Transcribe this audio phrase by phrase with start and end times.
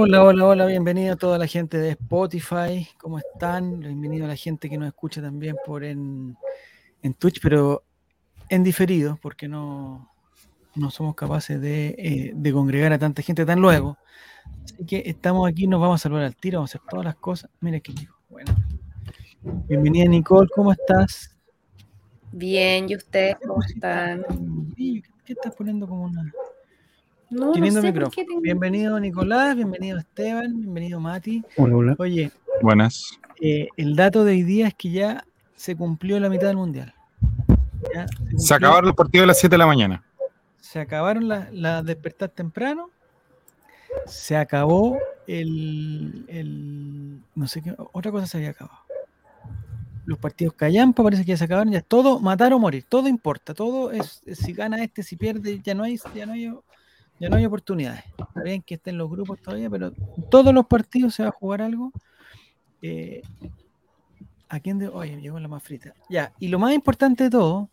[0.00, 3.80] Hola, hola, hola, bienvenido a toda la gente de Spotify, ¿cómo están?
[3.80, 6.36] Bienvenido a la gente que nos escucha también por en,
[7.02, 7.82] en Twitch, pero
[8.48, 10.08] en diferido, porque no,
[10.76, 13.98] no somos capaces de, eh, de congregar a tanta gente tan luego.
[14.62, 17.16] Así que estamos aquí, nos vamos a salvar al tiro, vamos a hacer todas las
[17.16, 17.50] cosas.
[17.58, 18.54] Mira qué hijo, bueno.
[19.66, 21.36] Bienvenida Nicole, ¿cómo estás?
[22.30, 24.22] Bien, ¿y ustedes cómo están?
[24.76, 26.32] ¿Qué, qué estás poniendo como una...
[27.30, 28.26] No, no Teniendo sé por micrófono.
[28.26, 31.44] tengo- Bienvenido Nicolás, bienvenido Esteban, bienvenido Mati.
[31.56, 31.96] Hola, hola.
[31.98, 33.18] Oye, Buenas.
[33.40, 36.94] eh, el dato de hoy día es que ya se cumplió la mitad del mundial.
[37.94, 38.06] Ya
[38.38, 40.02] se, acabaron los partidos a las 7 de la mañana.
[40.60, 42.90] se acabaron las la despertar temprano.
[44.06, 47.74] Se acabó el, el- No sé qué.
[47.92, 48.78] Otra cosa se había acabado.
[50.06, 51.72] Los partidos callampa parece que ya se acabaron.
[51.72, 52.84] Ya todo matar o morir.
[52.88, 53.52] Todo importa.
[53.54, 54.22] Todo es.
[54.26, 55.60] es si gana este, si pierde.
[55.62, 56.54] Ya no hay, ya no hay,
[57.20, 58.04] ya no hay oportunidades.
[58.16, 59.92] Está bien que estén los grupos todavía, pero
[60.30, 61.92] todos los partidos se va a jugar algo.
[62.82, 63.22] Eh,
[64.48, 64.88] ¿A quién de.?
[64.88, 65.94] Oye, llegó la más frita.
[66.08, 66.32] Ya.
[66.38, 67.68] Y lo más importante de todo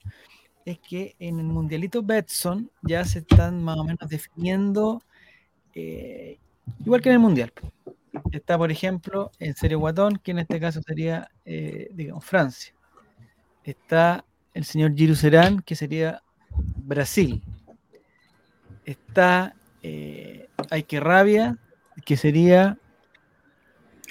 [0.66, 5.04] es que en el mundialito Betson ya se están más o menos definiendo,
[5.74, 6.40] eh,
[6.84, 7.54] igual que en el mundial.
[8.32, 12.74] Está, por ejemplo, en Serie Guatón, que en este caso sería, eh, digamos, Francia.
[13.64, 16.24] Está el señor Giru Serán, que sería
[16.78, 17.44] Brasil.
[18.86, 21.58] Está eh, Aike Rabia,
[22.06, 22.78] que sería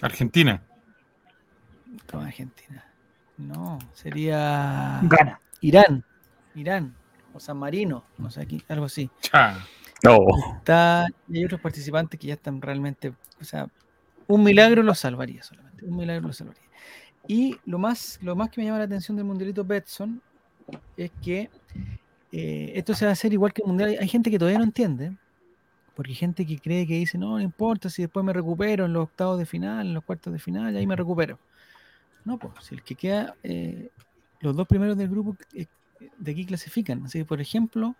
[0.02, 0.62] Argentina.
[2.10, 2.84] ¿cómo Argentina.
[3.36, 5.40] No, sería Gana.
[5.60, 6.04] Irán.
[6.54, 6.94] Irán.
[7.32, 9.10] O San Marino, no sé, aquí, algo así.
[9.20, 9.66] Cha.
[10.02, 10.18] No.
[10.58, 13.66] Está, y hay otros participantes que ya están realmente, o sea,
[14.26, 16.62] un milagro los salvaría solamente, un milagro los salvaría.
[17.26, 20.20] Y lo más, lo más que me llama la atención del mundialito Betson
[20.96, 21.50] es que
[22.36, 23.96] eh, esto se va a hacer igual que el mundial.
[24.00, 25.16] Hay, gente que todavía no entiende,
[25.94, 28.92] porque hay gente que cree que dice, no, no importa si después me recupero en
[28.92, 31.38] los octavos de final, en los cuartos de final, ahí me recupero.
[32.24, 33.90] No, pues, si el que queda, eh,
[34.40, 35.66] los dos primeros del grupo eh,
[36.18, 37.04] de aquí clasifican.
[37.04, 37.94] Así que, por ejemplo,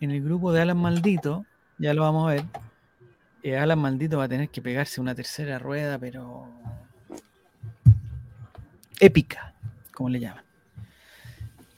[0.00, 1.46] en el grupo de Alan Maldito,
[1.78, 2.44] ya lo vamos a ver,
[3.44, 6.48] eh, Alan Maldito va a tener que pegarse una tercera rueda, pero
[8.98, 9.54] épica,
[9.92, 10.49] como le llaman.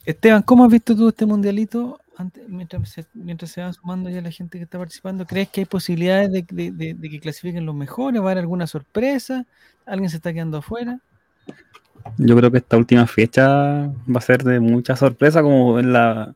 [0.04, 2.00] Esteban, ¿cómo has visto tú este mundialito?
[2.16, 5.64] Antes, mientras, se, mientras va sumando ya la gente que está participando, ¿crees que hay
[5.64, 8.20] posibilidades de, que clasifiquen los mejores?
[8.20, 9.46] ¿Va a haber alguna sorpresa?
[9.86, 11.00] ¿Alguien se está quedando afuera?
[12.18, 16.34] Yo creo que esta última fecha va a ser de mucha sorpresa, como en la,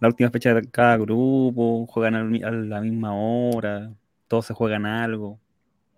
[0.00, 3.92] la última fecha de cada grupo, juegan a la misma hora,
[4.28, 5.38] todos se juegan algo.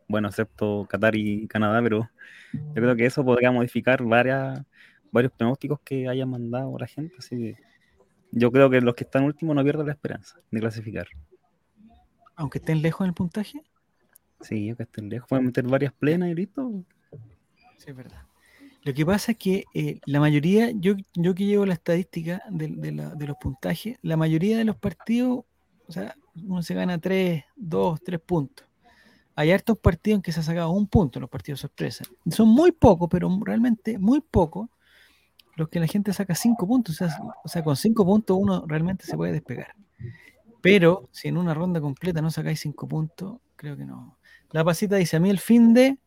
[0.07, 2.09] Bueno, excepto Qatar y Canadá, pero
[2.53, 4.61] yo creo que eso podría modificar varias,
[5.13, 7.15] varios pronósticos que hayan mandado la gente.
[7.19, 7.57] Así que
[8.33, 11.07] yo creo que los que están últimos no pierden la esperanza de clasificar.
[12.35, 13.63] Aunque estén lejos en el puntaje.
[14.41, 16.85] Sí, que estén lejos, pueden meter varias plenas y listo.
[17.79, 18.23] Sí, es verdad.
[18.83, 22.69] Lo que pasa es que eh, la mayoría, yo, yo que llevo la estadística de,
[22.69, 25.45] de la- de los puntajes, la mayoría de los partidos,
[25.89, 28.67] o sea, uno se gana 3, 2, 3 puntos.
[29.35, 32.05] Hay hartos partidos en que se ha sacado un punto, los partidos sorpresa.
[32.31, 34.69] Son muy pocos, pero realmente muy pocos,
[35.57, 37.01] los que la gente saca 5 puntos.
[37.01, 39.75] O sea, o sea, con 5 puntos uno realmente se puede despegar.
[40.61, 44.19] Pero si en una ronda completa no sacáis 5 puntos, creo que no.
[44.53, 45.99] La pasita dice, a mí el fin de...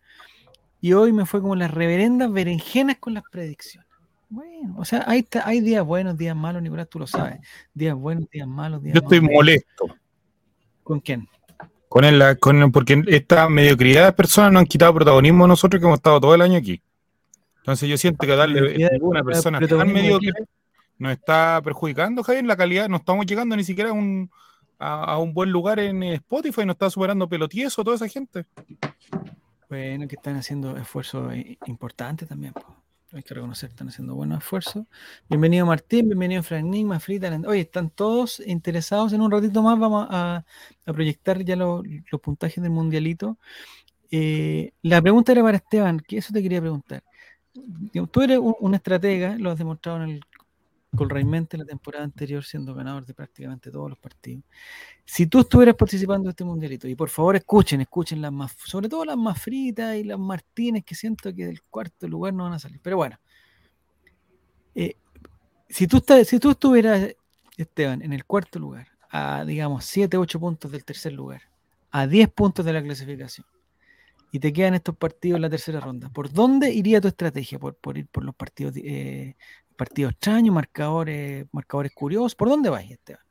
[0.82, 3.90] Y hoy me fue como las reverendas berenjenas con las predicciones.
[4.30, 7.40] Bueno, o sea, hay, hay días buenos, días malos, Nicolás, tú lo sabes.
[7.74, 9.36] Días buenos, días malos, días Yo estoy malos.
[9.36, 9.86] molesto
[10.84, 11.28] ¿Con quién?
[11.88, 15.80] con el, con el- porque esta mediocridad de personas nos han quitado protagonismo a nosotros
[15.80, 16.81] que hemos estado todo el año aquí.
[17.69, 20.31] Entonces yo siento que darle a una persona tan mediocre
[20.98, 22.89] nos está perjudicando, Javier, la calidad.
[22.89, 24.31] No estamos llegando ni siquiera a un,
[24.80, 28.48] a, a un buen lugar en Spotify, nos está superando pelotieso toda esa gente.
[29.69, 31.31] Bueno, que están haciendo esfuerzos
[31.68, 32.54] importantes también.
[33.13, 34.88] Hay que reconocer, están haciendo buenos esfuerzos.
[35.30, 37.00] Bienvenido Martín, bienvenido Frank Nigma,
[37.45, 39.13] Oye, están todos interesados.
[39.13, 40.44] En un ratito más vamos a,
[40.88, 43.38] a proyectar ya lo- los puntajes del mundialito.
[44.10, 47.04] Eh, la pregunta era para Esteban, que eso te quería preguntar.
[48.11, 50.21] Tú eres un, estratega, lo has demostrado en el,
[50.95, 54.44] Colraimente la temporada anterior siendo ganador de prácticamente todos los partidos.
[55.06, 58.89] Si tú estuvieras participando en este mundialito, y por favor escuchen, escuchen las más, sobre
[58.89, 62.53] todo las más fritas y las Martínez, que siento que del cuarto lugar no van
[62.53, 62.79] a salir.
[62.81, 63.19] Pero bueno,
[64.73, 64.95] eh,
[65.69, 67.15] si, tú estás, si tú estuvieras,
[67.56, 71.44] Esteban, en el cuarto lugar, a digamos 7, 8 puntos del tercer lugar,
[71.91, 73.45] a 10 puntos de la clasificación,
[74.31, 77.58] y te quedan estos partidos en la tercera ronda, ¿por dónde iría tu estrategia?
[77.60, 79.36] ¿Por, por ir por los partidos, eh,
[79.76, 82.36] partidos extraños, marcadores, marcadores curiosos?
[82.36, 83.22] ¿Por dónde vas, Esteban?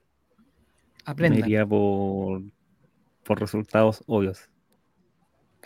[1.06, 1.38] Me Aprenda.
[1.38, 2.42] iría por,
[3.24, 4.48] por resultados obvios.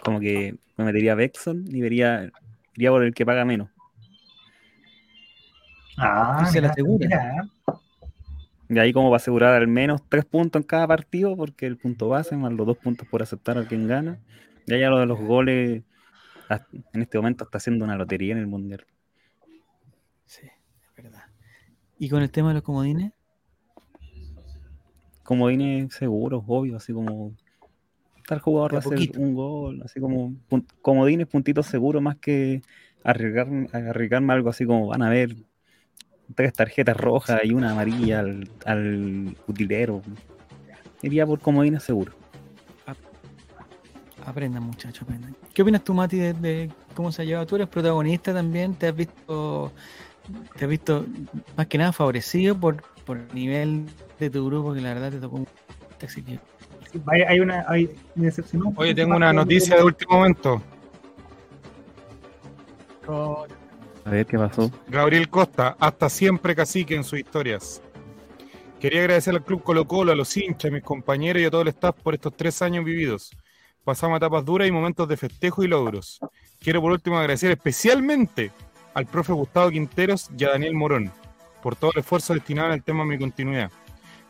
[0.03, 2.31] Como que me metería a Bexon y vería,
[2.75, 3.69] iría por el que paga menos.
[5.99, 7.07] Ah, Se la mira, asegura.
[7.07, 7.49] mira,
[8.69, 12.09] Y ahí como para asegurar al menos tres puntos en cada partido, porque el punto
[12.09, 14.19] base, más los dos puntos por aceptar a quien gana.
[14.67, 15.83] Ya ya lo de los goles,
[16.93, 18.87] en este momento está haciendo una lotería en el Mundial.
[20.27, 21.25] Sí, es verdad.
[21.99, 23.13] ¿Y con el tema de los comodines?
[25.23, 27.33] Como viene seguro, obvio, así como
[28.27, 32.63] tal jugador va a hacer un gol, así como pun- comodines, puntitos seguros, más que
[33.05, 35.37] arriesgar, arriesgarme algo así como van a ver
[36.35, 40.03] tres tarjetas rojas y una amarilla al, al utilero.
[41.03, 42.13] Iría por comodines seguro.
[44.25, 45.37] Aprendan, muchachos, aprendan.
[45.53, 47.47] ¿Qué opinas tú, Mati, de, de cómo se ha llevado?
[47.47, 49.73] Tú eres protagonista también, te has visto,
[50.57, 51.05] te has visto
[51.57, 53.87] más que nada favorecido por, por el nivel
[54.19, 55.47] de tu grupo, que la verdad te tocó un
[56.09, 56.25] sí,
[57.07, 60.63] hay, hay una, hay, me decepcionó un Oye, tengo una noticia de último momento.
[64.05, 64.71] A ver qué pasó.
[64.89, 67.83] Gabriel Costa, hasta siempre cacique en sus historias.
[68.81, 71.63] Quería agradecer al Club Colo Colo, a los hinchas, a mis compañeros y a todo
[71.63, 73.31] el staff por estos tres años vividos.
[73.85, 76.21] Pasamos etapas duras y momentos de festejo y logros.
[76.61, 78.53] Quiero por último agradecer especialmente
[78.95, 81.11] al profe Gustavo Quinteros y a Daniel Morón
[81.63, 83.71] por todo el esfuerzo destinado el tema de mi continuidad.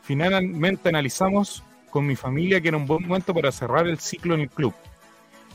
[0.02, 4.40] Finalmente analizamos con mi familia que era un buen momento para cerrar el ciclo en
[4.42, 4.74] el club.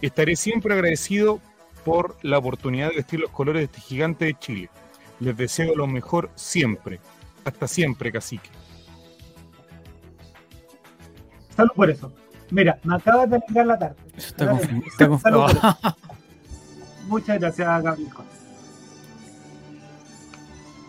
[0.02, 1.40] Estaré siempre agradecido
[1.84, 4.70] por la oportunidad de vestir los colores de este gigante de Chile.
[5.20, 7.00] Les deseo lo mejor siempre.
[7.46, 8.50] Hasta siempre, cacique.
[11.56, 12.14] Salud por eso.
[12.50, 13.96] Mira, me acabas de alegrar la tarde.
[14.16, 15.78] eso está eso.
[17.08, 18.32] Muchas gracias, Gabriel Costa.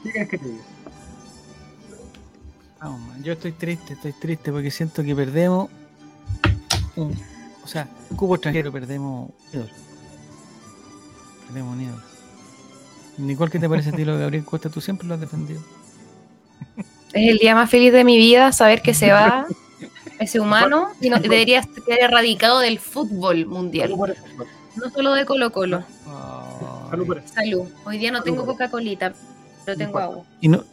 [0.03, 0.65] ¿Qué quieres que te diga?
[2.81, 5.69] Vamos, man, Yo estoy triste, estoy triste porque siento que perdemos
[6.97, 7.17] un,
[7.65, 9.71] o sea, un cubo extranjero, perdemos ídolo.
[11.47, 12.03] Perdemos un ídolo.
[13.19, 14.71] Nicole, ¿qué te parece a ti lo de Gabriel Costa?
[14.71, 15.61] Tú siempre lo has defendido.
[17.13, 19.47] Es el día más feliz de mi vida saber que se va
[20.19, 23.95] ese humano y no, debería quedar erradicado del fútbol mundial,
[24.77, 25.85] no solo de Colo Colo.
[26.91, 27.29] Salud por eso.
[27.29, 27.69] Salud.
[27.85, 29.13] Hoy día no tengo Coca-Colita,
[29.65, 30.25] pero tengo agua.
[30.41, 30.65] ¿Y, no,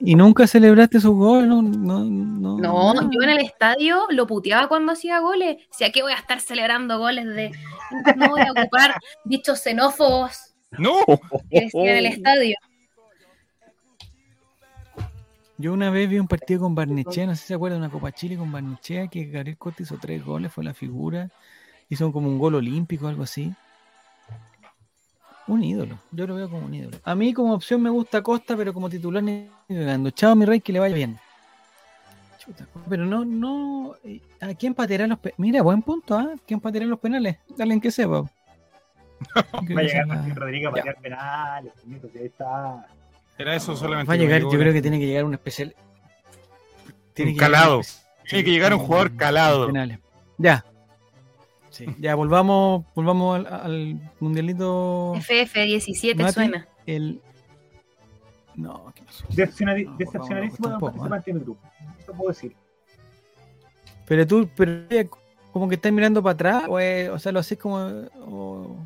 [0.00, 1.48] ¿Y nunca celebraste su gol?
[1.48, 5.58] No, no, no, No, yo en el estadio lo puteaba cuando hacía goles.
[5.70, 7.50] O sea, que voy a estar celebrando goles de.
[8.16, 8.94] No voy a ocupar
[9.24, 11.04] dichos xenófobos ¡No!
[11.50, 12.56] que decía en el estadio.
[15.60, 18.12] Yo una vez vi un partido con Barnechea, no sé si se acuerdan, una Copa
[18.12, 21.30] Chile con Barnechea, que Gabriel Costa hizo tres goles, fue la figura,
[21.88, 23.52] hizo como un gol olímpico, algo así.
[25.48, 26.98] Un ídolo, yo lo veo como un ídolo.
[27.02, 30.10] A mí como opción me gusta Costa, pero como titular ni cagando.
[30.10, 31.18] Chao mi rey, que le vaya bien.
[32.38, 33.96] Chuta, pero no, no.
[34.04, 35.38] eh, ¿A quién pateará los penales?
[35.40, 36.34] Mira, buen punto, ¿ah?
[36.46, 37.38] ¿Quién pateará los penales?
[37.56, 38.20] Dale en que sepa.
[39.32, 41.72] Va a llegar Martín Rodríguez a patear penales.
[42.14, 42.86] Ahí está.
[43.38, 44.08] Era eso solamente.
[44.08, 45.74] Va a que llegar, yo creo que tiene que llegar un especial.
[47.18, 47.80] Un llegar calado.
[47.80, 49.70] especial- Tiene que llegar un jugador calado.
[50.38, 50.64] Ya.
[51.70, 55.14] Sí, ya volvamos, volvamos al, al mundialito.
[55.14, 56.68] FF17 Mati, suena.
[56.86, 57.20] El.
[58.56, 59.24] No, ¿qué pasó?
[59.28, 60.92] Decepcionadi- No, decepcionadísimo de tampoco, ¿eh?
[61.08, 61.68] participante en el grupo.
[62.00, 62.56] Eso puedo decir.
[64.06, 65.08] Pero tú, pero eh,
[65.52, 67.76] como que estás mirando para atrás, o, sea, lo haces como.
[68.26, 68.76] o-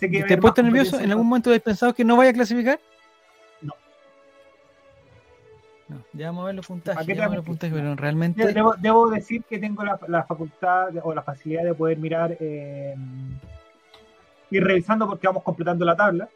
[0.00, 0.98] que ¿Te has puesto nervioso?
[1.00, 2.80] ¿En algún momento has pensado que no vaya a clasificar?
[5.88, 6.02] No.
[6.12, 7.74] Ya vamos a ver los puntajes, ¿Para qué ya te vamos a ver los puntajes,
[7.76, 8.52] pero realmente.
[8.52, 12.94] Debo, debo decir que tengo la, la facultad o la facilidad de poder mirar, eh,
[14.50, 16.28] ir revisando porque vamos completando la tabla.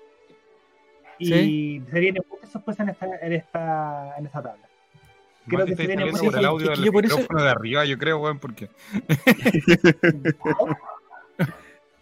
[1.19, 1.83] Y Sí.
[1.90, 4.66] se vienen muchas sorpresas en esta, en esta, en esta tabla.
[5.47, 7.42] Creo Mati, que se viene por el audio es que del yo por eso- micrófono
[7.45, 8.69] de arriba, yo creo, weón, porque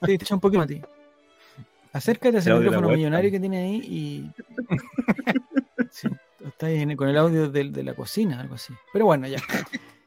[0.02, 0.80] Sí, te echa un poquito a ti.
[1.92, 4.30] Acércate a ese El audio de la micrófono millonario que tiene ahí y.
[6.48, 8.72] Sí, está ahí en- con el audio del- de, la cocina, algo así.
[8.92, 9.38] Pero bueno, ya.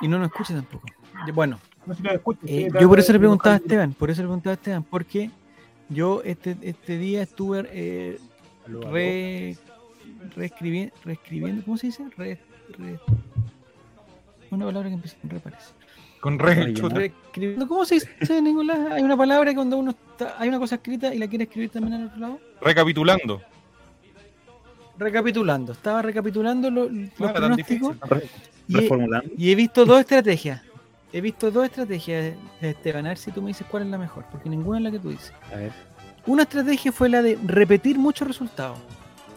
[0.00, 0.86] Y no nos escucha tampoco.
[1.34, 1.94] Bueno, No
[2.46, 4.84] eh, yo por eso le de preguntaba a Esteban, por eso le preguntaba a Esteban,
[4.84, 5.30] porque
[5.88, 8.18] yo este, este día estuve eh,
[8.92, 9.56] re
[10.36, 12.04] reescribiendo, reescribiendo, ¿cómo se dice?
[12.16, 12.38] Re-
[12.78, 13.00] re-
[14.50, 15.66] una palabra que empieza con re parece.
[16.20, 16.54] Con re.
[16.94, 18.92] Reescribiendo, ¿cómo se dice, Nicolás?
[18.92, 21.70] Hay una palabra que cuando uno está, hay una cosa escrita y la quiere escribir
[21.70, 22.40] también al otro lado.
[22.60, 23.42] recapitulando.
[24.98, 28.30] Recapitulando, estaba recapitulando lo- los No tan pronósticos difícil
[28.68, 28.88] y, he-
[29.36, 30.62] y he visto dos estrategias.
[31.12, 34.24] He visto dos estrategias, Esteban, a ver si tú me dices cuál es la mejor,
[34.30, 35.32] porque ninguna es la que tú dices.
[35.52, 35.72] A ver.
[36.26, 38.76] Una estrategia fue la de repetir muchos resultados.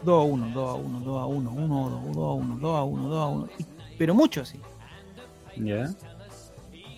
[0.03, 2.57] 2 a 1, 2 a 1, 2 a 1, 1 a 2, 2 a 1,
[2.57, 3.49] 2 a 1, 2 a 1.
[3.59, 3.65] y-
[3.97, 4.59] Pero mucho así.
[5.57, 5.89] Ya.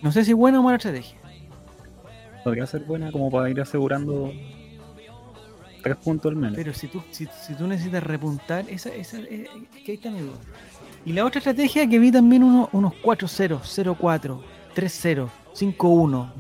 [0.02, 1.18] No sé si es buena o mala estrategia.
[2.44, 4.32] Podría ser buena como para ir asegurando
[5.84, 6.56] tres puntos al menos.
[6.56, 10.10] Pero si tú, si, si tú necesitas repuntar, esa, esa, eh, es que ahí está
[10.10, 10.38] mi duda.
[11.06, 14.42] Y la otra estrategia que vi también uno- unos 4-0, 0-4,
[14.74, 16.34] 3-0, 5-1.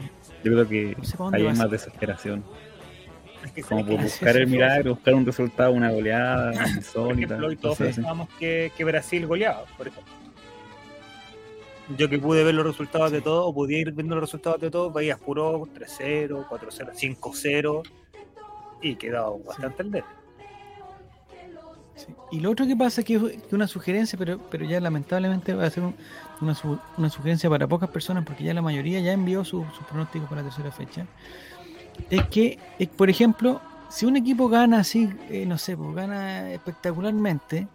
[0.43, 2.43] Yo creo que No sé hay más desesperación.
[3.45, 7.11] Es que Como por buscar el milagro, buscar un resultado, una goleada, por insólita.
[7.25, 10.13] ejemplo, hoy todos pensábamos que, que Brasil goleaba, por ejemplo.
[11.97, 14.71] Yo que pude ver los resultados de todos, o podía ir viendo los resultados de
[14.71, 17.83] todos, veías puro 3-0, 4-0, 5-0,
[18.83, 20.03] y quedaba bastante al.
[21.95, 22.07] Sí.
[22.31, 25.65] Y lo otro que pasa es que, que una sugerencia, pero, pero ya lamentablemente va
[25.65, 25.95] a ser un-
[26.41, 29.85] una, su- una sugerencia para pocas personas, porque ya la mayoría ya envió su- sus
[29.87, 31.05] pronósticos para la tercera fecha,
[32.09, 36.51] es que, es, por ejemplo, si un equipo gana así, eh, no sé, pues gana
[36.51, 37.67] espectacularmente,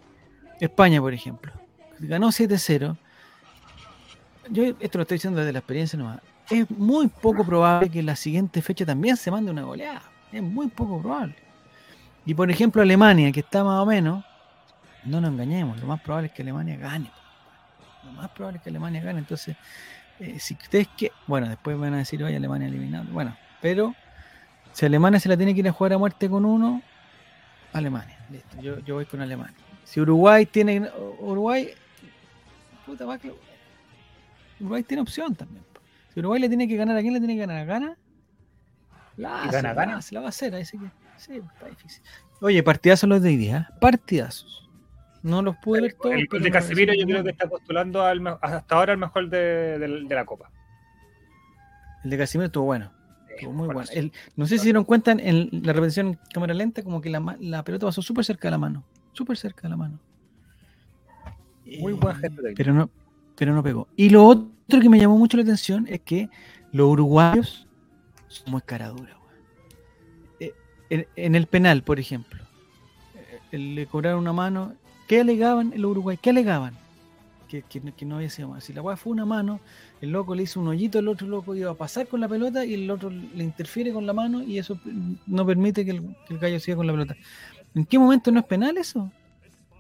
[0.59, 1.53] España, por ejemplo,
[2.01, 2.97] ganó 7-0,
[4.51, 8.07] yo esto lo estoy diciendo desde la experiencia nomás, es muy poco probable que en
[8.07, 11.35] la siguiente fecha también se mande una goleada, es muy poco probable.
[12.25, 14.25] Y por ejemplo, Alemania, que está más o menos,
[15.05, 17.11] no nos engañemos, lo más probable es que Alemania gane.
[18.05, 19.21] Lo más probable es que Alemania gane.
[19.21, 19.57] Entonces,
[20.21, 23.07] eh, si ustedes que, bueno, después van a decir, oye, Alemania eliminado.
[23.13, 23.95] Bueno, pero
[24.73, 26.83] si Alemania se la tiene que ir a jugar a muerte con uno,
[27.73, 29.57] Alemania, listo, yo, yo voy con Alemania.
[29.85, 31.71] Si Uruguay tiene, Uruguay,
[32.85, 33.19] puta va
[34.61, 35.65] Uruguay tiene opción también.
[36.13, 37.59] Si Uruguay le tiene que ganar, ¿a quién le tiene que ganar?
[37.59, 37.97] ¿A Gana?
[39.19, 39.97] La ¿Y hace, gana, la gana?
[39.99, 40.87] hace, la va a hacer, ahí sí que,
[41.19, 42.03] sí, está difícil.
[42.41, 43.75] Oye, partidazos los de hoy día, ¿eh?
[43.81, 44.71] partidazos.
[45.23, 46.15] No los pude ver todos.
[46.15, 49.79] El pero de Casemiro yo creo que está postulando al hasta ahora el mejor de,
[49.79, 50.51] de- de la Copa.
[52.05, 52.93] El de Casimiro estuvo bueno.
[53.29, 53.91] Estuvo muy bueno, bueno.
[53.93, 57.01] El- no sé si se dieron cuenta en, en la repetición en cámara lenta, como
[57.01, 58.85] que la, la pelota pasó súper cerca de la mano.
[59.13, 59.99] Súper cerca de la mano.
[61.81, 62.89] Muy Eh, buen gesto pero no,
[63.37, 63.89] pero no pegó.
[63.97, 66.29] Y lo otro que me llamó mucho la atención es que
[66.73, 67.68] los uruguayos
[68.29, 69.17] son muy caraduras.
[70.91, 72.43] en, en el penal, por ejemplo,
[73.53, 74.75] eh, le cobraron una mano.
[75.07, 76.21] ¿Qué alegaban en los uruguayos?
[76.23, 76.75] ¿Qué alegaban?
[77.49, 78.65] Que, que no- que no había sido más.
[78.65, 79.61] Si la weá fue una mano,
[80.03, 82.65] el loco le hizo un hoyito, el otro loco iba a pasar con la pelota
[82.65, 84.79] y el otro le interfiere con la mano y eso
[85.27, 87.17] no permite que el, que el gallo siga con la pelota.
[87.75, 89.11] ¿En qué momento no es penal eso?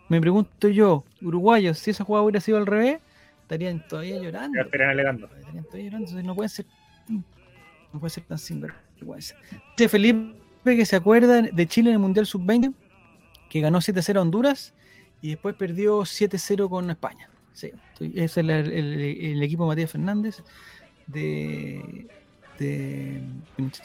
[0.09, 3.00] Me pregunto yo, uruguayos, si esa jugada hubiera sido al revés,
[3.43, 4.59] estarían todavía llorando.
[4.61, 5.26] Estarían alegando.
[5.38, 6.64] Estarían todavía llorando, entonces no puede ser,
[7.92, 9.35] no puede ser tan sinvergüenza.
[9.76, 12.75] Dice Felipe que se acuerda de Chile en el Mundial Sub-20,
[13.49, 14.75] que ganó 7-0 a Honduras
[15.23, 17.30] y después perdió 7-0 con España.
[17.52, 20.42] Sí, ese es el, el- el equipo de Matías Fernández,
[21.07, 22.07] de,
[22.59, 23.23] de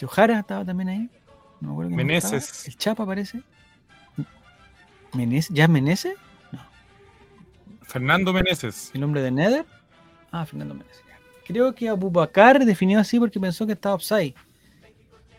[0.10, 1.10] Jara estaba también ahí.
[1.62, 2.68] No me acuerdo más Meneses.
[2.68, 3.42] El Chapa parece.
[5.14, 6.14] Meneses, ¿Ya es Meneses?
[7.84, 8.92] Fernando Meneses.
[8.94, 9.66] ¿El nombre de Nether?
[10.32, 11.03] Ah, Fernando Meneses.
[11.46, 14.34] Creo que Abubakar definió así porque pensó que estaba offside.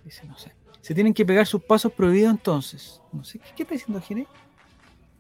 [0.05, 0.53] Dice, no sé.
[0.81, 3.01] Se tienen que pegar sus pasos prohibidos entonces.
[3.13, 4.27] No sé, ¿qué, qué está diciendo Jerez?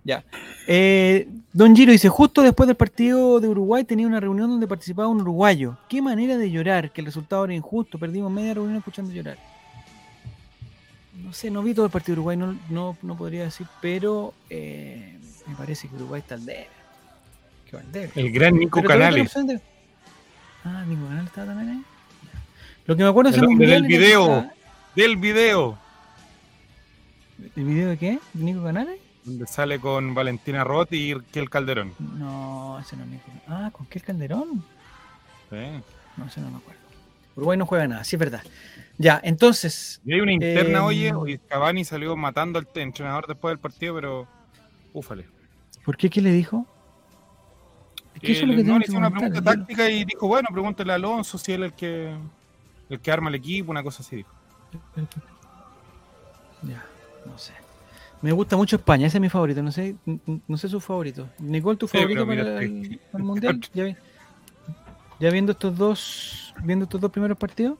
[0.04, 0.22] Ya.
[0.66, 5.08] Eh, Don Giro dice, justo después del partido de Uruguay tenía una reunión donde participaba
[5.08, 5.78] un uruguayo.
[5.88, 7.98] Qué manera de llorar, que el resultado era injusto.
[7.98, 9.38] Perdimos media reunión escuchando llorar.
[11.22, 14.34] No sé, no vi todo el partido de Uruguay, no, no, no podría decir, pero
[14.50, 16.68] eh, me parece que Uruguay está al debe.
[17.70, 18.10] Que va al debe.
[18.14, 19.34] El gran Nico Pero Canales.
[20.64, 21.82] Ah, Nico Canales estaba también ahí.
[22.86, 24.22] Lo que me acuerdo es El mundial del video.
[24.22, 24.52] estaba-
[24.94, 25.78] Del video.
[27.56, 28.18] ¿El video de qué?
[28.32, 28.98] ¿De Nico Canales?
[29.24, 31.92] Donde sale con Valentina Roth y Kiel Calderón.
[31.98, 33.24] No, ese no es Nico.
[33.48, 34.64] Ah, ¿con qué Calderón?
[35.50, 35.56] Sí.
[36.16, 36.80] No, ese no me acuerdo.
[37.36, 38.42] Uruguay no juega nada, sí es verdad.
[38.96, 43.50] Ya, entonces, Y hay una interna, Eh, oye, hoy Cavani salió matando al entrenador después
[43.50, 44.28] del partido, pero
[44.92, 45.26] úfale.
[45.84, 46.66] ¿por qué qué le dijo?
[48.14, 50.04] Es que Que eso es lo le- que no, le hizo una pregunta táctica y
[50.04, 52.14] dijo, bueno, pregúntale a Alonso si él es el que
[52.90, 54.30] el que arma el equipo, una cosa así dijo.
[56.62, 56.84] Ya,
[57.26, 57.52] no sé.
[58.22, 59.96] Me gusta mucho España, ese es mi favorito, no sé,
[60.46, 61.28] no sé su favorito.
[61.38, 63.00] Nicole, tu favorito para el, sí.
[63.10, 63.60] para el mundial.
[63.74, 63.96] Ya, vi-
[65.20, 67.76] ya viendo estos dos, viendo estos dos primeros partidos.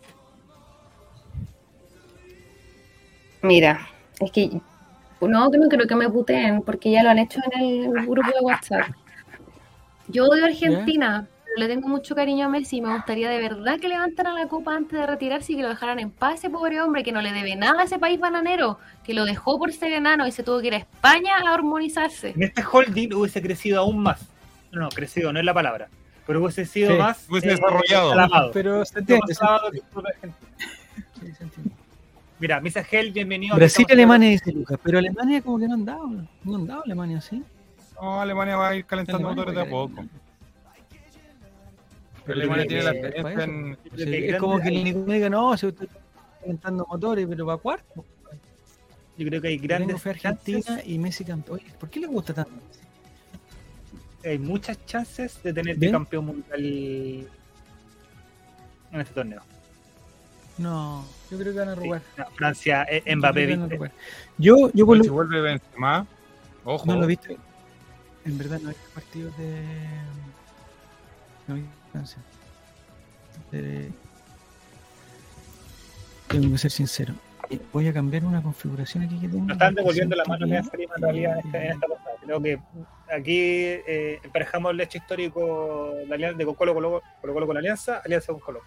[3.43, 3.89] Mira,
[4.21, 4.61] es que
[5.21, 8.29] no, que no creo que me puteen, porque ya lo han hecho en el grupo
[8.29, 8.89] de WhatsApp.
[10.09, 13.39] Yo odio a Argentina, pero le tengo mucho cariño a Messi y me gustaría de
[13.39, 16.51] verdad que levantaran la copa antes de retirarse y que lo dejaran en paz ese
[16.51, 19.73] pobre hombre que no le debe nada a ese país bananero, que lo dejó por
[19.73, 22.31] ser enano y se tuvo que ir a España a hormonizarse.
[22.37, 24.21] En este holding hubiese crecido aún más.
[24.73, 25.89] No, no, crecido no es la palabra.
[26.27, 27.27] Pero hubiese sido Sí, más.
[27.31, 28.11] hubiese desarrollado.
[28.13, 28.51] aclamado.
[28.53, 29.35] Pero se entiende.
[32.41, 33.57] Mira, Misa Hell, bienvenido.
[33.57, 36.09] Brasil, Estamos- Alemania dice Lucas, pero Alemania como que no han dado,
[36.45, 37.43] no han dado Alemania, ¿sí?
[38.01, 40.05] No, Alemania va a ir calentando motores de a poco.
[42.25, 43.79] Pero Alemania yo tiene la experiencia en...
[43.97, 45.85] Es como que el Nico diga, no, se está
[46.41, 48.05] calentando motores, pero va a cuarto.
[49.17, 51.61] Yo creo que hay grandes Argentina y Messi campeón.
[51.61, 52.53] Oye, ¿por qué le gusta tanto?
[54.25, 55.93] hay muchas chances de tener ¿Ven?
[55.93, 56.65] campeón mundial
[58.91, 59.43] en este torneo.
[60.57, 61.81] No, yo creo que van a Sí.
[61.81, 62.03] robar.
[62.17, 63.93] No, Francia, eh, Yo Mbappé, robar.
[64.39, 66.07] Yo, yo por Si vuelve Benzema,
[66.65, 66.87] ojo.
[66.87, 67.37] no lo viste.
[68.25, 69.63] En verdad no hay partidos de.
[71.47, 72.19] No vi Francia.
[73.51, 73.91] De-
[76.29, 77.15] Tengo que ser sincero.
[77.51, 79.45] Eh, Voy a cambiar una configuración aquí que tengo.
[79.45, 82.17] Nos están devolviendo la mano Alianza Lima en realidad en, este- en esta pasada.
[82.25, 82.59] Creo que
[83.15, 87.99] aquí eh, emparejamos el hecho histórico de, Alianza, de Colo Colo, Colo Colo con Alianza,
[88.05, 88.61] Alianza con Colo.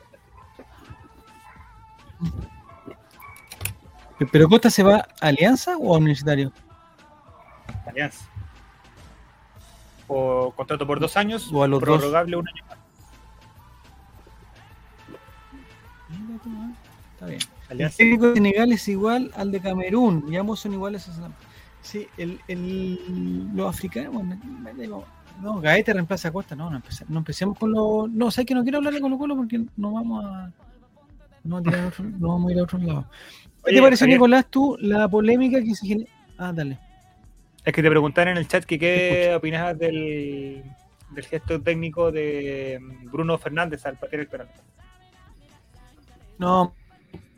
[4.31, 6.51] ¿Pero Costa se va a Alianza o a Universitario?
[7.87, 8.25] Alianza.
[10.07, 11.87] O contrato por dos años, O a los dos.
[11.99, 12.77] prorrogable un año más.
[16.09, 16.69] Ah,
[17.13, 17.39] Está bien.
[17.69, 21.29] El técnico de Senegal es igual al de Camerún, y ambos son iguales a.
[21.81, 24.37] Sí, el, el, los africanos, bueno,
[25.41, 28.53] no, Gaete reemplaza a Costa, no, no, empecemos, no empecemos con los, no, sé que
[28.55, 30.51] no quiero hablar de Colo Colo porque no vamos a,
[31.43, 33.05] no, otro- no vamos a ir a otro lado.
[33.65, 36.09] ¿Qué te pareció, Nicolás, tú, la polémica que se genera?
[36.37, 36.79] Ah, dale.
[37.67, 40.63] Es que te preguntaron en el chat que qué opinabas del,
[41.11, 42.79] del gesto técnico de
[43.11, 44.47] Bruno Fernández al patear el penal.
[46.37, 46.73] No,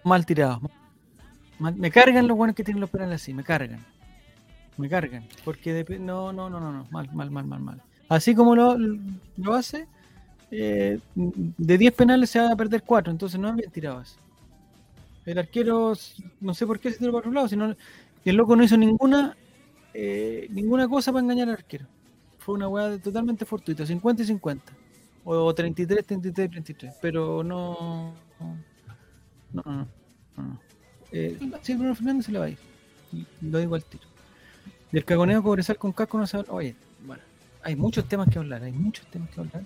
[0.04, 0.62] mal tirado.
[1.58, 3.84] Mal- me cargan los buenos que tienen los penales así, me cargan.
[4.78, 5.24] Me cargan.
[5.44, 7.82] Porque dep- no, no, no, no, no, mal, mal, mal, mal, mal.
[8.08, 9.88] Así como lo, lo hace,
[10.52, 14.16] eh, de 10 penales se va a perder 4, entonces no es bien tirado eso.
[15.26, 15.94] El arquero,
[16.40, 17.76] no sé por qué se tiró para otro lado, sino
[18.26, 19.36] el loco no hizo ninguna
[20.02, 21.86] eh, ninguna cosa para engañar al arquero.
[22.38, 24.74] Fue una weá totalmente fortuita, 50 y 50.
[25.26, 26.94] O 33, 33, 33.
[27.02, 28.14] Pero no.
[29.52, 29.88] No, no, no.
[30.38, 30.60] no.
[31.12, 32.58] Eh, sí, Bruno Fernández se le va a ir.
[33.42, 34.06] Lo digo al tiro.
[34.92, 36.54] Del cagoneo cobresal con casco no se habla.
[36.54, 37.22] Oye, bueno,
[37.62, 39.64] hay muchos temas que hablar, hay muchos temas que hablar.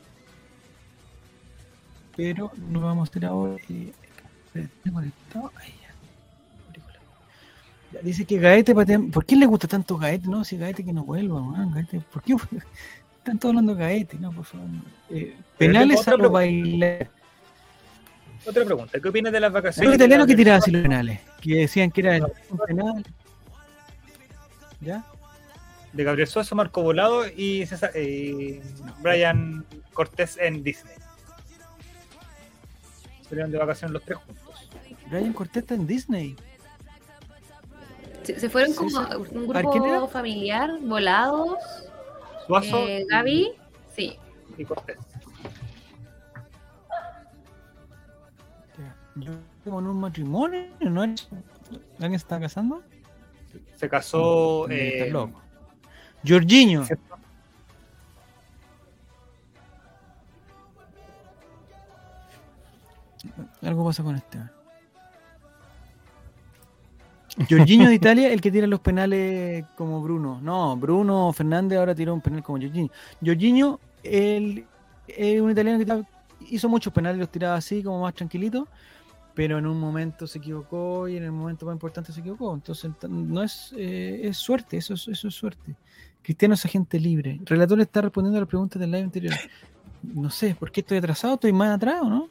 [2.16, 3.56] Pero no vamos a hacer ahora.
[3.70, 3.94] eh.
[5.56, 5.74] Ahí
[8.02, 9.00] Dice que Gaete patea.
[9.12, 10.28] ¿Por qué le gusta tanto Gaete?
[10.28, 12.02] No, si Gaete que no vuelva, man, Gaete.
[12.12, 12.34] ¿Por qué
[13.18, 14.18] están todos hablando de Gaete?
[14.20, 14.68] No, por favor.
[15.10, 17.10] Eh, penales a los bailar.
[18.46, 19.88] Otra pregunta, ¿qué opinas de las vacaciones?
[19.90, 23.06] un italiano que tiraba así los penales, que decían que era un penal.
[24.82, 25.06] ¿Ya?
[25.94, 28.62] de Gabriel Suazo, Marco Volado y César- eh,
[29.02, 30.96] Brian Cortés en Disney.
[33.30, 34.70] Salieron de vacaciones los tres juntos.
[35.10, 36.36] Brian Cortés está en Disney.
[38.24, 38.98] Se, se fueron Sí, como sí.
[39.36, 41.58] un grupo familiar, volados.
[42.48, 43.52] Suazo Eh, Gaby,
[43.96, 44.18] sí.
[44.58, 44.98] y Cortés.
[49.16, 49.32] Yo
[49.64, 51.02] como en un matrimonio, ¿no?
[51.04, 51.20] ¿Alguien
[52.00, 52.82] se está casando?
[53.76, 54.68] Se casó.
[54.70, 55.40] Eh, eh, estás loco.
[56.28, 56.84] Jorginho.
[63.62, 64.40] Algo pasa con este.
[67.50, 70.40] Jorginho de Italia, el que tira los penales como Bruno.
[70.42, 72.90] No, Bruno Fernández ahora tiró un penal como Jorginho.
[73.26, 74.66] Jorginho él,
[75.08, 76.08] es un italiano que tira-
[76.50, 78.68] hizo muchos penales, los tiraba así, como más tranquilito,
[79.34, 82.54] pero en un momento se equivocó y en el momento más importante se equivocó.
[82.54, 85.76] Entonces, no es, eh, es suerte, eso es, eso es suerte.
[86.22, 87.38] Cristiano es agente libre.
[87.40, 89.34] El relator está respondiendo a las preguntas del live anterior.
[90.04, 91.34] No sé, ¿por qué estoy atrasado?
[91.36, 92.30] ¿Estoy más atrás o no?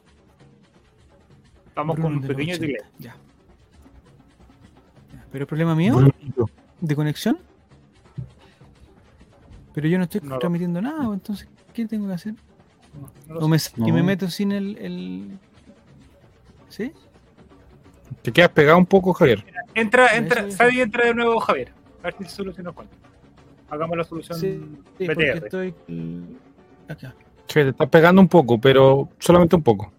[1.75, 2.81] Bruno con un pequeño 80, delay.
[2.99, 3.15] Ya.
[5.33, 5.95] ¿Pero problema mío?
[6.79, 7.39] ¿De conexión?
[9.73, 12.35] Pero yo no estoy No transmitiendo nada, entonces, ¿qué tengo que hacer?
[13.27, 15.39] No ¿O me, que meto sin el, el...
[16.69, 16.93] ¿Sí?
[18.21, 19.43] Te quedas pegado un poco, Javier.
[19.73, 21.73] Entra, entra, sale y entra de nuevo Javier.
[22.01, 22.95] A ver si se soluciona el cuento.
[23.71, 24.61] Hagamos la solución Sí,
[24.99, 25.45] Sí, BTR.
[25.45, 25.73] estoy...
[26.87, 27.15] Acá.
[27.47, 29.91] Sí, te estás pegando un poco, pero solamente un poco.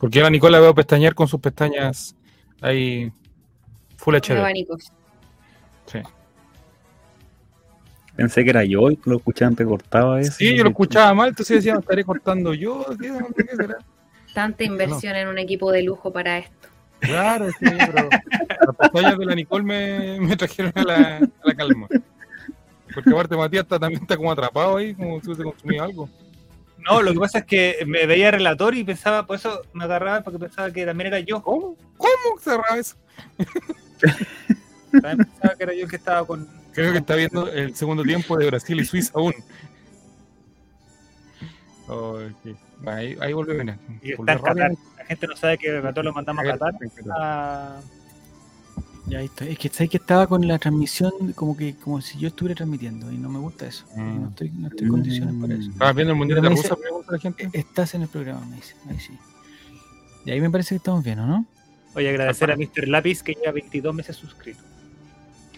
[0.00, 2.16] Porque yo a la Nicola veo pestañear con sus pestañas
[2.60, 3.12] ahí
[4.08, 4.38] full de HD.
[4.38, 4.92] abanicos.
[5.86, 6.00] Sí.
[8.16, 10.34] Pensé que era yo y que lo escuchaba entrecortado a veces.
[10.34, 12.84] Sí, yo lo escuchaba mal, entonces decía, "Me estaré cortando yo.
[13.00, 13.78] ¿qué, qué será?".
[14.34, 16.68] Tanta inversión en un equipo de lujo para esto.
[17.00, 18.08] Claro, sí, pero
[18.66, 21.86] las pestañas de la Nicole me, me trajeron a la, a la calma.
[22.92, 26.08] Porque aparte Matías está, también está como atrapado ahí, como si hubiese consumido algo.
[26.78, 30.22] No, lo que pasa es que me veía relator y pensaba, por eso me agarraba
[30.22, 31.42] porque pensaba que también era yo.
[31.42, 31.76] ¿Cómo?
[31.96, 32.96] ¿Cómo cerraba eso?
[34.92, 36.48] También pensaba que era yo el que estaba con.
[36.72, 39.34] Creo que está viendo el segundo tiempo de Brasil y Suiza aún.
[41.88, 42.56] Ok.
[42.86, 43.76] Ahí, ahí volvió a venir.
[44.02, 44.56] Y Volvió está en.
[44.56, 44.72] Qatar.
[44.98, 46.74] La gente no sabe que el relator lo mandamos a Qatar.
[47.18, 47.80] a-
[49.06, 49.46] Ya ahí está.
[49.46, 53.10] Es que sabes que estaba con la transmisión como que como si yo estuviera transmitiendo
[53.10, 53.84] y no me gusta eso.
[53.96, 54.20] Mm.
[54.22, 55.70] No estoy, no estoy en condiciones para eso.
[55.70, 56.62] ¿Estabas viendo el Mundial de me Rusia?
[56.70, 57.44] dice- Pregunta la gente.
[57.44, 58.74] Eh, Estás en el programa, me dice.
[58.88, 59.18] Ahí sí.
[60.26, 61.46] Y ahí me parece que estamos bien, ¿o no?
[61.98, 62.86] Oye, agradecer a Mr.
[62.86, 64.62] Lápiz que lleva 22 meses suscrito.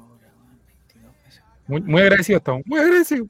[1.68, 2.64] Muy, muy agradecido estamos.
[2.66, 3.28] Muy agradecido.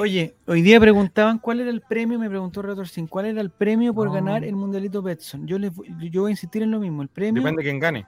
[0.00, 3.94] Oye, hoy día preguntaban cuál era el premio, me preguntó Retorcin, ¿cuál era el premio
[3.94, 4.12] por No.
[4.14, 5.46] ganar el Mundialito Betson?
[5.46, 7.78] Yo les voy- yo voy a insistir en lo mismo, el premio Depende de quién
[7.78, 8.04] gane.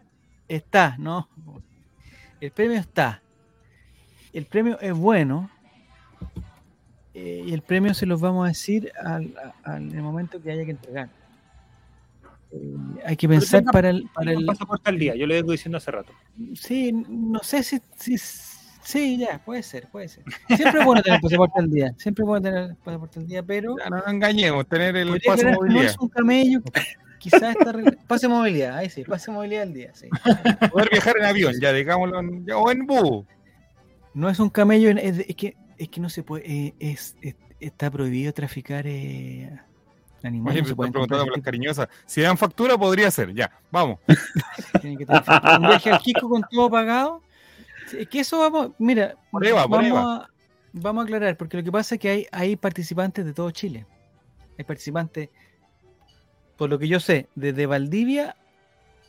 [0.48, 1.28] está, ¿no?
[2.40, 3.22] El premio está.
[4.32, 5.48] El premio es bueno.
[7.18, 10.50] Eh, y el premio se los vamos a decir al, al- en el momento que
[10.52, 11.08] haya que entregar.
[12.52, 12.76] Eh,
[13.06, 15.52] hay que pensar tenga- para el, para el, el pasaporte al día, yo le vengo
[15.52, 16.12] diciendo hace rato.
[16.54, 18.18] Sí, no sé si, si-
[18.82, 20.22] Sí, ya, puede ser, puede ser.
[20.46, 21.92] Siempre es bueno tener pasaporte al día.
[21.98, 23.76] Siempre es bueno tener el pasaporte al día, pero.
[23.78, 25.84] Ya no nos engañemos, tener el pase que no movilidad.
[25.86, 26.60] es un camello.
[27.18, 27.74] Quizás está.
[28.06, 30.08] Pase movilidad, ahí sí, pase movilidad al día, sí.
[30.70, 33.24] Poder viajar en avión, ya digámoslo, en- ya, o en bus.
[34.14, 36.44] No es un camello, es, es que, es que no se puede.
[36.50, 39.50] eh, es, es- está prohibido traficar eh,
[40.22, 40.54] animales.
[40.56, 41.88] Oye, no se preguntando por las cariñosas.
[42.04, 43.32] Si dan factura, podría ser.
[43.34, 43.98] Ya, vamos.
[44.80, 45.60] tienen que traficar.
[45.60, 47.22] Un viaje al Kiko con todo pagado.
[47.96, 48.72] Es que eso vamos.
[48.78, 50.14] Mira, Prueba, vamos, prueba.
[50.16, 50.30] A,
[50.72, 53.86] vamos a aclarar, porque lo que pasa es que hay, hay participantes de todo Chile.
[54.58, 55.30] Hay participantes,
[56.56, 58.36] por lo que yo sé, desde Valdivia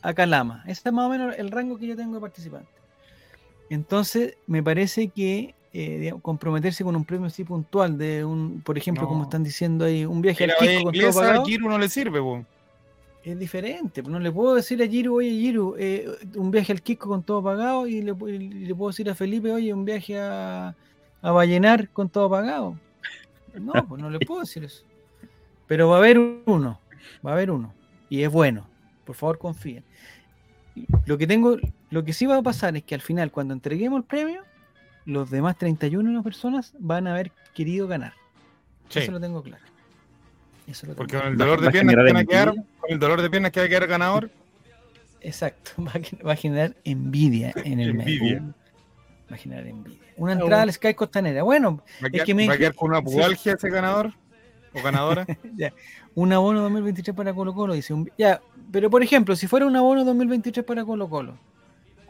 [0.02, 0.64] a Calama.
[0.68, 2.70] Ese es más o menos el rango que yo tengo de participantes.
[3.70, 8.78] Entonces, me parece que eh, digamos, comprometerse con un premio así puntual de un, por
[8.78, 9.10] ejemplo, No.
[9.10, 11.88] como están diciendo ahí, un viaje al Kiko con todo pagado, a Giro no le
[11.90, 12.44] sirve, po.
[13.24, 14.02] es diferente.
[14.02, 17.44] No le puedo decir a Giru, oye Giru, eh, un viaje al Kiko con todo
[17.44, 20.74] pagado y le, y le puedo decir a Felipe, oye, un viaje a,
[21.22, 22.76] a Vallenar con todo pagado.
[23.60, 24.84] No, pues no le puedo decir eso.
[25.68, 26.80] Pero va a haber uno,
[27.26, 27.74] va a haber uno.
[28.10, 28.66] Y es bueno.
[29.06, 29.84] Por favor, confíen.
[31.06, 31.58] Lo que tengo,
[31.90, 34.42] lo que sí va a pasar es que al final, cuando entreguemos el premio,
[35.08, 38.14] los demás 31 personas van a haber querido ganar.
[38.90, 39.64] Sí, Eso lo tengo claro.
[40.68, 42.54] Eso lo tengo porque con el Va- dolor de va piernas que van a quedar,
[42.80, 44.30] con el dolor de piernas que va a quedar ganador,
[45.22, 48.40] Exacto, va a, va a generar envidia en el Envidia.
[48.42, 48.54] medio.
[49.32, 50.00] Va a generar envidia.
[50.18, 51.44] Una entrada al Sky Costanera.
[51.44, 53.06] Bueno, va a quedar, que me- va a quedar con una sí.
[53.06, 54.14] pubalgia ese ganador
[54.74, 55.26] o ganadora.
[55.56, 55.74] ya,
[56.16, 57.94] un abono 2023 para Colo Colo, dice.
[57.94, 58.42] un- ya,
[58.72, 61.38] pero por ejemplo, si fuera un abono 2023 para Colo Colo,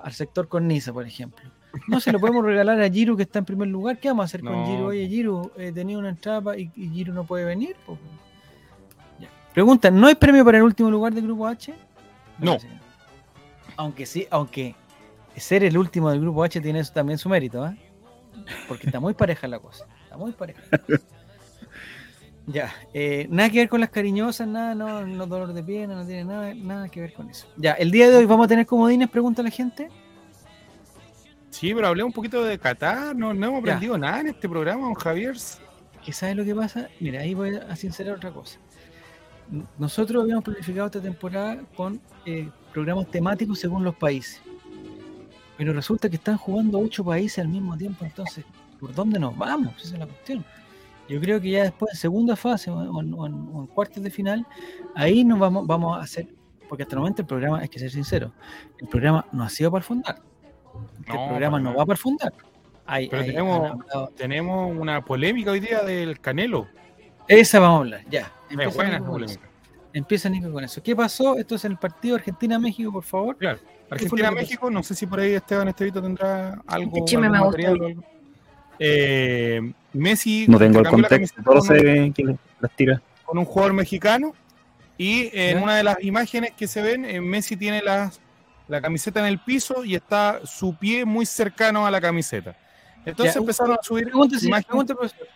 [0.04, 1.50] al sector Cornisa, por ejemplo,
[1.88, 4.00] no se lo podemos regalar a Giro que está en primer lugar.
[4.00, 4.66] ¿Qué vamos a hacer con.
[4.66, 4.88] Giro?
[4.88, 7.76] Oye, Giro, eh, tenía una entrada y, y Giro no puede venir.
[9.20, 9.30] Ya.
[9.54, 11.74] Pregunta, ¿no hay premio para el último lugar del grupo H?
[12.40, 12.54] No.
[12.54, 12.60] no.
[13.76, 14.76] Aunque sí, aunque
[15.36, 17.76] ser el último del grupo H tiene eso también su mérito, ¿ah?
[18.68, 19.86] Porque está muy pareja la cosa.
[20.04, 20.62] Está muy pareja.
[22.50, 26.06] Ya, eh, nada que ver con las cariñosas, nada, no, no dolor de pierna, no
[26.06, 27.46] tiene nada, nada que ver con eso.
[27.58, 29.90] Ya, el día de hoy vamos a tener comodines, pregunta la gente.
[31.50, 33.72] Sí, pero hablé un poquito de Qatar, no, no hemos Ya.
[33.74, 35.36] aprendido nada en este programa, don Javier.
[36.06, 38.60] que sabes lo que pasa, mira, ahí voy a sincerar otra cosa.
[39.78, 44.42] Nosotros habíamos planificado esta temporada con eh, programas temáticos según los países.
[45.58, 48.46] Pero resulta que están jugando ocho países al mismo tiempo, entonces,
[48.80, 49.74] ¿por dónde nos vamos?
[49.84, 50.46] Esa es la cuestión.
[51.10, 54.10] Yo creo que ya después, en segunda fase o en, o en- o cuartos de
[54.10, 54.46] final,
[54.96, 56.28] ahí nos vamos, vamos a hacer,
[56.70, 58.32] porque hasta el momento el programa, hay que ser sincero,
[58.80, 60.22] el programa no ha sido para fundar.
[61.08, 62.34] El No, programa no va para el fundar.
[62.86, 63.78] Hay- Pero tenemos-
[64.16, 66.68] Tenemos una polémica hoy día del Canelo.
[67.28, 68.32] esa vamos a hablar, ya.
[68.50, 69.42] Empieza buena Nico polémica.
[69.94, 70.82] Empieza Nico con eso.
[70.84, 71.38] ¿Qué pasó?
[71.38, 73.36] Esto es en el partido Argentina-México, por favor.
[73.38, 73.60] Claro.
[73.90, 76.90] Argentina-México, no sé si por ahí Esteban Estevito tendrá algo.
[76.90, 77.88] Este chisme me o algo.
[78.80, 82.24] Eh, Messi No tengo el contexto, con un- sé que
[82.60, 83.02] las tira.
[83.26, 84.34] con un jugador mexicano
[84.98, 88.20] y en una de las imágenes que se ven, eh, Messi tiene las-
[88.68, 92.56] la camiseta en el piso y está su pie muy cercano a la camiseta.
[93.06, 94.68] Entonces Ya, empezaron a subir Pregunta, señor, imágenes.
[94.68, 95.28] pregunta, profesor.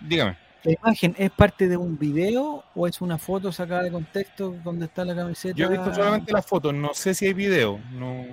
[0.00, 0.36] Dígame.
[0.62, 4.86] ¿La imagen es parte de un video o es una foto sacada de contexto donde
[4.86, 5.54] está la camiseta?
[5.56, 7.80] Yo he visto solamente las fotos, no sé si hay video.
[7.92, 8.26] No,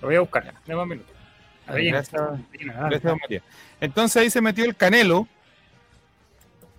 [0.00, 0.52] Lo voy a buscar.
[0.66, 1.10] De más minutos.
[1.66, 2.20] Rellena, Gracias.
[2.22, 2.44] dale.
[2.74, 3.42] Gracias, don Matías.
[3.80, 5.26] Entonces ahí se metió el Canelo.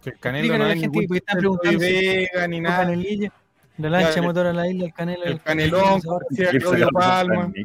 [0.04, 2.86] Que el Canelo Explícale no la es gente ningún vega ni Un nada.
[3.78, 5.24] La lancha Claro, motor a la isla, el canelo.
[5.24, 7.52] El canelón, como decía Irse Claudio Palma.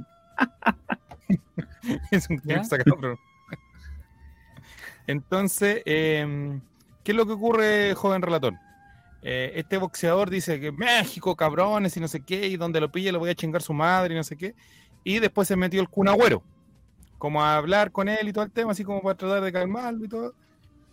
[2.11, 2.97] Es un clip sacado.
[3.01, 3.19] pero-
[5.07, 6.61] Entonces, eh,
[7.03, 8.55] ¿qué es lo que ocurre, joven relator?
[9.23, 13.11] Eh, este boxeador dice que México, cabrones, y no sé qué, y donde lo pille
[13.11, 14.55] lo voy a chingar su madre, y no sé qué.
[15.05, 16.43] Y después se metió el Kun Agüero,
[17.17, 20.05] como a hablar con él y todo el tema, así como para tratar de calmarlo
[20.05, 20.35] y todo.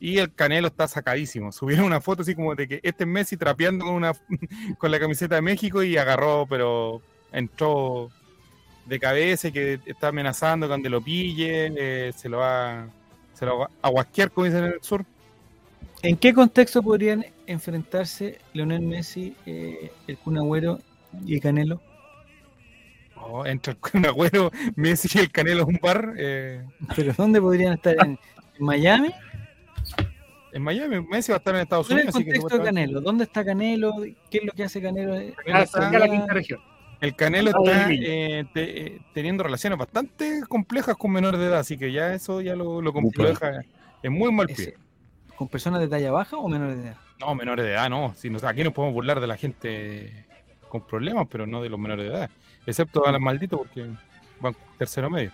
[0.06, 1.52] Y el Canelo está sacadísimo.
[1.52, 4.14] Subieron una foto así como de que este es Messi trapeando con, una,
[4.78, 8.12] con la camiseta de México y agarró, pero entró
[8.86, 12.88] de cabeza y que está amenazando que donde lo pille, eh, se lo va,
[13.34, 15.04] se lo va a guasquear, como dicen en el sur.
[16.04, 20.82] ¿En qué contexto podrían enfrentarse Leonel Messi, eh, el Kun Agüero
[21.26, 21.82] y Canelo?
[23.16, 26.14] Oh, entra el Kun Agüero, Messi y el Canelo a un bar.
[26.16, 26.64] eh,
[26.96, 27.96] ¿Pero dónde podrían estar?
[28.06, 29.10] ¿En, en Miami?
[30.56, 32.16] En Miami, Messi va a estar en Estados ¿Cuál es el Unidos.
[32.16, 33.02] así que contexto de Canelo?
[33.02, 33.94] ¿Dónde está Canelo?
[34.32, 35.16] ¿Qué es lo que hace Canelo?
[35.16, 36.60] Está- la quinta región.
[37.02, 41.78] El Canelo está eh, te- eh, teniendo relaciones bastante complejas con menores de edad, así
[41.78, 43.24] que ya eso ya lo, lo, com- Upa.
[43.24, 43.62] lo deja
[44.02, 44.76] en muy mal pie.
[45.36, 46.98] ¿Con personas de talla baja o menores de edad?
[47.20, 48.14] No, menores de edad no.
[48.16, 50.26] Si nos, aquí nos podemos burlar de la gente
[50.70, 52.30] con problemas, pero no de los menores de edad.
[52.66, 53.88] Excepto a las malditos porque
[54.40, 55.32] van tercero medio.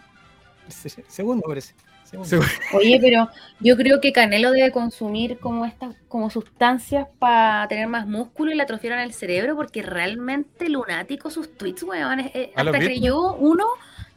[0.67, 1.75] Se- Segundo, parece.
[2.11, 2.29] Segundo.
[2.29, 2.51] Segundo.
[2.73, 8.05] Oye, pero yo creo que Canelo debe consumir como estas como sustancias para tener más
[8.05, 12.19] músculo y le atrofiaron el cerebro porque realmente lunático sus tweets, weón.
[12.19, 13.65] Eh, eh, ¿Ah, los hasta creyó uno,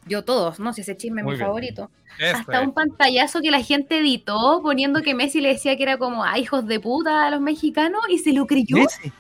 [0.07, 1.47] yo todos, no sé, ese chisme es Muy mi bien.
[1.47, 1.91] favorito.
[2.35, 6.25] Hasta un pantallazo que la gente editó poniendo que Messi le decía que era como,
[6.25, 9.13] ah, hijos de puta a los mexicanos y se lo creyó, Messi.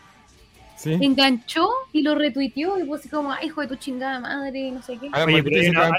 [0.77, 0.93] Sí.
[1.01, 4.99] enganchó y lo retuiteó y puso así como, hijo de tu chingada madre no sé
[4.99, 5.09] qué.
[5.09, 5.91] Oye, pero hay una,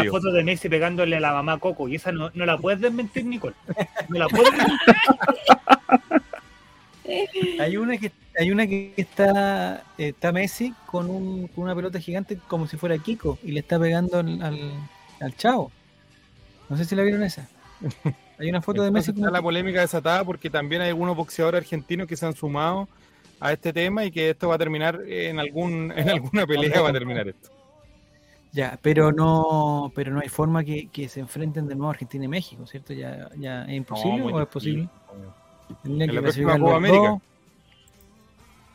[0.00, 2.80] hay foto de Messi pegándole a la mamá Coco y esa no, no la puedes
[2.80, 3.54] desmentir, Nicole.
[4.08, 4.94] No la puedes desmentir.
[7.60, 12.38] Hay una que hay una que está está Messi con, un, con una pelota gigante
[12.48, 14.72] como si fuera Kiko y le está pegando al, al,
[15.20, 15.70] al chavo.
[16.68, 17.46] No sé si la vieron esa.
[18.38, 21.60] Hay una foto de Messi está como la polémica desatada porque también hay algunos boxeadores
[21.60, 22.88] argentinos que se han sumado
[23.40, 26.88] a este tema y que esto va a terminar en algún en alguna pelea va
[26.90, 27.50] a terminar esto.
[28.52, 32.28] ya, pero no pero no hay forma que, que se enfrenten de nuevo Argentina y
[32.28, 32.92] México, ¿cierto?
[32.92, 34.88] Ya, ya es imposible No, o es posible.
[35.84, 37.08] En la próxima Copa los América.
[37.08, 37.20] dos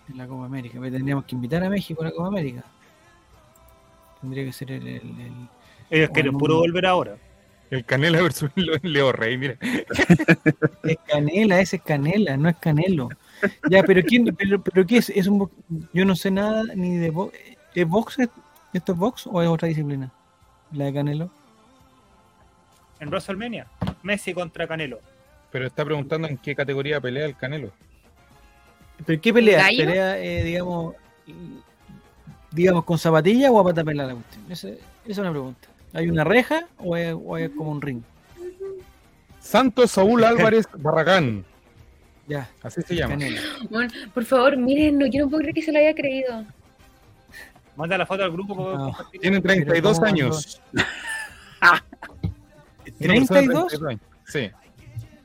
[0.10, 0.80] En la Copa América.
[0.82, 2.64] Tendríamos que invitar a México a la Copa América.
[4.22, 5.50] Tendría que ser el, el- el-
[5.90, 6.38] Ellos quieren no.
[6.40, 7.16] puro volver ahora.
[7.70, 8.50] El Canela versus
[8.84, 9.56] Leo Rey, mira.
[10.84, 13.10] Es Canela, ese es Canela, no es Canelo.
[13.70, 15.10] Ya, pero ¿quién, pero, pero qué es?
[15.10, 15.50] es un
[15.94, 17.38] yo no sé nada ni de box.
[17.76, 18.18] ¿Es box?
[18.74, 20.12] ¿Esto es box o es otra disciplina?
[20.72, 21.30] La de Canelo.
[23.00, 23.68] En WrestleMania,
[24.04, 25.00] Messi contra Canelo.
[25.52, 27.72] Pero está preguntando en qué categoría pelea el Canelo.
[29.06, 29.64] ¿Pero qué pelea?
[29.64, 29.86] ¿Gallo?
[29.86, 30.96] ¿Pelea, eh, digamos,
[32.52, 34.52] digamos, con zapatilla o a pata pelada la cuestión?
[34.52, 35.68] Esa, esa es una pregunta.
[35.94, 38.02] ¿Hay una reja o es, o es como un ring?
[39.40, 41.46] Santos Saúl Álvarez Barragán,
[42.30, 43.18] Ya, así se llama.
[43.70, 46.46] Bueno, por favor, miren, no, yo no puedo creer que se lo haya creído.
[47.76, 48.56] Manda la foto al grupo.
[48.56, 48.78] No.
[48.94, 49.20] compartir.
[49.22, 50.62] Tiene 32 ¿cómo años.
[50.72, 50.84] Una
[53.00, 53.68] persona de ¿32?
[53.68, 54.02] 32 años.
[54.28, 54.40] Sí.
[54.40, 54.54] Le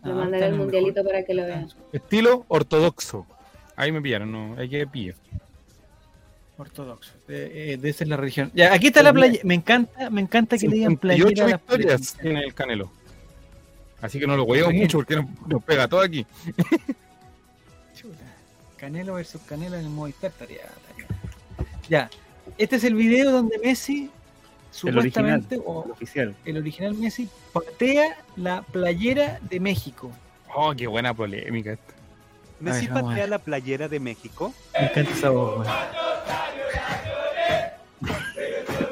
[0.03, 1.12] Ah, mandaré el en mundialito mejor.
[1.12, 1.69] para que lo vean.
[1.93, 3.27] Estilo ortodoxo.
[3.77, 5.14] Ahí me pillaron, no, hay que pillo.
[6.57, 7.12] Ortodoxo.
[7.29, 8.51] Eh, eh, de esa es la religión.
[8.55, 9.40] Ya, aquí está la playa.
[9.45, 11.01] Me encanta, me encanta que le digan 58
[11.35, 12.90] playera las victorias tiene el Canelo.
[14.05, 16.27] Así que no lo huevo mucho porque nos, nos pega todo aquí.
[17.97, 18.19] Chuta.
[18.77, 20.61] Canelo versus Canelo en el Movistar estaría.
[21.88, 22.11] Ya.
[22.59, 24.11] Este es el video donde Messi
[24.83, 26.37] El original, supuestamente, o el oficial.
[26.45, 30.12] el original Messi, patea la playera de México.
[30.55, 31.95] Oh, qué buena polémica esta.
[32.61, 34.53] Messi patea la playera de México.
[34.79, 35.67] Me encanta esa voz.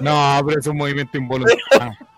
[0.01, 1.99] No, pero es un movimiento involuntario.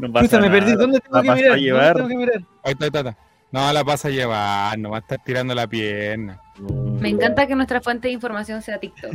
[0.00, 0.72] No pasa Puta, me perdí.
[0.72, 1.44] nada, ¿Dónde tengo la que mirar?
[1.44, 1.94] a ¿Dónde llevar.
[1.96, 2.36] tengo que mirar?
[2.64, 3.16] Ahí está, ahí está, ahí está.
[3.52, 6.40] No, la pasa a llevar, no va a estar tirando la pierna.
[7.00, 9.12] Me encanta que nuestra fuente de información sea TikTok.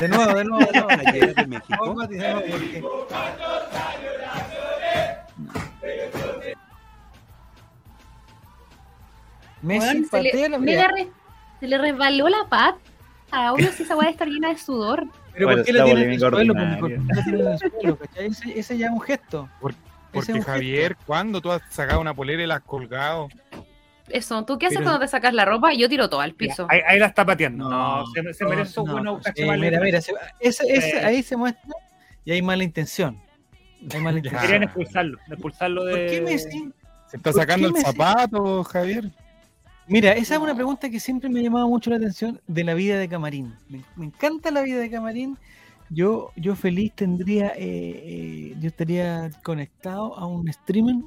[0.00, 1.34] De nuevo, de nuevo, de nuevo.
[1.34, 1.96] De México.
[9.62, 11.08] Messi se, le, la mira, mira, re-
[11.60, 12.78] se le resbaló la pata.
[13.52, 15.06] Obvio si esa weá está llena de sudor.
[15.32, 16.36] Pero Bueno, ¿por qué la tiene en el suelo?
[16.38, 16.78] ordinaria.
[16.80, 17.98] ¿Por qué la tiene en el suelo?
[17.98, 18.26] ¿cachai?
[18.26, 19.48] Ese, ese ya es un gesto.
[19.60, 19.74] Por-
[20.12, 23.28] Porque Javier, ¿cuándo tú has sacado una polera y la has colgado?
[24.08, 25.72] Eso, ¿tú qué haces Pero- cuando te sacas la ropa?
[25.72, 26.66] Yo tiro todo al piso.
[26.68, 27.68] ahí, ahí la está pateando.
[27.68, 29.20] No, No, se, se no, merece un no, buen no.
[29.36, 31.04] Eh, mira, mira, se- ese- ese- Eh.
[31.04, 31.70] ahí se muestra
[32.24, 33.20] y hay mala intención.
[33.94, 34.28] Hay mala Ya.
[34.28, 34.42] intención.
[34.42, 35.92] Querían expulsarlo, expulsarlo de.
[35.96, 36.72] ¿Por qué Messi?
[37.06, 39.10] Se está ¿Por sacando el zapato, Javier.
[39.86, 42.74] Mira, esa es una pregunta que siempre me ha llamado mucho la atención de la
[42.74, 43.54] vida de Camarín.
[43.68, 45.36] Me, me encanta la vida de Camarín.
[45.90, 51.02] Yo, yo feliz tendría, eh, eh, yo estaría conectado a un streaming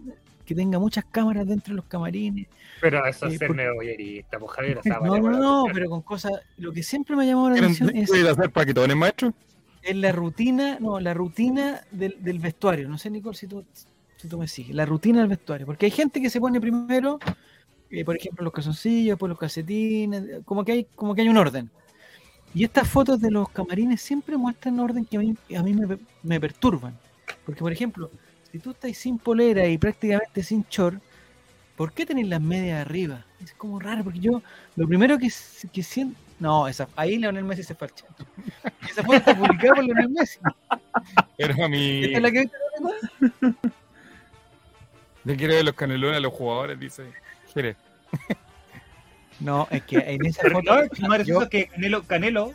[0.46, 2.48] que tenga muchas cámaras dentro de los camarines.
[2.82, 4.80] Pero eso es Eh, ser neobollerista, pues Javier.
[5.04, 6.34] No, no, no, pero con cosas.
[6.58, 9.34] Lo que siempre me ha llamado la ¿Quieren atención es, ¿Puede hacer paquetones, maestro?
[9.82, 12.88] es la rutina, no, la rutina del, del vestuario.
[12.90, 13.66] No sé, Nicole, si tú,
[14.18, 14.76] si tú me sigues.
[14.76, 15.66] La rutina del vestuario.
[15.66, 17.20] Porque hay gente que se pone primero,
[17.90, 21.30] eh, por ejemplo, los calzoncillos, después los calcetines, eh, como que hay, como que hay
[21.30, 21.70] un orden.
[22.54, 25.98] Y estas fotos de los camarines siempre muestran orden que a mí, a mí me,
[26.22, 26.98] me perturban.
[27.46, 28.12] Porque, por ejemplo,
[28.52, 31.02] si tú estás sin polera y prácticamente sin short,
[31.76, 33.26] ¿por qué tenés las medias arriba?
[33.44, 34.44] Es como raro, porque yo
[34.76, 35.32] lo primero que,
[35.72, 36.20] que siento...
[36.40, 38.06] No, esa, ahí Leonel Messi se farcha.
[38.90, 40.40] Esa foto está publicada por Leonel Messi.
[41.38, 42.04] Pero a mí.
[42.04, 42.50] ¿Esta es la que
[45.24, 47.04] Yo quiero ver los canelones a los jugadores, dice.
[47.54, 47.76] Quiere.
[49.44, 50.74] No, es que en esa Pero foto...
[50.76, 52.54] no, lo más gracioso yo- es que Canelo, Canelo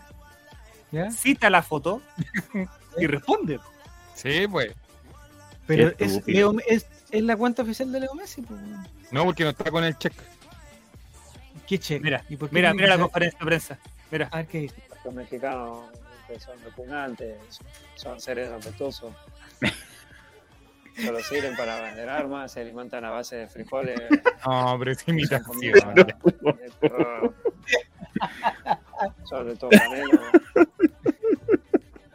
[0.90, 1.10] ¿ya?
[1.10, 2.00] cita la foto
[2.98, 3.60] y responde.
[4.14, 4.72] Sí, pues.
[5.66, 6.26] Pero es.
[6.26, 8.40] Leo- es, es la cuenta oficial de Leo Messi.
[8.42, 8.58] pues.
[9.10, 10.14] No, porque no está con el check.
[11.66, 12.00] ¿Qué cheque?
[12.02, 13.78] Mira, ¿Y por qué Mira, mira la conferencia de prensa.
[14.10, 14.28] Mira.
[14.32, 14.82] A ver qué dice.
[15.04, 15.80] Los mexicanos
[16.26, 17.36] que son repugnantes,
[17.94, 19.12] son seres respetuosos.
[21.04, 24.00] Solo sirven para vender armas, se alimentan a base de frijoles.
[24.46, 25.74] No, pero es imitación.
[29.24, 30.20] Sobre todo canelo.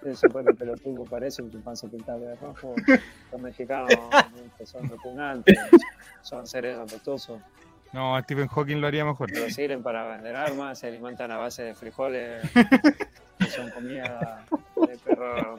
[0.05, 2.75] Eso fue que pelotudo parece un chimpanzé pintado de rojo.
[3.31, 3.89] Los mexicanos
[4.65, 5.57] son repugnantes,
[6.21, 7.41] son seres respetuosos.
[7.93, 9.33] No, Stephen Hawking lo haría mejor.
[9.33, 12.43] Solo sirven para vender armas, se alimentan a base de frijoles.
[13.37, 14.43] Que son comida
[14.75, 15.55] de perro.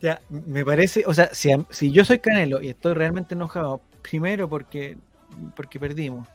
[0.00, 3.80] Ya, me parece, o sea, si, a- si yo soy Canelo y estoy realmente enojado,
[4.02, 4.96] primero porque,
[5.54, 6.26] porque perdimos,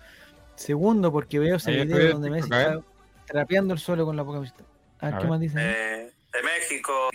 [0.55, 2.67] segundo porque veo ese Ahí video estoy, donde Messi a ver.
[2.77, 2.83] está
[3.25, 4.63] trapeando el suelo con la poca vista.
[4.99, 5.29] A ver A qué ver.
[5.31, 5.59] más dicen.
[5.61, 7.09] eh, de México.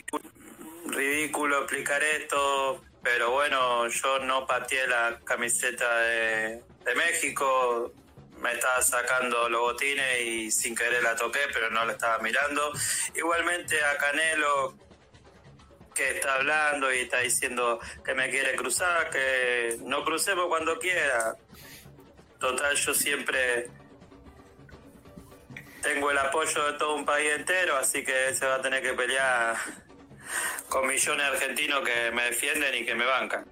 [0.87, 7.93] Ridículo explicar esto, pero bueno, yo no pateé la camiseta de, de México.
[8.43, 12.73] Me estaba sacando los botines y sin querer la toqué, pero no la estaba mirando.
[13.15, 14.75] Igualmente a Canelo,
[16.01, 21.37] que está hablando y está diciendo que me quiere cruzar, que no crucemos cuando quiera.
[22.39, 23.69] Total, yo siempre
[25.83, 28.95] tengo el apoyo de todo un país entero, así que se va a tener que
[28.95, 29.57] pelear
[30.71, 33.45] con millones de argentinos que me defienden y que me bancan.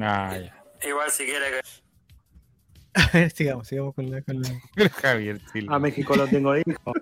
[0.00, 0.88] Ah, ya.
[0.88, 4.22] Igual si quiere que sigamos, sigamos con la...
[4.22, 4.88] Con la...
[4.88, 5.76] Javier Silva.
[5.76, 6.92] A México lo tengo hijo.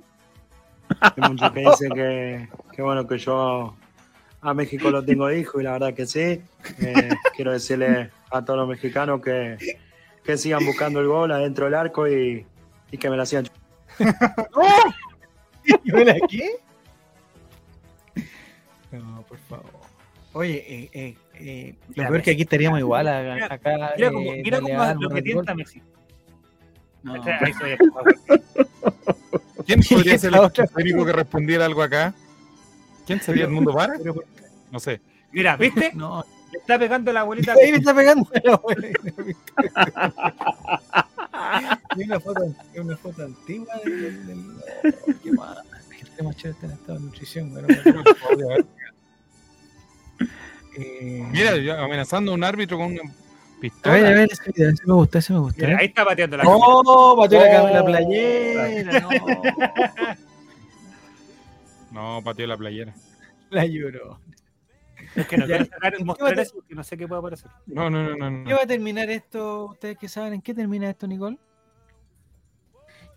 [1.01, 3.78] Hay muchos que dicen que, que bueno que yo
[4.41, 6.41] a México lo tengo hijo y la verdad que sí.
[6.81, 9.57] Eh, quiero decirle a todos los mexicanos que,
[10.25, 12.47] que sigan buscando el gol adentro del arco y,
[12.91, 13.49] y que me la sigan.
[15.85, 16.51] ¿Y ahora qué?
[18.93, 19.71] No, por favor.
[20.33, 23.93] Oye, eh, eh, eh, lo Mira, peor que aquí estaríamos igual a- Mira- acá.
[23.97, 25.83] Mira cómo, eh, mira algo, lo que tienta Messi.
[27.03, 28.17] No, Ahí favor.
[29.67, 32.15] ¿Quién podría ser el otra- único que respondiera algo acá?
[33.09, 34.25] ¿Quién sería el mundo por-
[34.71, 35.01] No sé.
[35.33, 35.93] Mira, ¿viste?
[35.95, 37.55] no, Le está pegando la abuelita.
[37.55, 38.89] ahí me está pegando la abuela.
[41.97, 44.27] Y una foto, una foto antigua del.
[44.27, 45.57] del, del- oh, qué mal.
[46.01, 47.51] Este macho está en estado de nutrición.
[47.51, 47.67] bueno,
[50.77, 53.95] eh, Mira, yo amenazando a un árbitro con una a pistola.
[53.95, 55.61] ver, a ver, ese video, ese me gusta, ese me gusta.
[55.67, 55.77] Mira, ¿eh?
[55.81, 57.87] ahí está pateando la No, pateó la, cam- la Oh.
[57.87, 59.11] playera, no.
[61.99, 62.95] No, pateó la playera.
[63.51, 64.21] La lloró.
[65.17, 67.51] Es que no quiero sacar, ¿En qué mostrar eso porque no sé qué puede aparecer.
[67.67, 68.47] No, no, no, no.
[68.47, 69.67] ¿Qué va a terminar esto?
[69.67, 71.39] ¿Ustedes que saben en qué termina esto, Nicole?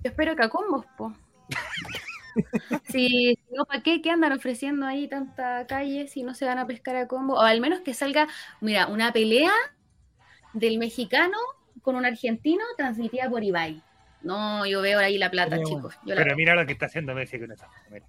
[0.03, 1.13] Yo espero que a combos, po.
[2.87, 4.01] Si no, ¿para qué?
[4.01, 7.33] ¿Qué andan ofreciendo ahí tanta calle si no se van a pescar a combo?
[7.33, 8.29] O al menos que salga,
[8.61, 9.51] mira, una pelea
[10.53, 11.37] del mexicano
[11.81, 13.83] con un argentino transmitida por Ibai.
[14.21, 15.93] No, yo veo ahí la plata, chicos.
[16.05, 17.67] Yo la Pero mira lo que está haciendo Messi con esa.
[17.89, 18.05] Mira.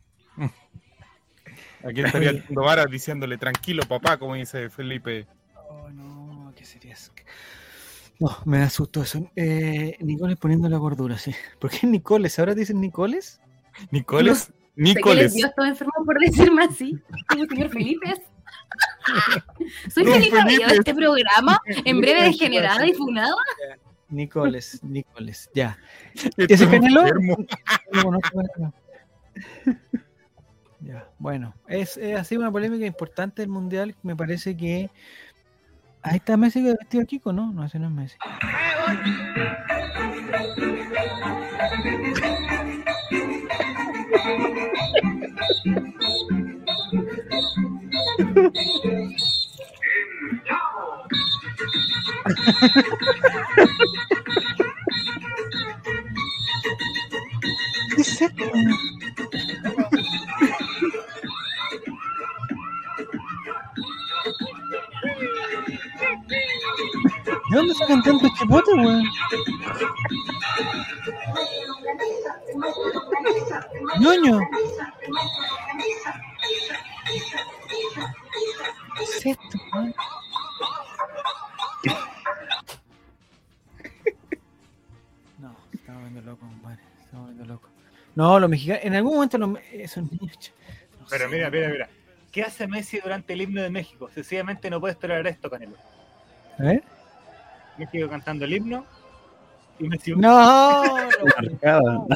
[1.84, 5.26] Aquí estaría el mundo Vara diciéndole tranquilo, papá, como dice Felipe.
[5.68, 7.12] Oh, no, ¿qué sería eso?
[8.20, 9.30] No, me da susto eso.
[9.34, 11.34] Eh, Nicoles poniendo la gordura, sí.
[11.58, 12.38] ¿Por qué Nicoles?
[12.38, 13.40] ¿Ahora dicen Nicoles?
[13.90, 14.38] Nicoles.
[14.44, 15.34] sé que les Nicoles.
[15.34, 16.96] dio todo enfermo por decirme así.
[17.28, 18.14] Como señor Felipe.
[19.92, 23.34] Soy Felipe Abello de este programa, en breve degenerada y funada.
[24.08, 25.78] Nicoles, Nicoles, ya.
[26.14, 26.64] Este ¿Ese.
[27.92, 28.72] No Canelo.
[30.84, 33.94] Ya, bueno, es, es así una polémica importante del mundial.
[34.02, 34.90] Me parece que.
[36.02, 37.52] Ahí está Messi vestido de Kiko, ¿no?
[37.52, 38.16] No, ese no es Messi.
[57.94, 58.22] ¿Qué es?
[67.50, 69.04] ¿De dónde sacan tanto chipote, weón?
[74.00, 74.40] ñoño.
[78.96, 79.94] ¿Qué es esto, weón?
[85.38, 86.78] No, se estaba volviendo loco, compadre.
[86.96, 87.68] Se estaba volviendo loco.
[88.14, 90.38] No, los mexicanos, en algún momento los, esos niños.
[90.38, 90.52] ch-
[91.00, 91.88] no Pero sé, mira, mira, mira.
[92.30, 94.08] ¿Qué hace Messi durante el himno de México?
[94.12, 95.76] Sencillamente no puede esperar esto, Canelo.
[96.58, 96.62] A
[97.78, 97.86] ver.
[97.86, 98.84] México cantando el himno
[99.78, 100.14] y Messi.
[100.14, 102.06] No, no.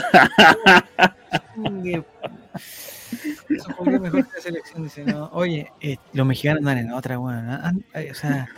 [3.49, 4.83] Eso mejor que la selección.
[4.85, 5.31] Dice, no.
[5.33, 7.49] Oye, eh, los mexicanos andan en otra, weón.
[7.49, 8.49] ah, ah, O sea,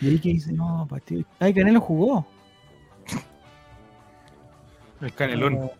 [0.00, 1.24] y ahí que dice, no, partido.
[1.38, 2.26] Ay, Canelo jugó.
[5.00, 5.70] El canelón.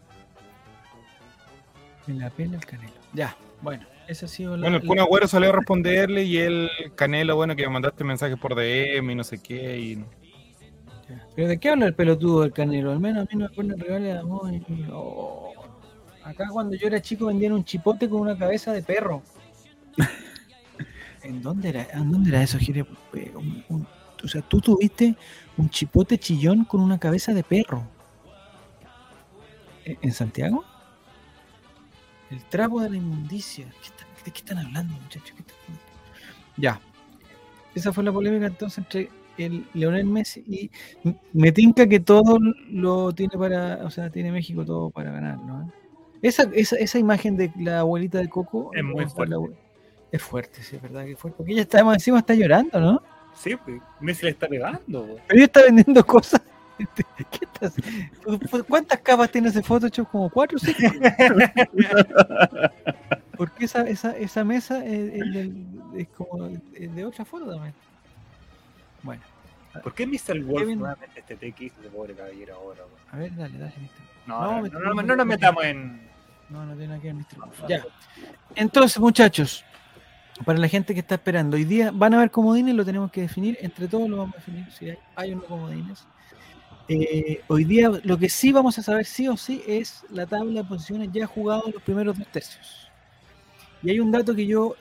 [2.07, 2.93] Me la pena el Canelo.
[3.13, 4.63] Ya, bueno, esa ha sido la.
[4.63, 8.39] Bueno, el Kun Agüero salió a responderle y el Canelo, bueno, que me mandaste mensajes
[8.39, 9.79] por DM y no sé qué.
[9.79, 10.05] Y...
[11.35, 12.93] ¿Pero de qué habla el pelotudo del Canelo?
[12.93, 15.53] Al menos a mí no me ponen regales de oh.
[16.25, 19.23] Acá cuando yo era chico vendían un chipote con una cabeza de perro.
[21.23, 22.87] ¿En dónde era, ¿en dónde era eso, Gire?
[23.15, 23.87] Eh, un- un-
[24.25, 25.15] o sea, tú tuviste
[25.57, 27.85] un chipote chillón con una cabeza de perro.
[29.85, 30.65] ¿En en Santiago?
[32.31, 33.67] El trapo de la inmundicia.
[33.83, 33.91] ¿Qué
[34.27, 35.31] ¿De qué están hablando, muchachos?
[35.37, 35.83] ¿Qué están hablando?
[36.57, 36.81] Ya.
[37.77, 39.09] Esa fue la polémica entonces entre
[39.39, 40.71] el Leonel Messi y
[41.33, 42.39] me tinca que todo
[42.71, 45.71] lo tiene para, o sea, tiene México todo para ganar, ¿no?
[46.23, 49.37] Esa, esa, esa imagen de la abuelita de Coco Es muy la fuerte.
[50.11, 51.37] es fuerte, sí, es verdad que es fuerte.
[51.37, 53.03] Porque ella está encima está llorando, ¿no?
[53.35, 55.07] Sí, pues, Messi le está pegando.
[55.07, 55.17] po.
[55.29, 56.41] Pero ella está vendiendo cosas.
[57.31, 57.75] ¿Qué estás?
[58.69, 60.11] ¿Cuántas capas tiene ese Photoshop?
[60.11, 60.81] Como cuatro o cinco.
[60.91, 61.51] Porque
[63.61, 67.75] esa, esa, esa mesa es, es del- es como es de otra foto también.
[69.03, 69.23] Bueno,
[69.83, 70.41] ¿Por qué Mr.
[70.43, 72.81] Wolf Kevin- nuevamente este TX de pobre caballero ahora?
[73.13, 74.03] a ver, dale, dale, mister.
[74.27, 76.01] No, No, no, no, no, no nos metamos en.
[76.49, 77.39] No, no tiene nada que ver, Mr.
[77.39, 77.61] Wolf.
[77.69, 77.85] Ya.
[78.55, 79.65] Entonces, muchachos,
[80.45, 83.21] para la gente que está esperando, hoy día van a haber comodines, lo tenemos que
[83.23, 86.07] definir, entre todos lo vamos a definir, si hay, hay o no comodines.
[86.89, 90.63] Eh, hoy día lo que sí vamos a saber sí o sí es la tabla
[90.63, 92.86] de posiciones ya jugados los primeros dos tercios.
[93.87, 94.75] Y hay un dato que yo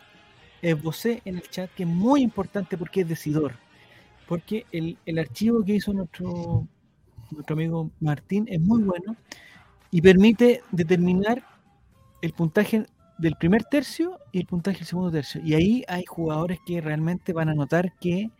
[0.63, 3.53] esbocé en el chat que es muy importante porque es decidor.
[4.27, 6.67] Porque el, el archivo que hizo nuestro,
[7.29, 9.15] nuestro amigo Martín es muy bueno
[9.91, 11.45] y permite determinar
[12.23, 12.87] el puntaje
[13.19, 15.39] del primer tercio y el puntaje del segundo tercio.
[15.45, 18.31] Y ahí hay jugadores que realmente van a notar que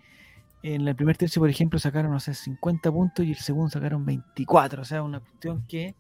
[0.64, 4.04] en el primer tercio, por ejemplo, sacaron, no sé, 50 puntos y el segundo sacaron
[4.04, 4.82] 24.
[4.82, 5.94] O sea, una cuestión que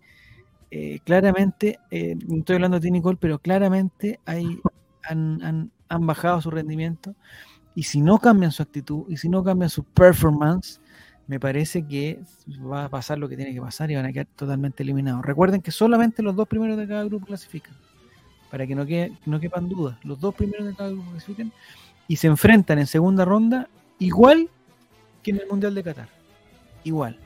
[0.71, 4.59] eh, claramente, eh, no estoy hablando de Tini Cole, pero claramente hay,
[5.03, 7.15] han, han- han bajado su rendimiento.
[7.75, 10.79] Y si no cambian su actitud y si no cambian su performance,
[11.27, 12.19] me parece que
[12.71, 15.25] va a pasar lo que tiene que pasar y van a quedar totalmente eliminados.
[15.25, 17.73] Recuerden que solamente los dos primeros de cada grupo clasifican.
[18.51, 19.97] Para que no, quede, no quepan dudas.
[20.03, 21.51] Los dos primeros de cada grupo clasifican
[22.07, 23.67] y se enfrentan en segunda ronda
[23.99, 24.49] igual
[25.23, 26.09] que en el Mundial de Qatar.
[26.83, 27.17] Igual.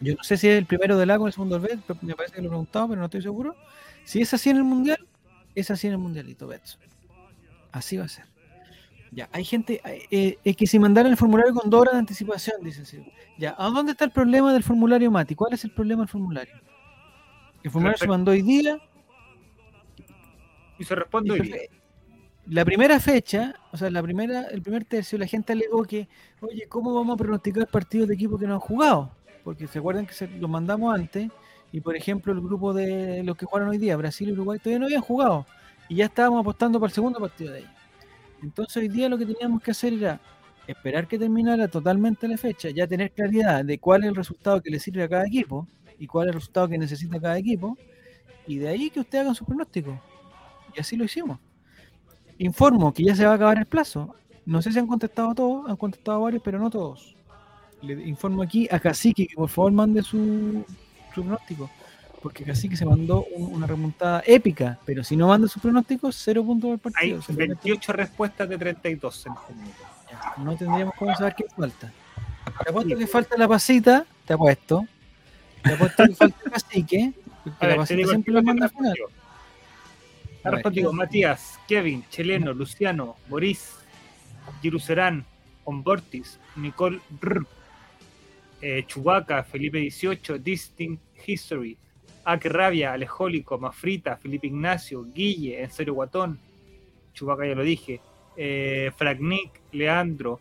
[0.00, 2.14] Yo no sé si es el primero del A con el segundo del B, me
[2.14, 3.54] parece que lo he preguntado, pero no estoy seguro.
[4.04, 5.06] Si es así en el Mundial,
[5.54, 6.80] es así en el Mundialito, Betson.
[7.72, 8.24] Así va a ser.
[9.12, 9.80] Ya, hay gente,
[10.10, 12.86] eh, es que si mandaran el formulario con dos horas de anticipación, dicen.
[12.86, 13.04] sí.
[13.38, 15.34] Ya, ¿a dónde está el problema del formulario, Mati?
[15.34, 16.54] ¿Cuál es el problema del formulario?
[17.62, 18.78] El formulario se mandó hoy día.
[20.78, 21.56] Y se responde y hoy día.
[22.46, 26.08] La primera fecha, o sea, la primera, el primer tercio, la gente alegó que,
[26.40, 29.12] oye, ¿cómo vamos a pronosticar partidos de equipos que no han jugado?
[29.44, 31.30] Porque se acuerdan que se los mandamos antes,
[31.72, 34.80] y por ejemplo, el grupo de los que jugaron hoy día, Brasil y Uruguay, todavía
[34.80, 35.46] no habían jugado,
[35.88, 37.70] y ya estábamos apostando para el segundo partido de ellos.
[38.42, 40.20] Entonces, hoy día lo que teníamos que hacer era
[40.66, 44.70] esperar que terminara totalmente la fecha, ya tener claridad de cuál es el resultado que
[44.70, 45.66] le sirve a cada equipo
[45.98, 47.76] y cuál es el resultado que necesita cada equipo,
[48.46, 50.00] y de ahí que ustedes hagan su pronóstico.
[50.74, 51.38] Y así lo hicimos.
[52.38, 54.14] Informo que ya se va a acabar el plazo.
[54.46, 57.16] No sé si han contestado todos, han contestado varios, pero no todos.
[57.82, 60.64] Le informo aquí a Cacique que por favor mande su,
[61.14, 61.70] su pronóstico.
[62.22, 66.44] porque Cacique se mandó un- una remontada épica, pero si no manda sus pronósticos, cero
[66.44, 67.22] puntos del Hay partido.
[67.22, 69.54] Simplemente 28 respuestas de 32 en este
[70.10, 71.90] ya, no tendríamos cómo saber qué falta.
[72.62, 74.86] Te apuesto que falta la pasita, te apuesto.
[75.62, 77.12] Te apuesto que falta Cacique,
[77.42, 78.94] porque la ver, te pasita siempre lo manda final.
[80.72, 80.94] ¿quién?
[80.96, 83.76] Matías, Kevin, Cheleno, Luciano, Boris,
[84.60, 85.24] Giruserán,
[85.64, 87.40] Ombortis, Nicole R,
[88.60, 91.76] eh, Chubaca, Felipe 18, Distinct History,
[92.24, 96.38] Ake Rabia, Alejólico, Mafrita, Felipe Ignacio, Guille, En Serio Guatón,
[97.12, 98.00] Chubaca ya lo dije,
[98.36, 98.90] eh,
[99.72, 100.40] Leandro,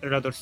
[0.00, 0.34] Relator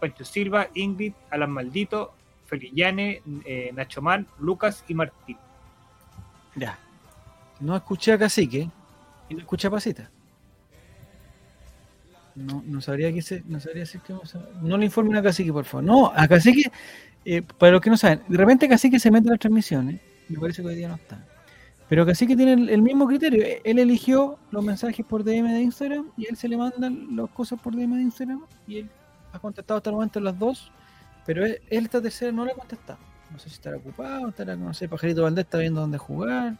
[0.00, 2.14] Pancho Silva, Ingrid, Alan Maldito,
[2.46, 5.36] Felillane, eh, Nacho Man, Lucas y Martín.
[6.56, 6.78] Ya.
[7.60, 8.68] No escuché a Cacique
[9.28, 10.10] y no escuché a.
[12.34, 14.14] No, no sabría qué se, no sabría decir que
[14.62, 15.84] no le informen a Cacique, por favor.
[15.84, 16.70] No, a Cacique,
[17.24, 20.38] eh, para los que no saben, de repente Cacique se mete en las transmisiones, me
[20.38, 21.24] parece que hoy día no está.
[21.88, 23.44] Pero Cacique tiene el, mismo criterio.
[23.44, 27.28] Eh, Él eligió los mensajes por DM de Instagram y él se le mandan las
[27.30, 28.90] cosas por DM de Instagram y él
[29.32, 30.72] ha contestado hasta el momento las dos,
[31.26, 32.98] pero él, él esta tercera no la ha contestado.
[33.30, 36.56] No sé si estará ocupado, estará, no sé, Pajarito Valdés está viendo dónde jugar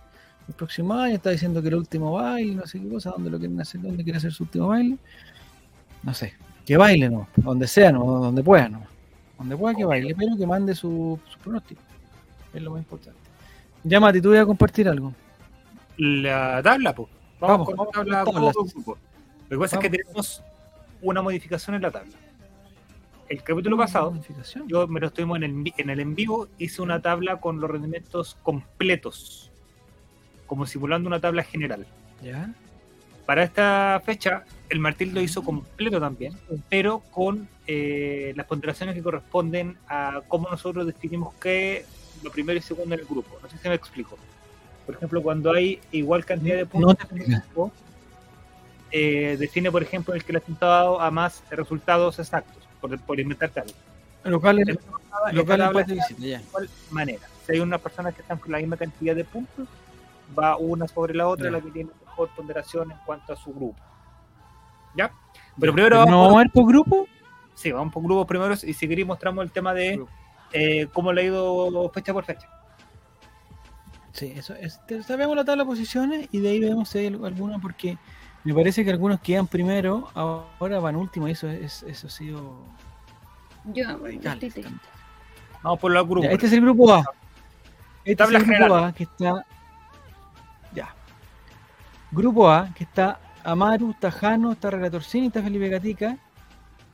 [0.48, 3.38] el próximo año, está diciendo que el último baile, no sé qué cosa, dónde lo
[3.38, 4.98] quieren hacer, dónde quiere hacer su último baile.
[6.04, 6.34] No sé,
[6.66, 8.86] que baile, no, donde sea, no, donde pueda, no.
[9.38, 11.80] Donde pueda que baile, pero que mande su, su pronóstico.
[12.52, 13.18] Es lo más importante.
[13.82, 15.12] Ya, Mati, tú voy a compartir algo.
[15.96, 17.08] La tabla, pues.
[17.40, 18.52] Vamos, Vamos, con la tabla.
[18.52, 18.98] grupo.
[19.48, 20.42] Lo que pasa es que tenemos
[21.02, 22.12] una modificación en la tabla.
[23.28, 24.14] El capítulo pasado,
[24.66, 27.70] yo me lo estuvimos en el, en el en vivo, hice una tabla con los
[27.70, 29.50] rendimientos completos,
[30.46, 31.86] como simulando una tabla general.
[32.22, 32.52] Ya.
[33.26, 36.34] Para esta fecha, el Martín lo hizo completo también,
[36.68, 41.84] pero con eh, las ponderaciones que corresponden a cómo nosotros definimos qué
[42.22, 43.38] lo primero y segundo en el grupo.
[43.42, 44.18] No sé si me explico.
[44.86, 47.72] Por ejemplo, cuando hay igual cantidad de No puntos en el grupo,
[48.90, 53.18] eh, define, por ejemplo, el que le ha apuntado a más resultados exactos, por, por
[55.44, 56.38] tabla empate está visita, ya.
[56.38, 57.26] de manera.
[57.46, 59.68] Si hay unas personas que están con la misma cantidad de puntos,
[60.38, 63.80] va una sobre la otra, la que tiene mejor ponderación en cuanto a su grupo.
[64.96, 65.12] ¿Ya?
[65.58, 67.06] Pero primero ¿No vamos, vamos a ver por grupo?
[67.54, 70.04] sí, vamos por grupos primero y si queréis mostramos el tema de
[70.52, 72.48] eh, cómo le ha ido fecha por fecha.
[74.12, 74.80] Sí, eso es.
[75.06, 77.98] Sabemos la tabla de posiciones y de ahí vemos si hay al- alguna, porque
[78.44, 82.58] me parece que algunos quedan primero, ahora van último, y eso, es, eso ha sido
[83.72, 83.98] Yo.
[85.62, 86.26] Vamos por los grupos.
[86.28, 87.04] Ya, este es el grupo A.
[88.04, 88.74] Este Tabla es el grupo.
[88.76, 89.46] A que está.
[92.14, 96.16] Grupo A, que está Amaru, está Jano, está Relatorcini, está Felipe Gatica.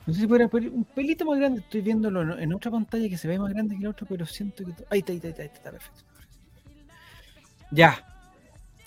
[0.05, 1.59] No sé si pudiera poner un pelito más grande.
[1.61, 4.65] Estoy viéndolo en- otra pantalla que se ve más grande que la otra, pero siento
[4.65, 4.71] que.
[4.89, 6.03] ahí está, ahí está, ahí está, está perfecto.
[7.71, 8.03] Ya.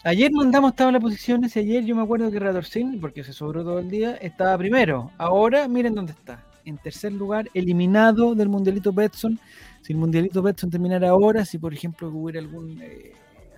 [0.02, 3.62] Ayer mandamos tabla de posiciones y ayer yo me acuerdo que Relatorcini, porque se sobró
[3.62, 5.10] todo el día, estaba primero.
[5.16, 6.42] Ahora miren dónde está.
[6.66, 9.38] En tercer lugar, eliminado del Mundialito Betson
[9.84, 13.12] si el mundialito Betson terminara ahora, si por ejemplo hubiera algún, eh,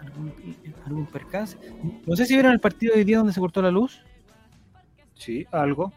[0.07, 0.33] algún,
[0.87, 1.57] algún percance.
[2.07, 4.01] No sé si vieron el partido de hoy día donde se cortó la luz.
[5.15, 5.93] Sí, algo.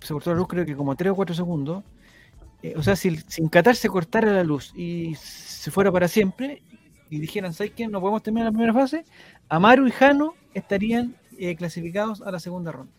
[0.00, 1.84] Se cortó la luz creo que como 3 o 4 segundos.
[2.62, 6.08] Eh, o sea, si, si en Qatar se cortara la luz y se fuera para
[6.08, 6.62] siempre
[7.10, 7.86] y dijeran, ¿sabes qué?
[7.86, 9.04] No podemos terminar la primera fase,
[9.50, 12.92] Amaru y Jano estarían eh, clasificados a la segunda ronda.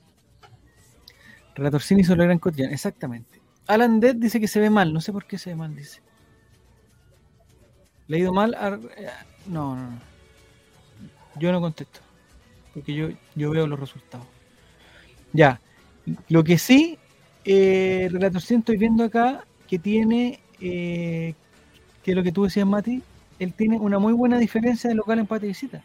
[1.55, 3.41] Relatorcini sobre Gran Cotidiano, exactamente.
[3.68, 6.01] Alan Dead dice que se ve mal, no sé por qué se ve mal, dice.
[8.07, 8.53] ¿Le ha ido mal?
[8.53, 9.09] a- eh,
[9.48, 10.00] No, no, no.
[11.38, 12.00] Yo no contesto.
[12.74, 14.26] Porque yo, yo veo los resultados.
[15.34, 15.60] Ya.
[16.30, 16.98] Lo que sí,
[17.43, 21.34] eh, Relator 100 estoy viendo acá que tiene, eh,
[22.04, 23.02] que es lo que tú decías, Mati,
[23.39, 25.84] él tiene una muy buena diferencia de local empate y visita.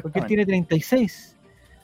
[0.00, 1.36] Porque él tiene 36.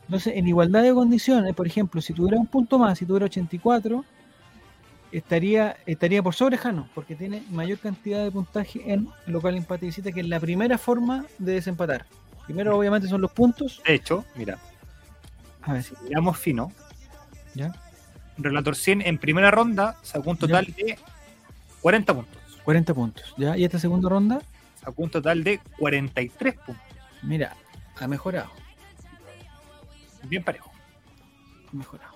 [0.03, 4.05] Entonces, en igualdad de condiciones, por ejemplo, si tuviera un punto más, si tuviera 84,
[5.13, 9.89] estaría, estaría por sobre Jano, porque tiene mayor cantidad de puntaje en local empate y
[9.89, 12.07] visita, que es la primera forma de desempatar.
[12.47, 13.83] Primero, obviamente, son los puntos.
[13.87, 14.59] De hecho, mira,
[15.63, 16.73] A ver, si miramos fino,
[17.55, 17.73] ¿ya?
[18.39, 20.99] Relator 100 en primera ronda sacó un total de
[21.83, 22.43] 40 puntos.
[22.65, 23.35] 40 puntos.
[23.37, 23.57] ¿ya?
[23.57, 24.41] Y esta segunda ronda,
[24.81, 26.85] Sacó un total de 43 puntos.
[27.23, 27.57] mira,
[27.99, 28.51] ha mejorado.
[30.25, 30.71] Bien parejo.
[31.73, 32.15] ha mejorado.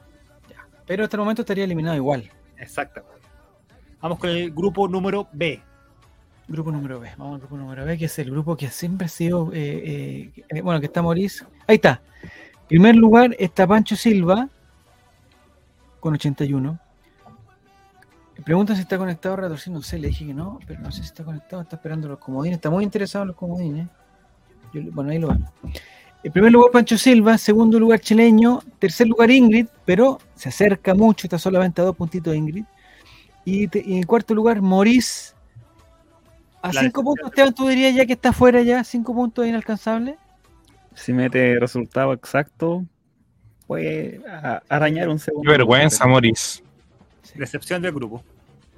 [0.48, 0.64] Ya.
[0.86, 2.30] Pero hasta el momento estaría eliminado igual.
[2.56, 3.26] Exactamente.
[4.00, 5.62] Vamos con el grupo número B.
[6.48, 7.10] Grupo número B.
[7.16, 9.52] Vamos al grupo número B, que es el grupo que siempre ha sido.
[9.52, 11.44] eh, eh, eh, bueno, que está Maurice.
[11.66, 12.02] Ahí está.
[12.22, 14.48] En primer lugar está Pancho Silva
[16.00, 16.78] con 81.
[18.44, 19.76] Pregunta si está conectado Retorcido.
[19.76, 21.62] No sé, le dije que no, pero no sé si está conectado.
[21.62, 22.56] Está esperando los comodines.
[22.56, 23.88] Está muy interesado en los comodines.
[24.72, 25.50] Yo bueno, ahí lo vemos.
[26.24, 27.38] En primer lugar, Pancho Silva.
[27.38, 28.60] Segundo lugar, Chileño.
[28.82, 31.28] Tercer lugar, Ingrid, pero se acerca mucho.
[31.28, 32.64] Está solamente a dos puntitos Ingrid.
[33.44, 35.36] Y, te- y en cuarto lugar, Morís.
[36.60, 38.82] A La cinco puntos, Esteban, tú dirías ya que está fuera ya.
[38.82, 40.16] Cinco puntos inalcanzable.
[40.96, 42.84] Si mete resultado exacto,
[43.68, 44.20] puede
[44.68, 45.44] arañar un segundo.
[45.48, 46.60] Qué vergüenza, Moris.
[47.36, 48.24] Decepción del grupo.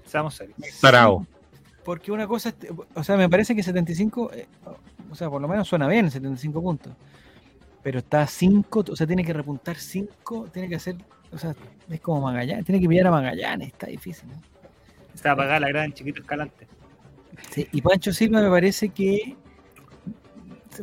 [0.05, 0.59] Seamos serios.
[0.83, 1.27] Tarao.
[1.83, 2.57] Porque una cosa, es-
[2.95, 4.47] o sea, me parece que 75, eh,
[5.11, 6.93] o sea, por lo menos suena bien 75 puntos.
[7.85, 10.97] Pero está a 5, o sea, tiene que repuntar 5, tiene que hacer,
[11.31, 11.55] o sea,
[11.89, 14.29] es como Magallanes, tiene que pillar a Magallanes, está difícil.
[14.31, 14.41] ¿no?
[15.15, 16.67] Se va a pagar la gran chiquito escalante.
[17.51, 19.37] Sí, y Pancho Silva me parece que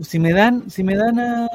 [0.01, 1.47] si me dan, si me dan a,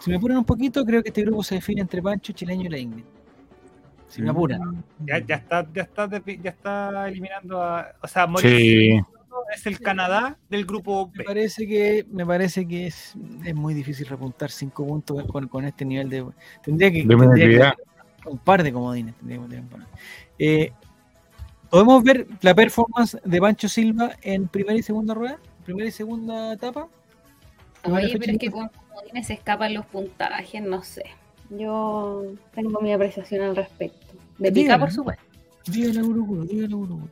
[0.00, 2.68] si me apuran un poquito, creo que este grupo se define entre Pancho, Chileño y
[2.68, 3.04] la Ingrid.
[4.08, 4.84] Si me apuran.
[5.04, 7.92] Ya, ya está, ya está, ya está eliminando a.
[8.00, 9.00] O sea, Sí.
[9.54, 11.24] Es el Canadá del grupo Me B.
[11.24, 15.84] parece que, me parece que es, es muy difícil repuntar 5 puntos con, con este
[15.84, 16.26] nivel de.
[16.62, 17.04] Tendría que.
[17.04, 19.14] De tendría que un par de comodines.
[19.16, 19.88] tendríamos que tener un par.
[20.38, 20.72] Eh,
[21.70, 25.38] ¿Podemos ver la performance de Pancho Silva en primera y segunda rueda?
[25.64, 26.88] ¿Primera y segunda etapa?
[27.84, 31.04] Oye, pero es que con comodines se escapan los puntajes, no sé.
[31.50, 32.24] Yo
[32.54, 34.14] tengo mi apreciación al respecto.
[34.38, 35.22] De pica, por supuesto.
[35.66, 37.08] Dígale, Guruguru, dígale, Guruguru.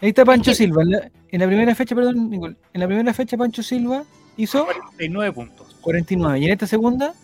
[0.00, 0.82] Ahí está Pancho Es que- Silva.
[0.82, 4.04] En la, en la primera fecha, perdón, Nicole, En la primera fecha, Pancho Silva
[4.36, 5.76] hizo 49 puntos.
[5.80, 6.38] 49.
[6.38, 7.14] Y en esta segunda,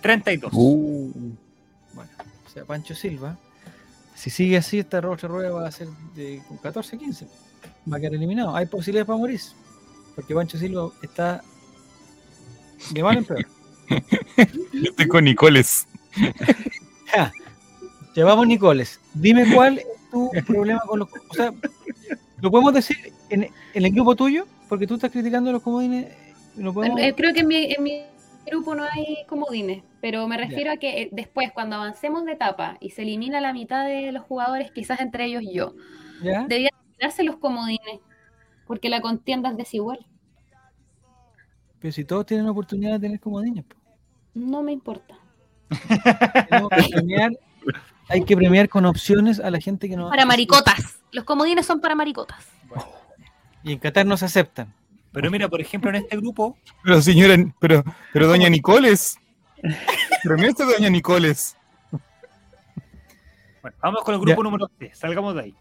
[0.00, 0.52] 32.
[0.54, 1.12] Uh,
[1.92, 2.10] Bueno,
[2.46, 3.36] o sea, Pancho Silva,
[4.14, 7.26] si sigue así, esta otra rueda va a ser de con 14, 15.
[7.92, 8.54] Va a quedar eliminado.
[8.54, 9.40] Hay posibilidades para morir.
[10.14, 11.42] Porque Pancho Silva está
[12.92, 13.46] de mal en peor.
[14.72, 15.86] Yo estoy con Nicoles.
[18.14, 19.00] Llevamos Nicoles.
[19.12, 21.08] Dime cuál es tu problema con los.
[21.28, 21.52] O sea,
[22.40, 22.96] lo podemos decir
[23.30, 26.14] en, en el grupo tuyo, porque tú estás criticando los comodines.
[26.56, 27.00] Lo podemos...
[27.00, 28.02] Eh, Creo que en mi, en mi
[28.46, 32.76] grupo no hay comodines, pero me refiero a que eh, después, cuando avancemos de etapa
[32.80, 35.74] y se elimina la mitad de los jugadores, quizás entre ellos yo,
[36.48, 36.70] debían
[37.00, 38.00] darse los comodines,
[38.66, 40.06] porque la contienda es desigual.
[41.78, 43.76] Pero si todos tienen oportunidad de tener comodines, po.
[44.34, 45.18] No me importa.
[46.48, 47.38] Tenemos que premiar-
[48.08, 50.08] hay que premiar con opciones a la gente que no.
[50.08, 50.95] Para maricotas.
[51.12, 52.44] Los comodines son para maricotas.
[53.62, 54.72] Y en Qatar no se aceptan.
[55.12, 57.82] Pero mira, por ejemplo, en este grupo, Pero señora, pero,
[58.12, 59.18] pero doña Nicoles.
[60.22, 61.56] Pero mira esta doña Nicoles.
[63.62, 64.44] bueno, vamos con el grupo Ya.
[64.44, 64.98] número 3.
[64.98, 65.56] Salgamos de ahí.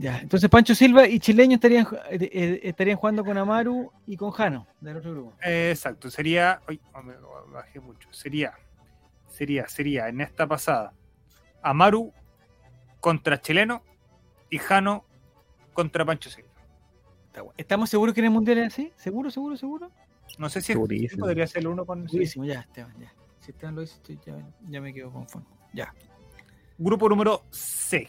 [0.00, 4.30] Ya, entonces Pancho Silva y Chileño estarían, eh, eh, estarían jugando con Amaru y con
[4.30, 5.34] Jano del otro grupo.
[5.44, 6.60] Eh, exacto, sería.
[6.68, 7.14] Ay, me
[7.52, 8.08] bajé mucho.
[8.12, 8.54] Sería.
[9.28, 10.92] Sería, sería en esta pasada.
[11.62, 12.12] Amaru
[13.00, 13.82] contra Chileno
[14.50, 15.04] y Jano
[15.72, 16.48] contra Pancho Silva.
[17.26, 17.54] Está bueno.
[17.56, 18.92] ¿Estamos seguros que en el mundial es así?
[18.96, 19.90] ¿Seguro, seguro, seguro?
[20.38, 21.24] No sé si Segurísimo.
[21.24, 22.08] podría ser el uno con.
[22.08, 23.12] Segurísimo, ya, Esteban, ya.
[23.40, 24.36] Si Esteban lo dice, ya,
[24.68, 25.46] ya me quedo conforme.
[25.72, 25.94] Ya.
[26.78, 28.08] Grupo número C.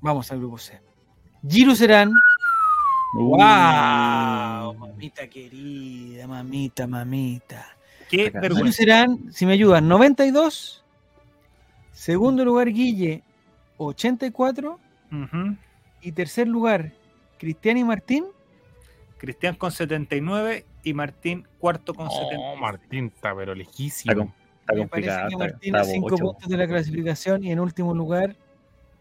[0.00, 0.80] Vamos al grupo C.
[1.48, 2.10] Giro Serán.
[3.16, 4.74] uh, ¡Wow!
[4.74, 7.66] Mamita querida, mamita, mamita.
[8.10, 8.40] Qué Acá.
[8.42, 8.72] Giro.
[8.72, 10.84] Serán, si me ayudan, 92.
[11.92, 13.22] Segundo lugar, Guille,
[13.78, 14.78] 84.
[15.12, 15.56] Ujú.
[16.00, 16.92] Y tercer lugar,
[17.38, 18.26] Cristian y Martín.
[19.18, 22.60] Cristian con 79 y Martín cuarto con No, 70.
[22.60, 24.12] Martín está pero lejísimo.
[24.60, 25.28] está Me parece complicado.
[25.30, 26.24] que Martín está a 5 bocho.
[26.24, 28.36] puntos de la clasificación y en último lugar,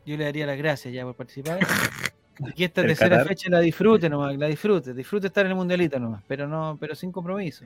[0.06, 1.60] yo le daría las gracias ya por participar.
[2.40, 3.28] Y que esta El tercera Qatar.
[3.28, 6.96] fecha la disfrute nomás, la disfrute, disfrute estar en el mundialito nomás, pero no, pero
[6.96, 7.66] sin compromiso.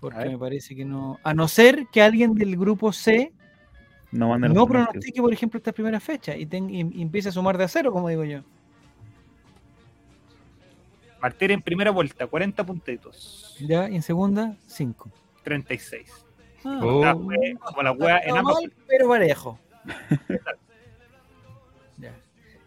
[0.00, 1.18] Porque me parece que no.
[1.22, 3.32] A no ser que alguien del grupo C
[4.12, 7.56] No, no pronostique, por ejemplo, esta primera fecha y, ten- y- y empiece a sumar
[7.56, 8.40] de a cero, como digo yo.
[11.22, 13.56] Martín en primera vuelta, 40 puntitos.
[13.60, 15.10] Ya, y en segunda, 5.
[15.44, 16.10] 36.
[16.64, 17.02] Oh.
[17.04, 18.56] Ah, fue como la wea en ambas.
[18.86, 19.58] pero parejo.
[21.98, 22.14] Ya.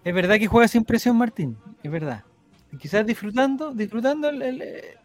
[0.03, 2.23] Es verdad que juega sin presión Martín, es verdad.
[2.71, 4.41] Y quizás disfrutando, disfrutando el...
[4.43, 4.97] el, eh,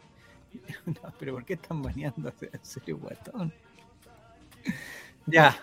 [0.87, 2.33] No, pero ¿por qué están baneando a
[2.63, 3.53] ese guatón?
[5.27, 5.57] Ya.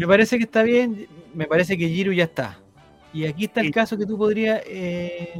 [0.00, 2.58] Me parece que está bien, me parece que Giru ya está.
[3.12, 3.72] Y aquí está el Sí.
[3.72, 5.34] caso que tú podrías eh,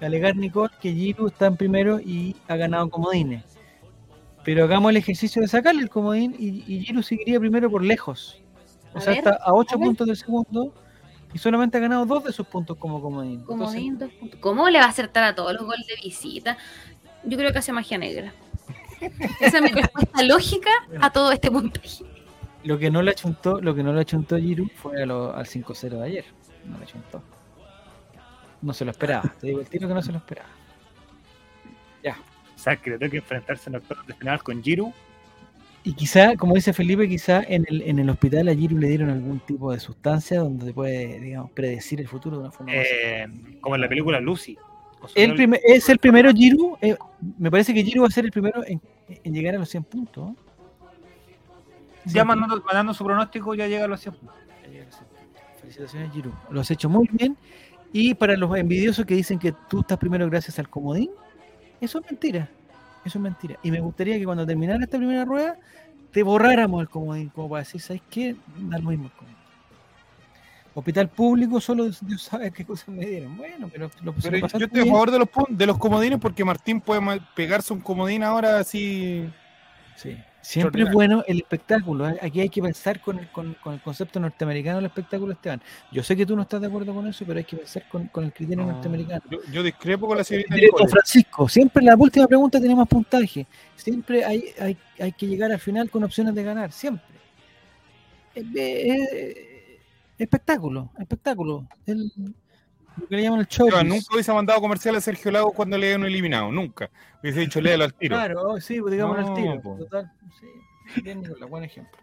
[0.00, 3.44] alegar, Nicole, que Giru está en primero y ha ganado comodines.
[4.44, 8.42] Pero hagamos el ejercicio de sacarle el comodín y, y Giru seguiría primero por lejos.
[8.94, 10.74] O A sea, ver, está a 8 a puntos del segundo
[11.32, 13.40] y solamente ha ganado dos de sus puntos como comodín.
[13.40, 14.40] Entonces, Comodín, dos puntos.
[14.40, 16.58] ¿Cómo le va a acertar a todos los goles de visita?
[17.22, 18.32] Yo creo que hace magia negra.
[19.40, 20.70] Esa es mi respuesta lógica
[21.00, 22.04] a todo este puntaje.
[22.64, 25.46] Lo que no le achuntó, lo que no le achuntó Giru fue a lo- al
[25.46, 26.24] 5-0 de ayer.
[26.64, 27.22] No le achuntó.
[28.62, 29.32] No se lo esperaba.
[29.40, 30.48] Te digo el tiro que no se lo esperaba.
[32.56, 34.90] O sea, que le tengo que enfrentarse en octavos de final con Giru.
[35.82, 39.10] Y quizá, como dice Felipe, quizá en el, en el hospital a Giru le dieron
[39.10, 43.26] algún tipo de sustancia donde puede, digamos, predecir el futuro de una forma más eh,
[43.60, 44.56] como en la película Lucy.
[45.14, 46.78] El primer- es el primero Giru.
[46.80, 46.96] eh,
[47.38, 49.84] me parece que Giru va a ser el primero en, en llegar a los 100
[49.84, 50.30] puntos.
[52.04, 54.36] Ya mandando, mandando su pronóstico, ya llega a los 100 puntos.
[55.60, 56.32] Felicitaciones, Giru.
[56.50, 57.36] Lo has hecho muy bien.
[57.92, 61.10] Y para los envidiosos que dicen que tú estás primero gracias al comodín,
[61.80, 62.48] eso es mentira.
[63.04, 63.58] Eso es mentira.
[63.62, 65.56] Y me gustaría que cuando terminara esta primera rueda,
[66.10, 68.36] te borráramos el comodín, como para decir, ¿sabes qué?
[68.56, 69.34] Da lo mismo el comodín.
[70.76, 73.36] Hospital público, solo Dios sabe qué cosas me dieron.
[73.36, 74.88] Bueno, pero lo Pero yo estoy a bien.
[74.88, 77.00] favor de los, de los comodines porque Martín puede
[77.36, 79.30] pegarse un comodín ahora así.
[79.94, 80.16] Sí.
[80.44, 82.08] Siempre es bueno el espectáculo.
[82.08, 82.18] ¿eh?
[82.20, 85.62] Aquí hay que pensar con el, con, con el concepto norteamericano del espectáculo, Esteban.
[85.90, 88.08] Yo sé que tú no estás de acuerdo con eso, pero hay que pensar con,
[88.08, 89.22] con el criterio norteamericano.
[89.30, 90.86] Yo, yo discrepo con la señorita.
[90.86, 93.46] Francisco, siempre la última pregunta tiene más puntaje.
[93.74, 97.14] Siempre hay, hay, hay que llegar al final con opciones de ganar, siempre.
[98.34, 99.78] Eh, eh,
[100.18, 101.66] espectáculo, espectáculo.
[101.86, 102.12] El,
[102.96, 103.68] lo que le llaman el show.
[103.84, 106.90] Nunca hubiese mandado comercial a Sergio Lago cuando le habían eliminado, nunca.
[107.22, 108.16] Hubiese dicho, léalo al tiro.
[108.16, 109.60] Claro, sí, pues digamos No, al tiro.
[109.60, 109.76] po.
[109.76, 111.00] Total, sí.
[111.02, 111.98] Bien, Nicolás, buen ejemplo.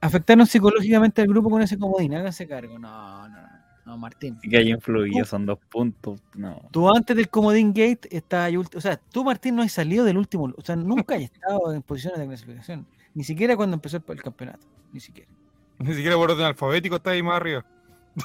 [0.00, 2.78] Afectaron psicológicamente al grupo con ese comodín, háganse cargo.
[2.78, 3.38] No, no,
[3.86, 4.38] no, Martín.
[4.42, 6.20] Sí que hay influido, son dos puntos.
[6.34, 6.60] No.
[6.70, 10.52] Tú antes del comodín gate ulti- o sea, tú Martín no has salido del último,
[10.56, 14.22] o sea, nunca has estado en posiciones de clasificación, ni siquiera cuando empezó el, el
[14.22, 15.30] campeonato, ni siquiera.
[15.78, 17.64] Ni siquiera por orden alfabético está ahí más arriba.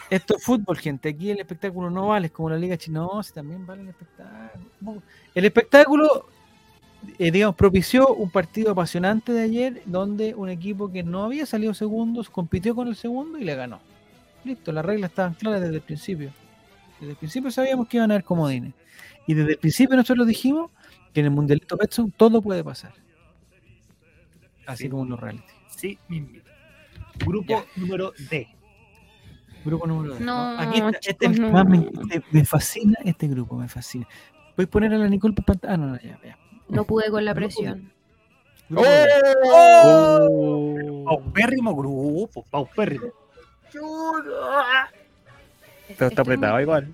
[0.09, 1.09] Esto es fútbol, gente.
[1.09, 3.01] Aquí el espectáculo no vale, es como la Liga China.
[3.01, 5.03] No, si también vale el espectáculo.
[5.35, 6.25] El espectáculo,
[7.19, 11.73] eh, digamos, propició un partido apasionante de ayer, donde un equipo que no había salido
[11.73, 13.79] segundos compitió con el segundo y le ganó.
[14.43, 16.31] Listo, las reglas estaban claras desde el principio.
[16.99, 18.73] Desde el principio sabíamos que iban a haber comodines.
[19.27, 20.71] Y desde el principio nosotros dijimos
[21.13, 22.93] que en el Mundialito Betson todo puede pasar.
[24.65, 24.89] Así Sí.
[24.89, 25.43] como en los reality.
[25.75, 25.97] Sí.
[27.25, 28.47] Grupo número D.
[29.63, 30.21] Grupo número dos.
[30.21, 31.65] No, Aquí está, este chicos, no.
[31.65, 34.07] me, este- me fascina este grupo, me fascina.
[34.57, 35.73] Voy a poner a la Nicole por pantalla.
[35.73, 36.37] Ah, no, no, ya, ya.
[36.69, 37.91] No pude con la presión.
[38.69, 38.85] Grupo
[39.53, 41.03] ¡Oh!
[41.05, 43.07] Paupérrimo grupo, paupérrimo.
[45.97, 46.93] Pero está apretado igual.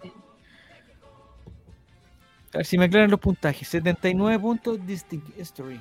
[2.53, 3.67] A ver si me aclaran los puntajes.
[3.67, 5.79] 79 puntos Distinct History.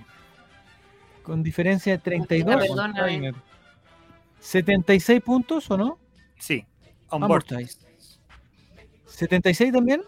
[1.22, 2.56] Con diferencia de 32.
[2.56, 3.32] Perdona, eh.
[4.40, 5.98] 76 puntos, ¿o no?
[6.38, 6.66] Sí,
[7.10, 7.44] on board.
[7.50, 7.78] Amortize.
[9.06, 10.02] 76 también.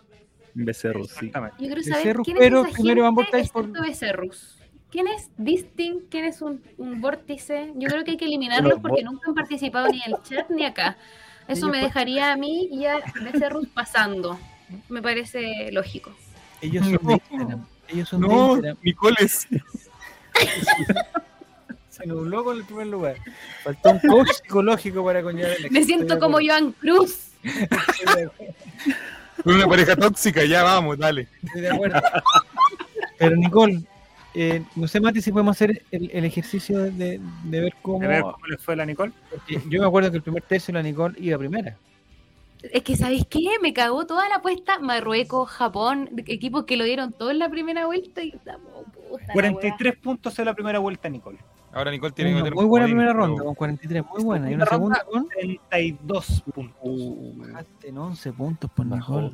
[0.55, 1.31] Becerro, sí.
[1.33, 4.59] Yo quiero De saber Cerrus, quién pero es esa primero Bortais por- Becerrus.
[4.91, 6.09] ¿Quién es Distinct?
[6.11, 7.73] ¿Quién es un, un vórtice?
[7.77, 10.49] Yo creo que hay que eliminarlos Los porque nunca han participado ni en el chat
[10.51, 10.97] ni acá.
[11.47, 14.39] Eso me dejaría a mí y a Becerrus pasando.
[14.89, 16.13] Me parece lógico.
[16.61, 17.13] Ellos son de No.
[17.13, 17.67] Instagram.
[17.89, 18.77] Ellos son de No, Instagram.
[18.83, 19.47] Nicoles.
[21.99, 23.17] Se nubló con el primer lugar.
[23.63, 27.31] Faltó un coach psicológico para conllevar el Me siento como Joan Cruz.
[29.43, 31.29] Con una pareja tóxica, ya vamos, dale.
[31.43, 32.01] Estoy de acuerdo.
[33.19, 33.83] Pero Nicole,
[34.35, 38.05] eh, no sé, Mati, si podemos hacer el, el ejercicio de, ver cómo.
[38.05, 39.13] A ver cómo le fue a la Nicole.
[39.31, 41.77] porque yo me acuerdo que el primer tercio la Nicole iba primera.
[42.63, 43.41] Es que, ¿sabéis qué?
[43.63, 44.79] Me cagó toda la apuesta.
[44.81, 49.33] Marruecos, Japón, equipos que lo dieron todo en la primera vuelta y oh, puta la
[49.33, 51.39] 43 puntos en la primera vuelta, Nicole.
[51.73, 54.51] Ahora Nicole tiene que Una meter muy buena primera ronda, con 43, muy buena.
[54.51, 55.29] Y Segunda una segunda ronda, con.
[55.29, 57.37] 32 puntos.
[57.37, 59.31] Bajaste en 11 puntos por Nicole.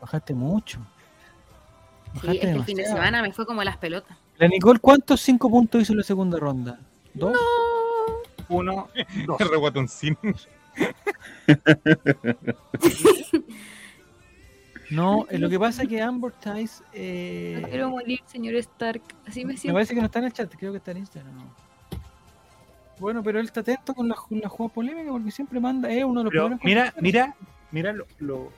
[0.00, 0.78] Bajaste mucho.
[0.78, 4.16] Sí, Bajaste es que el fin de semana me fue como las pelotas.
[4.38, 6.80] La Nicole, ¿cuántos 5 puntos hizo en la segunda ronda?
[7.14, 7.36] ¿Dos?
[8.48, 8.88] Uno,
[9.26, 9.38] dos.
[9.38, 10.18] Reguatoncín.
[14.90, 16.82] No, eh, lo que pasa es que Amber Tice.
[16.92, 19.02] eh, No quiero morir, señor Stark.
[19.26, 19.74] Así me Me siento.
[19.74, 21.36] parece que no está en el chat, creo que está en Instagram.
[21.36, 21.44] ¿no?
[22.98, 26.02] Bueno, pero él está atento con la, con la jugada polémica porque siempre manda, es
[26.04, 27.36] uno de los Pero primeros mira, mira,
[27.70, 28.50] mira lo, lo,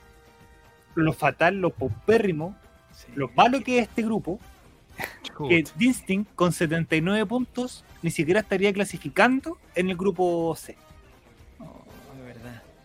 [0.95, 2.55] lo fatal, lo paupérrimo,
[2.93, 3.07] Sí.
[3.15, 4.39] lo malo que es este grupo,
[5.47, 10.75] que Distinct con 79 puntos ni siquiera estaría clasificando en el grupo C.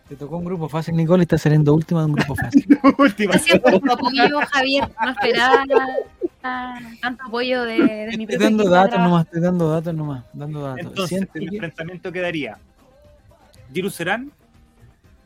[0.07, 2.65] Te tocó un grupo fácil, Nicole, y está saliendo última de un grupo fácil.
[2.99, 3.31] Última.
[3.33, 4.87] Gracias por tu apoyo, Javier.
[5.03, 5.63] No esperaba
[7.01, 10.79] tanto apoyo de, de mi Estoy dando datos nomás, estoy dando datos nomás, dando datos.
[10.85, 12.57] Entonces, Siente el que- enfrentamiento quedaría
[13.73, 14.31] Giru Serán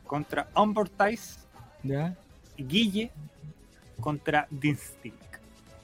[0.06, 1.40] contra Umbertice
[1.82, 2.16] Ya,
[2.56, 3.10] Guille
[4.00, 5.36] contra Distinct.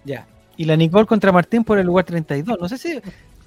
[0.05, 0.27] ya.
[0.57, 2.59] Y la Nicole contra Martín por el lugar 32.
[2.59, 2.99] No sé si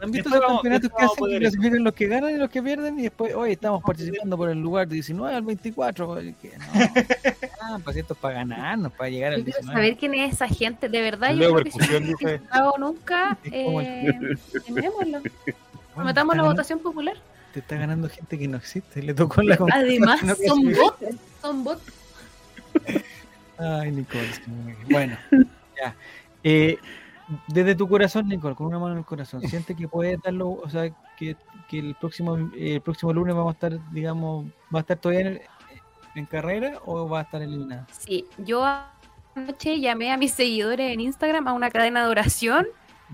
[0.01, 2.99] ¿Han visto esos campeonatos que hacen que clasifican los que ganan y los que pierden
[2.99, 6.09] y después, hoy estamos participando por el lugar 19 al 24?
[6.09, 6.65] oye, que no.
[7.61, 9.75] Ah, pues esto es para ganarnos, para llegar al Yo quiero 19.
[9.75, 10.87] saber quién es esa gente.
[10.87, 14.35] De verdad, yo creo que si no he nunca, eh.
[14.95, 15.21] Bueno,
[15.97, 17.15] Metamos la votación popular.
[17.53, 19.01] Te está ganando gente que no existe.
[19.01, 21.15] Le tocó la Además, no son bots.
[21.41, 21.81] Son bots.
[23.57, 24.29] Ay, Nicole.
[24.89, 25.17] Bueno,
[25.77, 25.95] ya.
[26.43, 26.77] Eh,
[27.47, 30.69] desde tu corazón, Nicole, con una mano en el corazón, ¿sientes que puedes darlo, o
[30.69, 31.35] sea, que,
[31.67, 35.27] que el próximo eh, el próximo lunes vamos a estar, digamos, va a estar todavía
[35.27, 35.41] en,
[36.15, 37.87] en carrera o va a estar eliminada?
[37.91, 38.65] Sí, yo
[39.35, 42.67] anoche llamé a mis seguidores en Instagram a una cadena de oración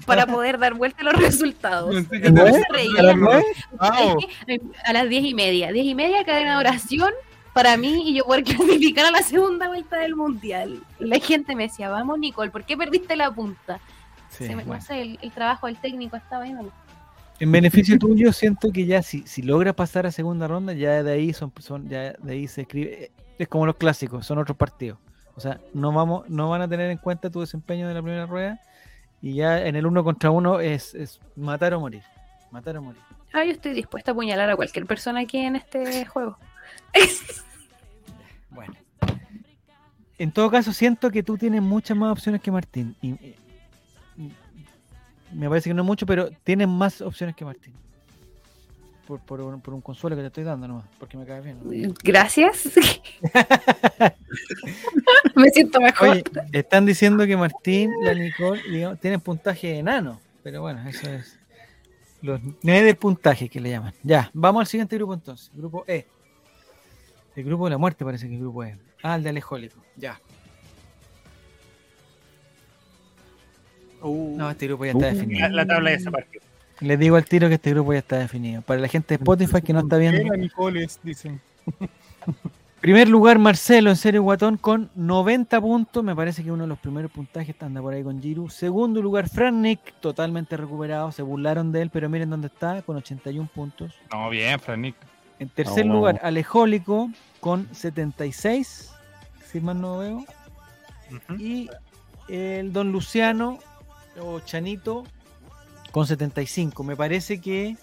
[0.05, 1.95] para poder dar vuelta a los resultados.
[2.07, 2.55] Que ¿A las.
[2.97, 3.45] ¿A las nueve?
[3.79, 5.71] A las diez y media.
[5.71, 7.11] Diez y media, cadena de oración
[7.55, 10.83] para mí y yo poder clasificar a la segunda vuelta del mundial.
[10.99, 13.79] La gente me decía, vamos Nicole, ¿por qué perdiste la punta?
[14.37, 14.75] Sí, Se me- bueno.
[14.75, 16.55] No sé, el, el trabajo del técnico estaba ahí.
[17.39, 21.11] En beneficio tuyo, siento que ya si, si logra pasar a segunda ronda, ya de
[21.11, 24.97] ahí son, son ya de ahí se escribe, es como los clásicos, son otros partidos.
[25.35, 28.25] O sea, no vamos, no van a tener en cuenta tu desempeño de la primera
[28.25, 28.61] rueda
[29.21, 32.03] y ya en el uno contra uno es, es matar o morir.
[32.51, 33.01] Matar o morir.
[33.33, 36.37] Ah, yo estoy dispuesta a apuñalar a cualquier persona aquí en este juego.
[38.49, 38.73] Bueno.
[40.17, 42.95] En todo caso, siento que tú tienes muchas más opciones que Martín.
[43.01, 43.35] Y, eh,
[45.35, 47.73] me parece que no es mucho, pero tienes más opciones que Martín.
[49.05, 51.59] Por, por un, por un consuelo que te estoy dando nomás, porque me cae bien.
[51.63, 51.93] ¿no?
[52.03, 52.71] Gracias.
[55.35, 56.09] me siento mejor.
[56.09, 60.19] Oye, están diciendo que Martín, la Nicole, digamos, tienen puntaje enano.
[60.41, 61.37] Pero bueno, eso es.
[62.21, 63.93] Los del puntaje que le llaman.
[64.01, 65.51] Ya, vamos al siguiente grupo entonces.
[65.53, 66.07] Grupo E.
[67.35, 68.77] El grupo de la muerte parece que es el grupo E.
[69.03, 69.79] Ah, el de Alejólico.
[69.95, 70.19] Ya.
[74.07, 75.13] Uh, No, este grupo ya está Uh.
[75.13, 75.39] definido.
[75.41, 76.39] la, la tabla de esa parte.
[76.81, 78.61] Les digo al tiro que este grupo ya está definido.
[78.61, 80.35] Para la gente de Spotify que no está viendo.
[80.35, 81.39] Nicoles, dicen.
[82.81, 86.03] Primer lugar, Marcelo en serio Guatón con 90 puntos.
[86.03, 88.47] Me parece que uno de los primeros puntajes anda por ahí con Giru.
[88.49, 91.11] Segundo lugar, Fran Nick, totalmente recuperado.
[91.11, 93.95] Se burlaron de él, pero miren dónde está, con 81 puntos.
[94.11, 94.95] No, bien, Franik.
[95.39, 96.27] En tercer lugar, vamos.
[96.27, 98.91] Alejólico con 76,
[99.51, 100.25] si mal no veo.
[101.39, 101.69] Y
[102.27, 103.57] el Don Luciano
[104.21, 105.03] o Chanito
[105.91, 106.83] con 75.
[106.83, 107.77] Me parece que,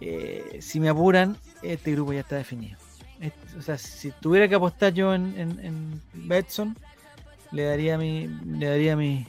[0.00, 2.78] eh, si me apuran, este grupo ya está definido.
[3.20, 6.76] Este- o sea, si tuviera que apostar yo en, en, en Betson,
[7.52, 9.26] le daría mi, le daría mi,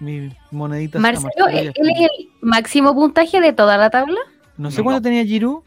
[0.00, 0.98] mi monedita.
[0.98, 4.18] Marcelo, ¿él es el máximo puntaje de toda la tabla?
[4.56, 4.84] No sé No.
[4.84, 5.64] cuánto tenía Giru.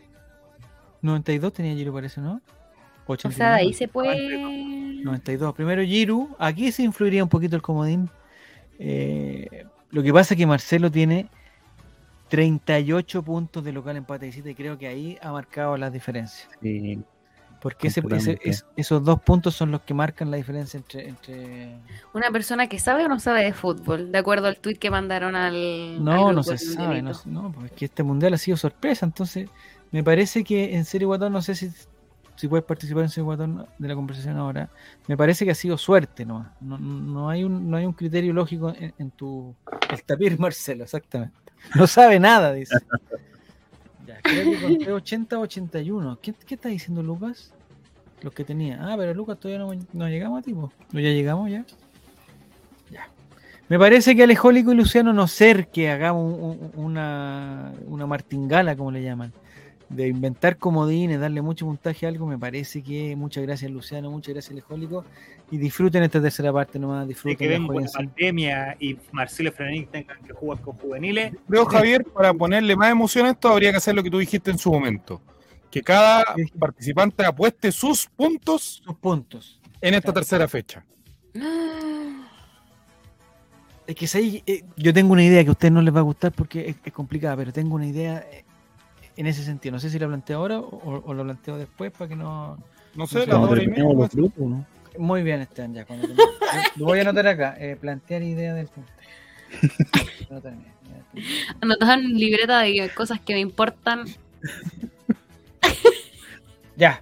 [1.01, 2.41] 92 tenía Giru, parece, ¿no?
[3.05, 5.01] O sea, ahí se puede...
[5.03, 5.53] 92.
[5.55, 6.35] Primero Giru.
[6.39, 8.09] Aquí se influiría un poquito el comodín.
[8.79, 11.29] Eh, lo que pasa es que Marcelo tiene
[12.29, 16.49] 38 puntos de local empate de visita y creo que ahí ha marcado las diferencias.
[16.61, 16.99] Sí,
[17.61, 18.49] Porque ese- ese- Completamente.
[18.51, 21.07] es- esos dos puntos son los que marcan la diferencia entre...
[21.09, 21.75] entre...
[22.13, 25.35] Una persona que sabe o no sabe de fútbol, de acuerdo al tweet que mandaron
[25.35, 25.55] al.
[25.55, 27.01] al No, no se sabe.
[27.01, 29.07] No, no, porque este mundial ha sido sorpresa.
[29.07, 29.49] Entonces,
[29.91, 31.71] me parece que en serio, Guatón, no sé si,
[32.37, 34.69] si puedes participar en serio, Guatón, de la conversación ahora.
[35.07, 36.49] Me parece que ha sido suerte, ¿no?
[36.61, 39.53] No, no, hay, un, no hay un criterio lógico en, en tu.
[39.91, 41.35] El tapir Marcelo, exactamente.
[41.75, 42.77] No sabe nada, dice.
[44.07, 46.19] Ya, creo que conté 80 81.
[46.21, 47.51] ¿Qué, ¿Qué está diciendo Lucas?
[48.21, 48.79] Los que tenía.
[48.81, 50.71] Ah, pero Lucas todavía no, no llegamos a tipo.
[50.93, 51.65] ¿No ya llegamos ya?
[52.89, 53.09] Ya.
[53.67, 58.77] Me parece que Alejólico y Luciano no ser que hagamos un- un- una, una martingala,
[58.77, 59.33] como le llaman,
[59.89, 64.33] de inventar comodines, darle mucho puntaje a algo, me parece que muchas gracias Luciano, muchas
[64.33, 65.05] gracias Alejólico
[65.49, 67.37] y disfruten esta tercera parte nomás, De disfruten.
[67.37, 71.33] que ven por la pandemia y Marcelo Frenic tengan que jugar con juveniles.
[71.47, 74.51] Creo, Javier, para ponerle más emoción a esto, habría que hacer lo que tú dijiste
[74.51, 75.21] en su momento.
[75.71, 76.43] Que cada Sí.
[76.59, 79.59] participante apueste sus puntos Sus puntos.
[79.79, 80.85] en esta tercera fecha.
[83.85, 84.43] Es que si
[84.75, 86.91] yo tengo una idea que a ustedes no les va a gustar porque es, es
[86.91, 88.43] complicada, pero tengo una idea eh,
[89.17, 89.73] en ese sentido.
[89.73, 92.57] No sé si la planteo ahora o, o lo planteo después para que no...
[92.95, 94.03] No sé, No sé, la no, hora y tenemos media.
[94.05, 94.65] los grupos, ¿no?
[94.97, 95.85] Muy bien, Esteban, ya.
[95.85, 96.07] Cuando
[96.77, 97.55] lo voy a anotar acá.
[97.59, 98.97] eh, plantear idea del puntaje.
[101.61, 104.05] Anotar libreta de cosas que me importan.
[106.75, 107.01] Ya.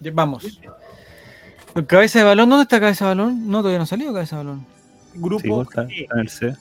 [0.00, 0.60] Ya, Vamos.
[1.76, 2.48] ¿El cabeza de balón?
[2.50, 3.48] ¿Dónde está cabeza de balón?
[3.48, 4.66] No, todavía no ha salido cabeza de balón.
[5.14, 5.82] Grupo Sí, E, está
[6.14, 6.56] en el C.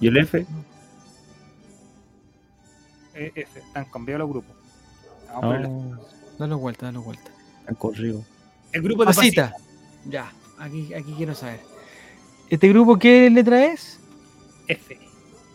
[0.00, 0.44] ¿Y el F?
[3.26, 4.56] F, están cambiados los grupos.
[5.42, 5.98] El- No,
[6.38, 7.30] Dale vuelta, dale vuelta.
[7.60, 8.24] están corridos.
[8.72, 9.52] El grupo de Pasita.
[10.08, 11.60] Ya, aquí, aquí quiero saber.
[12.48, 13.98] ¿Este grupo qué letra es?
[14.68, 14.98] F.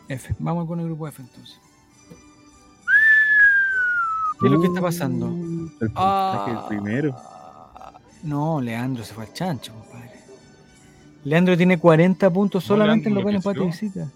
[0.10, 0.36] F.
[0.40, 1.58] Vamos con el grupo F entonces.
[4.40, 5.28] ¿Qué es lo que está pasando?
[5.28, 7.16] El puntaje del primero.
[7.18, 7.94] Ah,
[8.24, 10.12] No, Leandro se fue al chancho, compadre.
[11.24, 14.12] Leandro tiene 40 puntos No, solamente en Leandro lo que empate visita.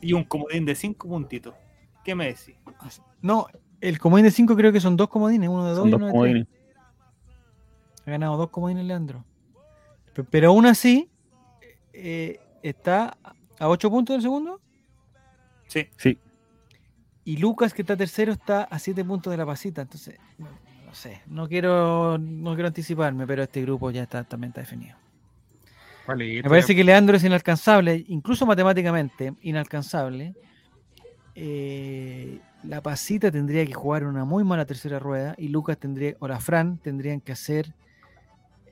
[0.00, 1.54] Y un comodín de 5 puntitos.
[2.04, 2.54] ¿Qué me decís?
[3.22, 3.46] No,
[3.80, 6.00] el comodín de 5 creo que son dos comodines, uno de dos Son y dos
[6.02, 6.46] uno de tres.
[8.06, 9.24] Ha ganado dos comodines Leandro.
[10.14, 11.08] Pe- Pero aún así,
[11.92, 13.16] eh, está
[13.58, 14.60] a 8 puntos del segundo.
[15.66, 15.86] Sí.
[15.96, 16.18] Sí.
[17.24, 19.82] Y Lucas, que está tercero, está a 7 puntos de la pasita.
[19.82, 20.48] Entonces, no,
[20.86, 24.96] no sé, no quiero, no quiero anticiparme, pero este grupo ya está, también está definido.
[26.06, 30.34] Vale, Me parece que Leandro es inalcanzable, incluso matemáticamente inalcanzable.
[31.42, 36.28] Eh, la pasita tendría que jugar una muy mala tercera rueda y Lucas tendría, o
[36.28, 37.72] la Fran tendrían que hacer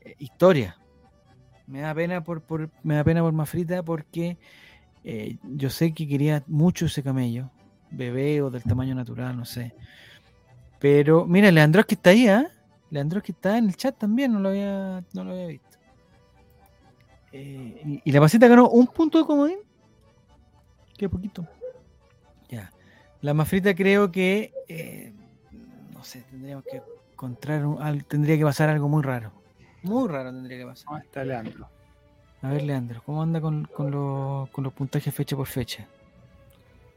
[0.02, 0.76] eh, historia.
[1.66, 3.32] Me da pena por, por- me da pena por
[3.86, 4.36] porque
[5.02, 7.50] eh, yo sé que quería mucho ese camello,
[7.90, 9.72] bebé o del tamaño natural, no sé.
[10.78, 12.50] Pero mira, Leandro que está ahí, ¿ah?
[12.90, 15.78] Leandro que está en el chat también, no lo había, no lo había visto.
[17.32, 19.58] Eh, y, y la pasita ganó un punto de comodín.
[20.98, 21.46] Qué poquito.
[23.22, 25.12] La Mafrita creo que, eh,
[25.92, 26.80] no sé, tendríamos que
[27.12, 29.32] encontrar, un- al- tendría que pasar algo muy raro.
[29.82, 30.86] Muy raro tendría que pasar.
[30.88, 31.68] ¿Dónde está Leandro?
[32.42, 35.86] A ver, Leandro, ¿cómo anda con, con, los- con los puntajes fecha por fecha?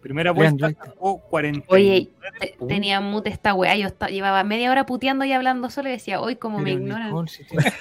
[0.01, 1.65] Primera Leandro, vuelta sacó 40.
[1.69, 2.09] Oye,
[2.39, 3.75] te- tenía mute esta weá.
[3.75, 7.07] Yo esta- llevaba media hora puteando y hablando solo y decía, hoy como me ignoran.
[7.07, 7.65] Nicole, si tiene-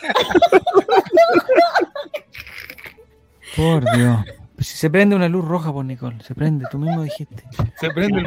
[3.57, 4.19] Por Dios.
[4.61, 7.45] Pues si se prende una luz roja por Nicole, se prende, tú mismo dijiste.
[7.81, 8.27] Se prende el.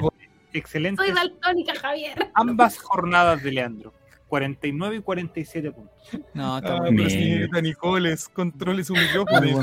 [0.52, 1.04] Excelente.
[1.04, 2.32] Soy daltónica, Javier.
[2.34, 3.94] Ambas jornadas de Leandro.
[4.30, 5.94] 49 y 47 puntos.
[6.34, 7.08] No, está Ah, bien.
[7.08, 9.62] señorita Nicoles, controle su micrófono.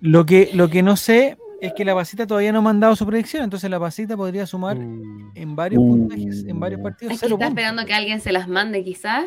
[0.00, 3.06] Lo que, lo que no sé es que la pasita todavía no ha mandado su
[3.06, 5.90] predicción, entonces la pasita podría sumar en varios Uh.
[6.08, 7.12] puntajes, en varios partidos.
[7.14, 7.60] Es que cero está puntos.
[7.62, 9.26] esperando que alguien se las mande, quizás.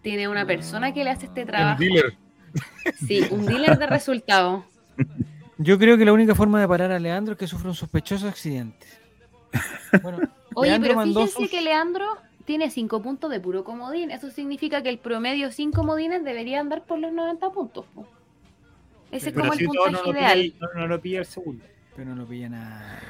[0.00, 1.78] Tiene una persona que le hace este trabajo.
[1.78, 2.14] dealer.
[3.06, 4.64] Sí, un dealer de resultados.
[5.62, 8.26] Yo creo que la única forma de parar a Leandro es que sufra un sospechoso
[8.28, 8.86] accidente.
[10.02, 10.18] Bueno,
[10.54, 12.06] Oye, Leandro pero fíjense sus- que Leandro
[12.44, 14.10] tiene 5 puntos de puro comodín.
[14.10, 17.84] Eso significa que el promedio sin comodines debería andar por los 90 puntos.
[17.94, 18.06] po.
[19.10, 20.38] Ese es como el si puntaje no lo, ideal.
[20.40, 21.64] pilla, no, no lo pilla el segundo.
[21.96, 23.00] pero no lo pilla nada.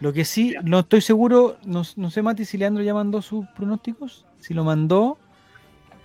[0.00, 3.44] Lo que sí, no estoy seguro, no, no sé Mati si Leandro ya mandó sus
[3.48, 4.24] pronósticos.
[4.38, 5.18] Si lo mandó,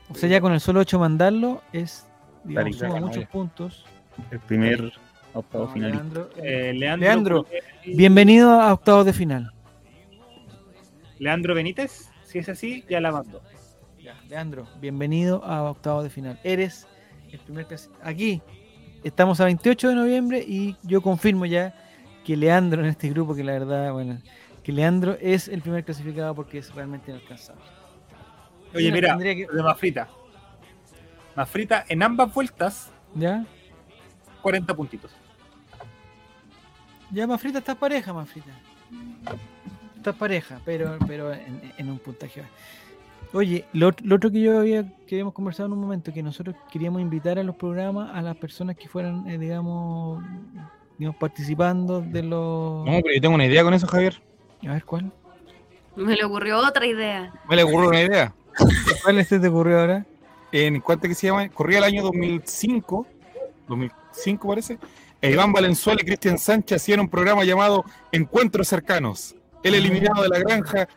[0.09, 2.07] o sea, ya con el solo 8 mandarlo, es,
[2.43, 3.85] digamos, Clarita, suma muchos puntos.
[4.31, 4.91] El primer
[5.33, 5.87] octavo No.
[5.87, 7.47] Leandro, Eh, Leandro, Leandro,
[7.85, 9.51] bienvenido a octavos de final.
[11.19, 13.41] Leandro Benítez, si es así, ya la mandó.
[14.01, 16.39] Ya, Leandro, bienvenido a octavos de final.
[16.43, 16.87] Eres
[17.31, 17.65] el primer
[18.03, 18.41] Aquí
[19.03, 21.73] estamos a 28 de noviembre y yo confirmo ya
[22.25, 24.19] que Leandro en este grupo, que la verdad, bueno,
[24.63, 27.63] que Leandro es el primer clasificado porque es realmente inalcanzable.
[28.75, 30.09] Oye, Mira, que- de Mafrita.
[31.35, 33.45] Mafrita en ambas vueltas, ¿Ya?
[34.41, 35.11] 40 puntitos.
[37.13, 38.49] Ya, Mafrita, estás pareja, Mafrita.
[39.95, 42.43] Estás pareja, pero, pero en, en un puntaje.
[43.33, 46.55] Oye, lo, lo otro que yo había que habíamos conversado en un momento, que nosotros
[46.71, 50.23] queríamos invitar a los programas a las personas que fueran, eh, digamos,
[50.97, 52.85] digamos, participando de los.
[52.85, 54.21] No, pero yo tengo una idea con eso, Javier.
[54.67, 55.11] A ver, ¿cuál?
[55.95, 57.31] Me le ocurrió otra idea.
[57.47, 58.33] Me le ocurrió una idea.
[59.03, 60.05] ¿Cuál se te ocurrió ahora?
[60.51, 63.07] En cuánto que se llama, corría el año 2005,
[63.67, 64.77] 2005 parece.
[65.23, 69.35] E Iván Valenzuela y Cristian Sánchez hacían un programa llamado Encuentros Cercanos.
[69.63, 70.87] El eliminado de la granja,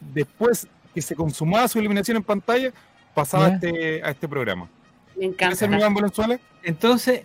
[0.00, 2.72] después que se consumaba su eliminación en pantalla,
[3.12, 4.64] pasaba a este, a este programa.
[5.16, 5.56] Me ¿Quieres encanta.
[5.56, 6.38] ser mi Iván Valenzuela?
[6.62, 7.22] Entonces,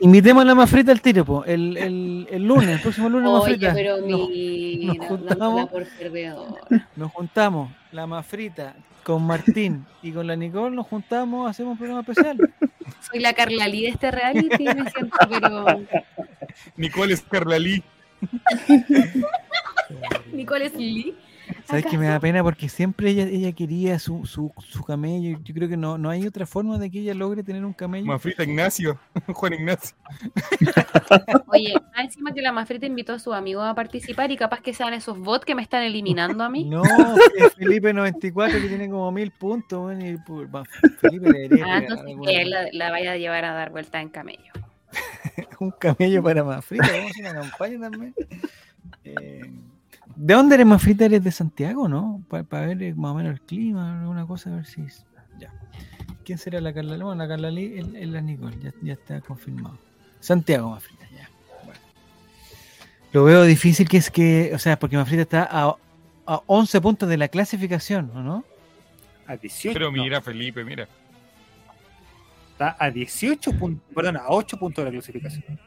[0.00, 1.44] invitemos a la Mafrita al tiro, po.
[1.44, 3.72] El, el, el lunes, el próximo lunes, Oye, Mafrita.
[3.74, 5.70] pero Nos- mira, nos juntamos.
[5.70, 5.86] por.
[6.96, 12.00] Nos juntamos, la Mafrita, con Martín y con la Nicole, nos juntamos, hacemos un programa
[12.00, 12.38] especial.
[13.10, 15.64] Soy la Carla Lee de este reality me siento, pero.
[16.76, 17.82] Nicole Escarlalí.
[20.32, 21.14] Nicole es Lee.
[21.64, 22.42] ¿Sabes que me da pena?
[22.42, 25.38] Porque siempre ella, ella quería su, su, su camello.
[25.44, 28.06] Yo creo que no, no hay otra forma de que ella logre tener un camello.
[28.06, 28.98] Mafrita Ignacio.
[29.32, 29.96] Juan Ignacio.
[31.48, 34.94] Oye, encima que la Mafrita invitó a sus amigos a participar y capaz que sean
[34.94, 36.64] esos bots que me están eliminando a mí.
[36.64, 39.80] No, que Felipe 94 que tiene como mil puntos.
[39.80, 40.64] bueno, y por- va,
[41.00, 44.08] Felipe le debería Ah, entonces que la, la vaya a llevar a dar vuelta en
[44.08, 44.52] camello.
[45.60, 46.86] un camello para Mafrita.
[46.90, 48.14] Vamos a hacer una campaña también.
[49.04, 49.50] Eh,
[50.22, 51.06] ¿De dónde eres Mafrita?
[51.06, 52.22] ¿Eres de Santiago, no?
[52.28, 54.82] Para ver eh, más o menos el clima, alguna cosa, a ver si.
[54.82, 55.06] es-
[55.38, 55.50] Ya.
[56.24, 56.96] ¿Quién será la Carla?
[57.02, 59.78] Bueno, la Carla Lee es, la Nicole, ya, ya está confirmado.
[60.20, 61.28] Santiago, Mafrita, ya.
[61.64, 61.80] Bueno.
[63.14, 65.74] Lo veo difícil que es que, o sea, porque Mafrita está a,
[66.26, 68.44] a 11 puntos de la clasificación, ¿o no?
[69.26, 69.72] A 18.
[69.72, 70.86] Pero mira, Felipe, mira.
[72.52, 75.58] está a 18 puntos, perdón, a 8 puntos de la clasificación.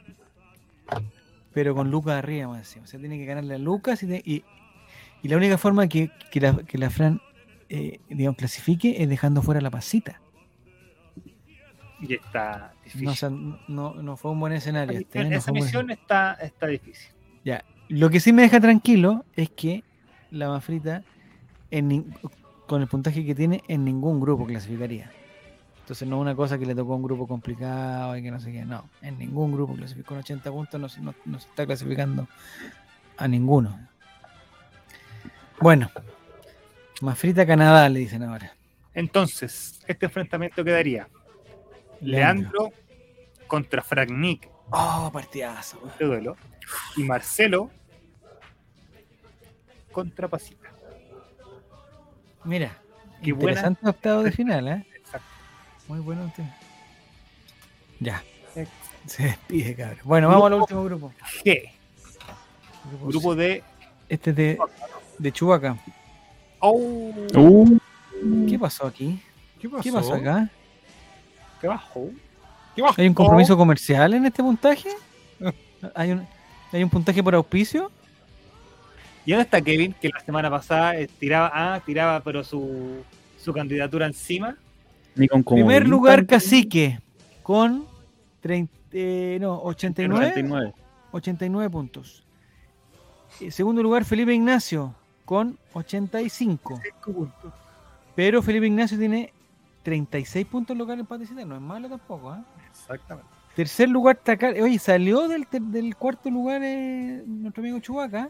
[1.54, 2.86] Pero con Lucas arriba, más encima.
[2.86, 4.44] O sea, tiene que ganarle a Lucas y, y,
[5.22, 7.22] y la única forma que, que la, que la Fran,
[7.70, 10.20] eh, digamos, clasifique es dejando fuera la pasita.
[12.02, 13.06] Y está difícil.
[13.06, 15.00] No, o sea, no, no fue un buen escenario.
[15.00, 15.30] este, ¿eh?
[15.30, 17.14] No esa buen misión está, está difícil.
[17.46, 19.84] Ya, lo que sí me deja tranquilo es que
[20.32, 21.04] la Mafrita,
[21.72, 22.14] en
[22.68, 25.12] con el puntaje que tiene, en ningún grupo clasificaría.
[25.84, 28.40] Entonces no es una cosa que le tocó a un grupo complicado y que no
[28.40, 28.90] sé qué, no.
[29.02, 32.28] En ningún grupo clasificó con 80 puntos, no, se- no- no se está clasificando
[33.18, 33.78] a ninguno.
[35.60, 35.92] Bueno,
[37.02, 38.54] Mafrita Canadá le dicen ahora.
[38.94, 41.08] Entonces, este enfrentamiento quedaría
[42.00, 42.72] Leandro
[43.48, 45.80] contra Fragnic Oh, partidazo.
[46.00, 46.38] de duelo
[46.96, 47.70] y Marcelo
[49.92, 50.70] contra Pasita.
[52.46, 52.78] Mira,
[53.22, 53.52] Qué buena.
[53.52, 54.86] interesante octavo de final, ¿eh?
[55.88, 56.44] Muy bueno usted.
[58.00, 58.24] Ya.
[59.06, 60.00] Se despide, cabrón.
[60.04, 61.14] Bueno, vamos al último grupo.
[61.44, 61.70] G.
[62.90, 63.64] Grupo Grupo de.
[64.10, 64.60] Este es de,
[65.18, 65.78] de Chubaca.
[66.60, 67.78] Oh, Uh,
[68.48, 69.22] ¿Qué pasó aquí?
[69.60, 69.84] ¿Qué pasó?
[69.84, 70.50] ¿Qué pasó acá?
[71.60, 72.10] ¿Qué bajó?
[72.76, 73.02] ¿Qué pasó?
[73.02, 74.90] ¿Hay un compromiso comercial en este puntaje?
[75.96, 76.26] ¿Hay un,
[76.72, 77.92] ¿Hay un puntaje por auspicio?
[79.26, 79.94] ¿Y dónde está Kevin?
[79.94, 83.04] Que la semana pasada tiraba, ah, tiraba, pero su,
[83.38, 84.56] su candidatura encima.
[85.16, 86.26] Ni con comodín Primer lugar.
[86.26, 87.00] Cacique,
[87.42, 87.86] con
[88.42, 90.74] 30, eh, no, 89, 99.
[91.12, 92.24] 89 puntos.
[93.40, 94.94] Eh, segundo lugar, Felipe Ignacio,
[95.26, 96.80] con 85.
[98.16, 99.34] Pero Felipe Ignacio tiene
[99.84, 102.44] 36 puntos locales en Patricita, no es malo tampoco, ¿ah?
[102.70, 103.30] Exactamente.
[103.56, 104.56] Tercer lugar, Takar.
[104.62, 108.30] Oye, salió del, ter- del cuarto lugar eh, nuestro amigo Chubaca.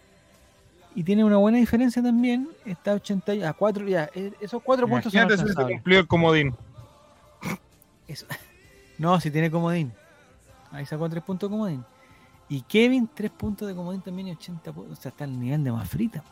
[0.95, 2.49] Y tiene una buena diferencia también.
[2.65, 3.87] Está 80 y- a 4.
[3.87, 5.77] Ya, eh, esos 4 puntos son Imagínate si se alcanzables.
[5.77, 6.53] cumplió el comodín.
[8.07, 8.25] Eso.
[8.99, 9.91] No, si tiene comodín.
[10.71, 11.83] Ahí sacó 3 puntos de comodín.
[12.47, 14.99] Y Kevin, 3 puntos de comodín también y 80 puntos.
[14.99, 16.23] O sea, está al nivel de más frita.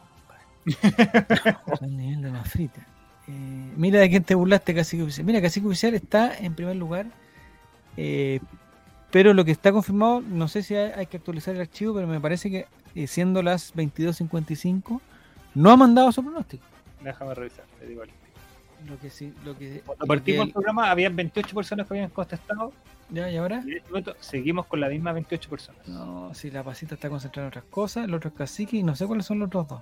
[0.66, 2.88] Está al nivel de más frita.
[3.28, 5.26] Eh, mira de quién te burlaste, Cacique Oficial.
[5.26, 7.08] Mira, Cacique Oficial está en primer lugar.
[7.98, 8.40] eh,
[9.12, 12.08] pero lo que está confirmado, no sé si hay, hay que actualizar el archivo, pero
[12.08, 15.02] me parece que eh, siendo las 22.55,
[15.56, 16.66] no ha mandado su pronóstico.
[17.00, 18.04] Déjame revisar, digo.
[18.88, 21.94] Lo que sí, lo que, Cuando partimos que el él- programa, había 28 personas que
[21.94, 22.74] habían contestado.
[23.10, 23.62] ya, ¿y ahora?
[23.66, 25.88] Y en este momento seguimos con la misma 28 personas.
[25.88, 28.96] No, si la pasita está concentrada en otras cosas, el otro es cacique y no
[28.96, 29.82] sé cuáles son los otros dos.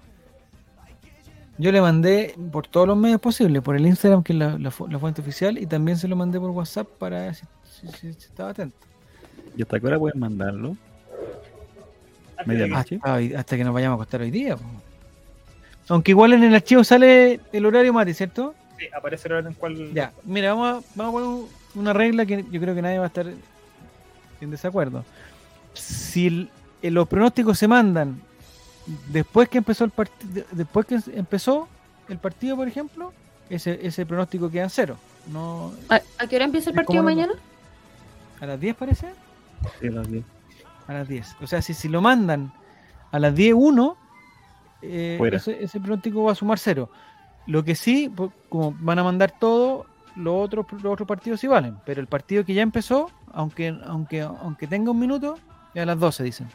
[1.57, 4.71] Yo le mandé por todos los medios posibles, por el Instagram, que es la, la
[4.71, 7.87] fu- la fuente oficial, y también se lo mandé por WhatsApp para ver si, si-
[7.87, 8.77] si- si estaba atento.
[9.57, 10.77] ¿Y hasta qué hora pueden mandarlo?
[12.45, 12.95] Medianoche.
[13.03, 14.55] Hasta, hasta que nos vayamos a acostar hoy día.
[14.55, 14.63] po.
[15.89, 18.53] Aunque igual en el archivo sale el horario Mati, ¿cierto?
[18.79, 19.93] Sí, aparece el en cual.
[19.93, 22.97] Ya, mira, vamos a, vamos a poner un- una regla que yo creo que nadie
[22.97, 23.27] va a estar
[24.41, 25.03] en desacuerdo.
[25.73, 26.49] Si el-
[26.81, 28.21] eh, los pronósticos se mandan
[29.09, 31.67] después que empezó el partido, después que empezó
[32.07, 33.13] el partido, por ejemplo,
[33.49, 34.97] ese, ese pronóstico queda en cero.
[35.31, 37.33] No, ¿A, a qué hora empieza el partido mañana?
[38.39, 39.07] a las 10 parece.
[39.81, 40.23] Sí, a las 10.
[40.87, 41.35] A las 10.
[41.41, 42.51] O sea, si, si lo mandan
[43.11, 43.95] a las 10.1,
[44.81, 45.19] eh,
[45.59, 46.89] ese pronóstico va a sumar cero.
[47.49, 48.13] Lo que sí,
[48.47, 51.79] como van a mandar todo, los otros, los otros partidos sí valen.
[51.83, 55.39] Pero el partido que ya empezó, aunque, aunque, aunque tenga un minuto,
[55.73, 56.47] es a las 12, dicen.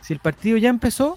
[0.00, 1.16] Si el partido ya empezó,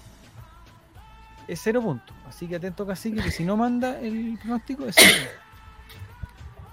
[1.48, 2.14] es cero puntos.
[2.28, 5.28] Así que atento cacique, que si no manda el pronóstico, es cero.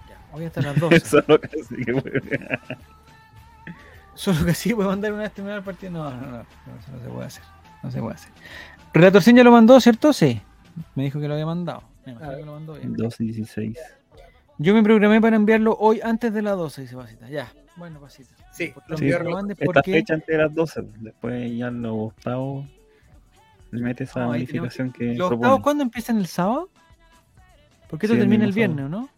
[0.08, 0.96] Ya, hoy hasta las 12.
[0.96, 2.60] Eso es lo que sí que puede.
[4.14, 5.92] Solo que sí puede mandar una vez terminado el partido.
[5.92, 7.44] No, no, no, no, eso no se puede hacer.
[7.82, 8.32] No se puede hacer.
[8.94, 10.14] Relatorcín ya lo mandó, ¿cierto?
[10.14, 10.40] Sí.
[10.94, 11.91] Me dijo que lo había mandado.
[12.06, 12.94] Me imagino que lo mandó bien.
[12.94, 13.78] 12 y 16.
[14.58, 17.30] Yo me programé para enviarlo hoy antes de las 12, dice Pasita.
[17.30, 17.52] Ya.
[17.78, 18.30] Bueno, Pasita.
[18.52, 19.92] Sí, Lo Sí, mandes Esta porque...
[19.94, 20.82] fecha antes de las 12.
[21.00, 22.68] Después ya los octavos
[23.72, 26.70] le mete esa No, modificación que ¿Los octavos cuándo empiezan el sábado?
[27.90, 28.98] Porque esto Sí, el termina el viernes, sábado.
[28.98, 29.10] ¿o ¿no?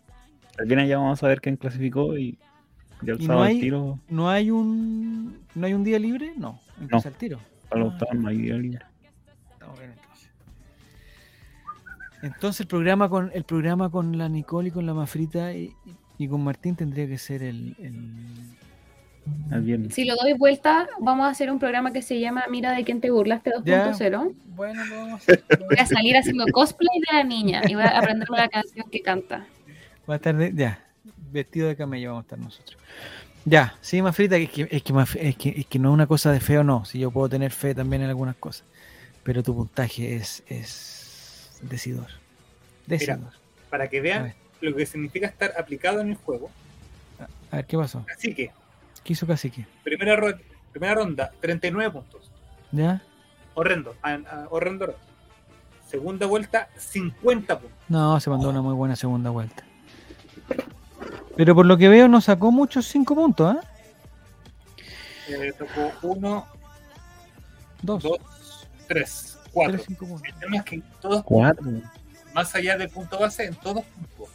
[0.59, 2.37] El viernes ya vamos a ver quién clasificó y
[3.01, 5.99] ya el ¿Y no sábado hay- el tiro ¿No hay un no hay un día
[5.99, 6.33] libre?
[6.37, 6.59] No.
[6.79, 7.39] Empieza el tiro.
[7.69, 8.85] para los Ah, octavos no hay día libre.
[12.23, 15.73] Entonces el programa con el programa con la Nicole y con la Mafrita y,
[16.17, 18.53] y con Martín tendría que ser el, el-
[19.51, 19.93] El viernes.
[19.93, 22.99] Si lo doy vuelta, vamos a hacer un programa que se llama Mira de quién
[23.01, 24.33] te burlaste 2.0.
[24.55, 25.43] Bueno, lo vamos a hacer.
[25.69, 29.01] Voy a salir haciendo cosplay de la niña y voy a aprenderme la canción que
[29.01, 29.45] canta.
[30.09, 30.83] Va a estar de- ya,
[31.31, 32.77] vestido de camello vamos a estar nosotros.
[33.45, 36.07] Ya, sí, más frita, es que, es, que es, que, es que no es una
[36.07, 38.63] cosa de fe o no, si yo puedo tener fe también en algunas cosas,
[39.23, 41.02] pero tu puntaje es, es
[41.69, 42.07] decidor.
[42.85, 43.19] Decidor.
[43.69, 46.49] Para que vean lo que significa estar aplicado en el juego.
[47.51, 48.05] A ver, ¿qué pasó?
[48.15, 48.51] Así que,
[49.03, 49.65] ¿Qué hizo Cacique?
[49.83, 50.37] primera, ro-
[50.71, 52.31] primera ronda, 39 puntos.
[52.71, 53.01] ¿Ya?
[53.53, 53.95] Horrendo.
[54.01, 54.95] a- a- horrendo.
[55.87, 57.77] Segunda vuelta, 50 puntos.
[57.89, 59.63] No, se mandó una muy buena segunda vuelta.
[61.35, 63.59] Pero por lo que veo no sacó muchos cinco puntos, ¿eh?
[65.29, 66.47] Eh, tocó 1,
[67.81, 68.03] Dos.
[68.03, 68.17] 2,
[68.87, 69.73] 3, 4.
[69.73, 70.27] Tres, cinco puntos.
[70.27, 71.65] El tema es que en todos, Cuatro.
[72.33, 74.29] más allá del punto base, en todos puntos.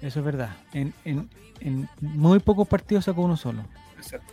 [0.00, 0.50] Eso es verdad.
[0.72, 1.28] En, en,
[1.60, 3.64] en muy pocos partidos sacó uno solo.
[3.96, 4.32] Exacto.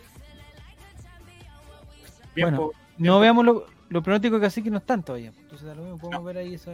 [2.34, 5.32] Bien, Bueno, po- No veamos lo, lo pronóstico de Cacique no están todavía.
[5.38, 6.72] Entonces, da lo mismo, podemos ver ahí esa.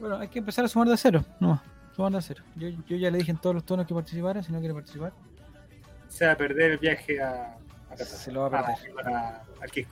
[0.00, 1.24] Bueno, hay que empezar a sumar de cero.
[1.38, 1.60] No,
[1.94, 2.42] sumar de cero.
[2.56, 4.42] Yo, yo ya le dije en todos los tonos que participara.
[4.42, 5.12] Si no quiere participar,
[6.08, 7.56] se va a perder el viaje a,
[7.90, 9.14] a se lo va a perder.
[9.14, 9.90] A- a- al Kiko.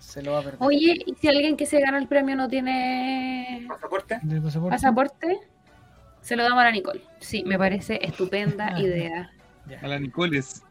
[0.00, 0.58] Se lo va a perder.
[0.62, 4.18] Oye, ¿y si alguien que se gana el premio no tiene ¿Pasaporte?
[4.22, 4.74] ¿Del pasaporte?
[4.74, 5.38] pasaporte?
[6.22, 7.00] Se lo damos a la Nicole.
[7.20, 8.80] Sí, me parece estupenda Ah.
[8.80, 9.30] idea.
[9.82, 10.62] A la Nicoles.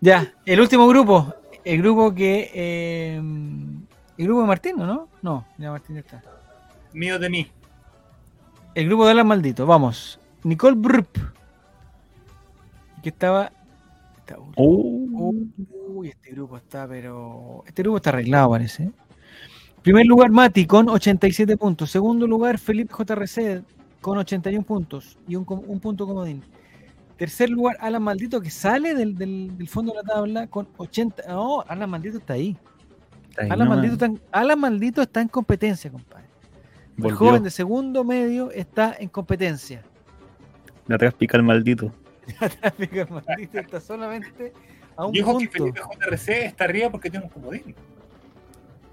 [0.00, 1.34] Ya, el último grupo.
[1.64, 2.50] El grupo que.
[2.54, 5.08] eh, el grupo de Martín, ¿o ¿no?
[5.22, 6.22] No, ya Martín ya está.
[6.92, 7.50] Mío de mí.
[8.74, 9.66] El grupo de Alan Maldito.
[9.66, 10.18] Vamos.
[10.44, 11.08] Nicole Brup.
[13.02, 13.50] Que estaba.
[14.18, 17.62] está- Oh, Uy, este grupo está, pero.
[17.66, 18.90] Este grupo está arreglado, parece.
[19.82, 21.90] Primer lugar, Mati con 87 puntos.
[21.90, 23.62] Segundo lugar, Felipe JRC
[24.00, 26.42] con 81 puntos y un, un punto comodín.
[27.16, 31.24] Tercer lugar, Alan Maldito, que sale del, del- del fondo de la tabla con 80.
[31.28, 32.56] No, Alan Maldito está ahí.
[33.30, 33.68] está ahí Alan.
[33.68, 36.24] Maldito, está en, Alan Maldito está en competencia, compadre.
[36.96, 39.82] El joven de segundo medio está en competencia.
[40.86, 41.92] Le atrás pica el maldito.
[42.62, 44.52] Alan Maldito está solamente
[44.98, 45.48] a un Dijo que.
[45.48, 47.74] Felipe JRC está arriba porque tiene un comodín.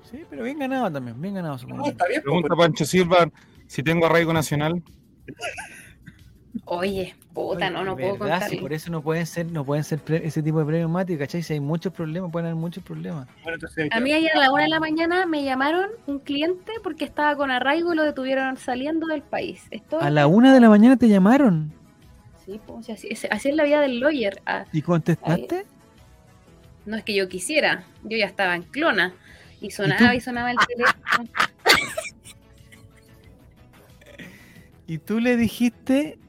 [0.09, 1.91] Sí, pero bien ganado también, bien ganado su No, comodín.
[1.91, 2.21] está bien.
[2.21, 3.27] po, Pregunta pero- Pancho Silva
[3.67, 4.81] si tengo arraigo nacional.
[6.67, 8.39] Oye, puta, no, no puedo ¿Verdad?
[8.39, 8.49] contar.
[8.49, 11.17] Si por eso no pueden ser, no pueden ser pre- ese tipo de premios Mati,
[11.17, 11.43] ¿cachai?
[11.43, 13.27] Si hay muchos problemas, pueden haber muchos problemas.
[13.43, 16.71] Bueno, entonces, A mí ayer a la una de la mañana me llamaron un cliente
[16.81, 19.63] porque estaba con arraigo y lo detuvieron saliendo del país.
[19.99, 21.73] A la una de la mañana te llamaron
[22.45, 24.39] sí, pues, así, es- así es la vida del lawyer.
[24.45, 25.65] Ah, y contestaste.
[26.85, 29.13] No es que yo quisiera, yo ya estaba en clona
[29.61, 31.29] y sonaba y, sonaba el teléfono.
[34.87, 36.19] Y tú le dijiste,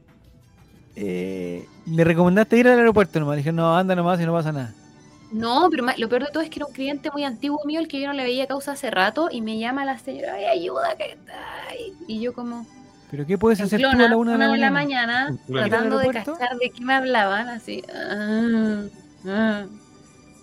[0.96, 3.34] eh, le recomendaste ir al aeropuerto nomás.
[3.34, 4.72] Le dije, no, anda nomás y no pasa nada.
[5.30, 7.88] No, pero lo peor de todo es que era un cliente muy antiguo mío, el
[7.88, 10.96] que yo no le veía causa hace rato, y me llama la señora, ay, ayuda,
[10.96, 11.34] que está
[11.68, 11.92] ahí".
[12.06, 12.64] Y yo como,
[13.10, 14.70] ¿Pero qué puedes hacer tú a clona, la una de la mañana?
[14.70, 15.68] mañana, Claro.
[15.68, 17.82] tratando de cachar de qué me hablaban, así.
[17.94, 18.82] ah,
[19.26, 19.64] ah.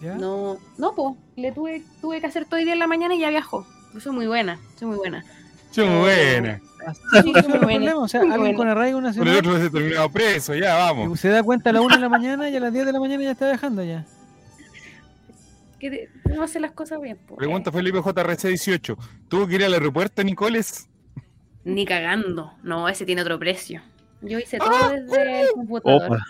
[0.04, 0.16] ¿Ya?
[0.16, 3.20] No, no, pues, le tuve, tuve que hacer todo el día en la mañana y
[3.20, 3.66] ya viajó.
[4.00, 5.24] Soy muy buena, soy muy buena.
[5.72, 6.60] Che, muy buena.
[7.14, 8.58] Sí, muy buena, problema, O sea, muy alguien buena.
[8.58, 11.20] con arraigo Por el nacional otro se terminado preso, ya vamos.
[11.20, 13.00] se da cuenta a la una de la mañana y a las 10 de la
[13.00, 14.06] mañana ya está viajando ya.
[15.80, 17.18] Que no hace las cosas bien.
[17.18, 17.36] po.
[17.38, 18.98] Pregunta Felipe JRC 18.
[19.30, 20.90] ¿Tuvo que ir al aeropuerto, Nicoles?
[21.64, 22.54] Ni cagando.
[22.64, 23.82] No, ese tiene otro precio.
[24.22, 26.06] Yo hice todo desde el computador.
[26.06, 26.26] Opa.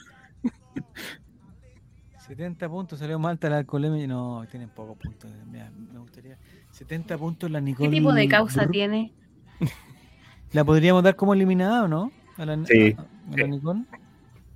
[2.36, 4.08] 70 puntos salió Malta la alcoholemia.
[4.08, 5.30] No, tienen pocos puntos.
[5.52, 6.36] Mira, me gustaría.
[6.72, 7.90] 70 puntos la ¿Qué Nicole.
[7.92, 8.72] tipo de causa Brr.
[8.72, 9.14] tiene?
[10.52, 12.12] ¿La podríamos dar como eliminada o no?
[12.38, 12.96] A la, Sí.
[12.98, 13.82] a- a la Nicole.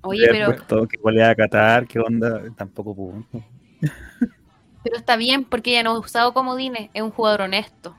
[0.00, 3.44] Oye, pero, puesto que golea a Qatar, qué onda, tampoco punto.
[4.82, 6.90] pero está bien porque ella no ha usado comodines.
[6.94, 7.94] Es un jugador honesto.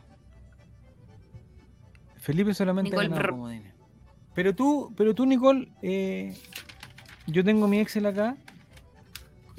[2.18, 3.73] Felipe solamente Nicole ha comodines.
[4.35, 6.35] Pero tú, pero tú, Nicole, eh,
[7.27, 8.35] yo tengo mi Excel acá.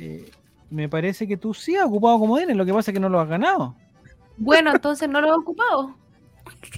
[0.01, 0.31] Eh,
[0.71, 3.21] me parece que tú sí has ocupado comodines, lo que pasa es que no lo
[3.21, 3.75] has ganado.
[4.37, 5.95] Bueno, entonces no lo he ocupado.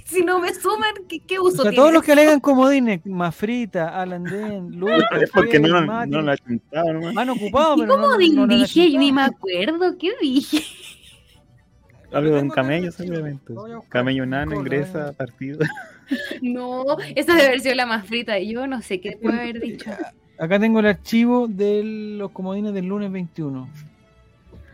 [0.05, 1.77] Si no me suman, ¿qué, qué O uso sea, tiene?
[1.77, 5.87] todos los que alegan comodines, Mafrita, Alan Den, Lucas, Es porque no, no,
[6.23, 7.17] Mati, chuntado nomás.
[7.17, 8.83] han ocupado, ¿Y pero no- cómo no, no dije?
[8.83, 8.99] achuntado.
[8.99, 9.97] Ni me acuerdo.
[9.99, 10.59] ¿Qué dije?
[12.13, 13.53] Algo de un camello, seguramente.
[13.55, 13.89] Buscar.
[13.89, 15.61] Camello nano, ingresa, a partido.
[16.43, 16.85] No,
[17.15, 18.39] esa debe haber sido la más frita.
[18.39, 19.91] Yo no sé qué puede haber dicho.
[20.39, 23.69] Acá tengo el archivo de los comodines del lunes 21.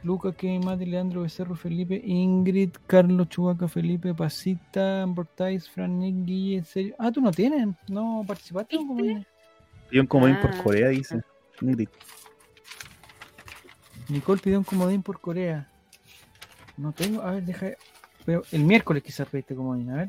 [0.04, 6.58] Lucas, Kevin, Mati, Leandro, Becerro, Felipe, Ingrid, Carlos, Chubaca, Felipe, Pasita, Ambortais, Fran, Nick, Guille,
[6.58, 6.94] en serio.
[6.98, 9.26] Ah, tú no tienes, no participaste en comodines.
[9.90, 10.62] Y un comodín por Ah.
[10.62, 11.20] Corea, dice.
[11.60, 11.88] Ingrid.
[14.08, 15.68] Nicole pidió un comodín por Corea.
[16.76, 17.66] No tengo, a ver, deja.
[18.24, 20.08] Pero el miércoles quizás pediste comodín, a ver.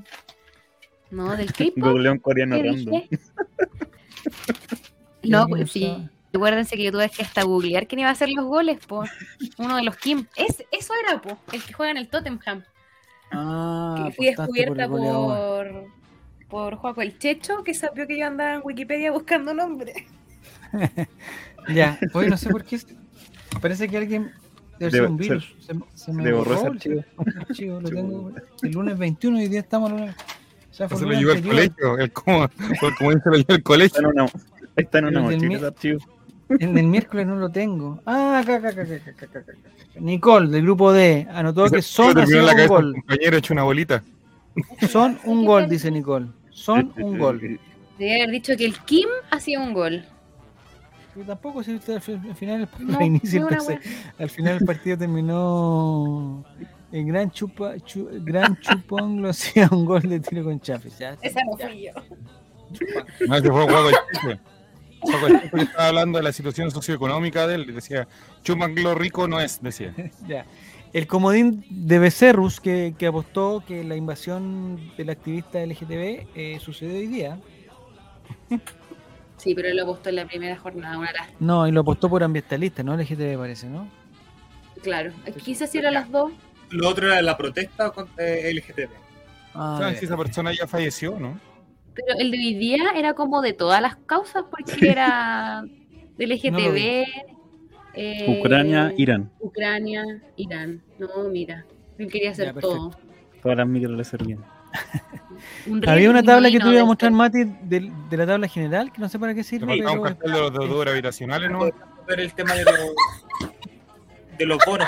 [1.09, 1.73] No, del K-pop.
[1.77, 3.01] Googleó un coreano ¿Qué random.
[5.23, 6.09] No, pues sí.
[6.33, 9.03] Acuérdense que yo tuve que hasta googlear quién iba a hacer los goles, po.
[9.57, 10.25] Uno de los Kim.
[10.35, 11.39] Es, eso era, po.
[11.51, 12.63] El que juega en el Tottenham.
[13.31, 15.85] Ah, que fui por descubierta por,
[16.47, 20.07] por Juaco el Checho, que sabía que yo andaba en Wikipedia buscando nombre.
[21.67, 22.79] Ya, hoy no sé por qué.
[23.61, 24.31] Parece que alguien.
[24.79, 25.53] Debe ser un virus.
[25.59, 27.03] Se, se me borró ese el archivo.
[27.37, 28.31] archivo, Lo tengo
[28.63, 29.91] el lunes 21 y hoy día estamos.
[30.71, 31.97] sea, fue Se lo llevó al colegio.
[31.97, 32.47] El como,
[32.79, 33.99] por como dice, lo llevó al colegio.
[33.99, 34.25] En una,
[34.75, 35.73] Está en una mochila
[36.59, 38.01] El miércoles no lo tengo.
[38.05, 39.43] Ah, acá, acá, acá, acá,
[39.99, 42.93] Nicole, del grupo D, anotó que son un gol.
[42.93, 44.03] Compañero hecho una bolita.
[44.89, 46.27] Son un gol, dice Nicole.
[46.49, 47.59] Son un gol.
[47.99, 50.03] Debería haber dicho que el Kim hacía un gol.
[51.15, 52.67] Yo tampoco sé si al final,
[54.19, 56.45] al final el partido terminó
[56.91, 57.73] en gran chupa
[58.21, 60.95] gran chupón lo hacía un gol de tiro con Chafis.
[61.21, 61.91] Esa no fui yo.
[63.27, 64.39] No, se fue un
[65.53, 67.73] Estaba hablando de la situación socioeconómica de él.
[67.73, 68.07] Decía,
[68.43, 69.93] Chumanglo rico no es, decía.
[70.27, 70.45] Ya.
[70.91, 76.95] El comodín de Becerrus que, que apostó que la invasión del activista LGTB eh, sucedió
[76.97, 77.39] hoy día.
[79.37, 81.11] Sí, pero él lo apostó en la primera jornada, una.
[81.39, 83.87] No, y lo apostó por ambientalista, no LGTB parece, ¿no?
[84.81, 85.11] Claro,
[85.43, 86.31] quizás eran las dos.
[86.71, 88.89] Lo otro era la protesta contra eh, LGTB.
[89.53, 89.99] Ah, ¿Saben ya.
[89.99, 91.39] si esa persona ya falleció, no?
[92.05, 95.63] Pero el de hoy día era como de todas las causas, porque era
[96.17, 97.05] del LGTB.
[97.95, 99.31] eh, Ucrania, Irán.
[99.39, 100.03] Ucrania,
[100.35, 100.81] Irán.
[100.97, 101.65] No, mira,
[101.97, 102.91] él quería hacer Ya, todo.
[103.41, 104.39] Todas las micros le servían.
[105.67, 107.11] Un Había una tabla que te iba a mostrar.
[107.11, 110.15] Mati, de, de la tabla general, que no sé para qué sirve, faltaba un pero
[110.15, 111.59] cartel de los deudores habitacionales, ¿no?
[112.07, 112.79] ver el tema de los,
[114.37, 114.87] de los bonos.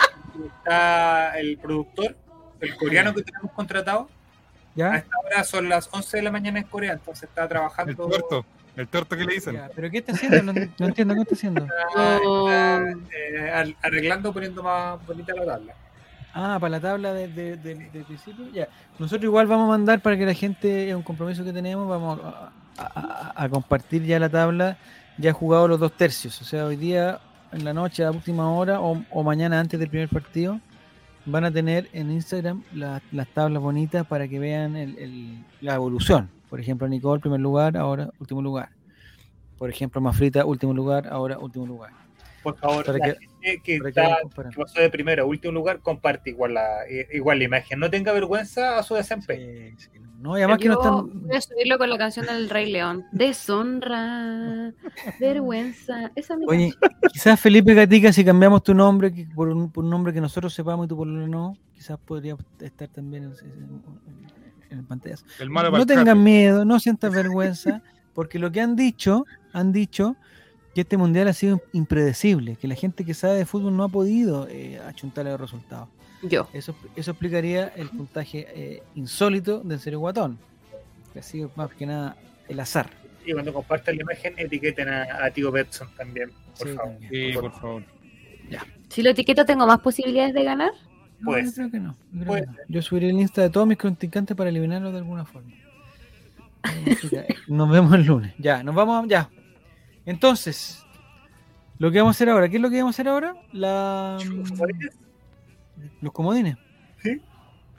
[0.57, 2.15] Está el productor,
[2.59, 4.09] el coreano que tenemos contratado.
[4.73, 4.95] A ¿ya?
[4.97, 8.07] esta hora son las 11 de la mañana en Corea, entonces está El trabajando.
[8.07, 8.45] tuerto.
[8.75, 9.53] El tuerto que le dicen.
[9.55, 10.43] Ya, ¿Pero qué está haciendo?
[10.43, 11.65] No, no entiendo, ¿qué está haciendo?
[11.65, 12.81] está, está,
[13.17, 15.73] eh, ar- arreglando, poniendo más bonita la tabla.
[16.33, 18.47] Ah, para la tabla de, de- de- del principio.
[18.53, 18.69] Ya.
[18.97, 22.19] Nosotros igual vamos a mandar para que la gente, es un compromiso que tenemos, vamos
[22.23, 24.77] a, a- a- a compartir ya la tabla,
[25.17, 26.41] ya jugado los dos tercios.
[26.41, 27.19] O sea, hoy día,
[27.51, 30.61] en la noche, a última hora, o, o mañana antes del primer partido,
[31.25, 35.75] van a tener en Instagram la- las tablas bonitas para que vean el- el- la
[35.75, 36.29] evolución.
[36.49, 38.69] Por ejemplo, Nicole, primer lugar, ahora último lugar.
[39.57, 41.91] Por ejemplo, Mafrita, último lugar, ahora último lugar.
[42.43, 44.17] Por favor, Para la que- gente que, está-
[44.49, 47.79] que pasó de primero a último lugar, comparte igual la, eh, igual la imagen.
[47.79, 49.45] No tenga vergüenza a su desempeño.
[49.45, 49.89] Sí, sí.
[50.21, 51.27] No, y además que no Yo están.
[51.27, 53.05] Voy a subirlo con la canción del Rey León.
[53.11, 54.71] Deshonra,
[55.19, 56.11] vergüenza.
[56.15, 56.73] Esa es mi Oye,
[57.11, 60.53] quizás Felipe Gatica, si cambiamos tu nombre que por, un, por un nombre que nosotros
[60.53, 63.31] sepamos y tú por lo no, quizás podría estar también en,
[64.69, 65.25] en, en pantallas.
[65.39, 67.81] El malo No tengan miedo, no sientas vergüenza,
[68.13, 70.15] porque lo que han dicho, han dicho
[70.75, 73.89] que este mundial ha sido impredecible, que la gente que sabe de fútbol no ha
[73.89, 75.89] podido eh, achuntarle los resultados.
[76.23, 76.47] Yo.
[76.53, 80.37] Eso, eso explicaría el puntaje eh, insólito del Serio Guatón,
[81.13, 82.15] que ha sido más que nada
[82.47, 82.89] el azar.
[83.25, 86.97] Y cuando compartan la imagen, etiqueten a, a Tío Betson también, por Sí, favor.
[87.09, 87.83] Sí, por favor.
[88.89, 90.71] Si lo etiqueto, ¿tengo más posibilidades de ganar?
[91.19, 91.91] No, Puede yo creo que no.
[91.93, 92.57] Yo, creo Puede que no.
[92.67, 95.51] Yo subiré el Insta de todos mis contrincantes para eliminarlos de alguna forma.
[96.85, 98.33] Eh, que Nos vemos el lunes.
[98.37, 99.05] Ya, nos vamos.
[99.05, 99.29] a- Ya.
[100.05, 100.83] Entonces,
[101.77, 102.49] lo que vamos a hacer ahora.
[102.49, 103.35] ¿Qué es lo que vamos a hacer ahora?
[103.53, 104.17] La,
[106.01, 106.57] los comodines.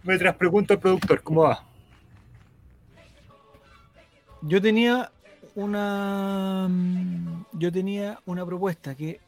[0.04, 1.64] Mientras pregunto al productor, ¿cómo va?
[4.42, 5.10] Yo tenía
[5.54, 6.66] una.
[6.68, 9.20] mm, Yo tenía una propuesta que,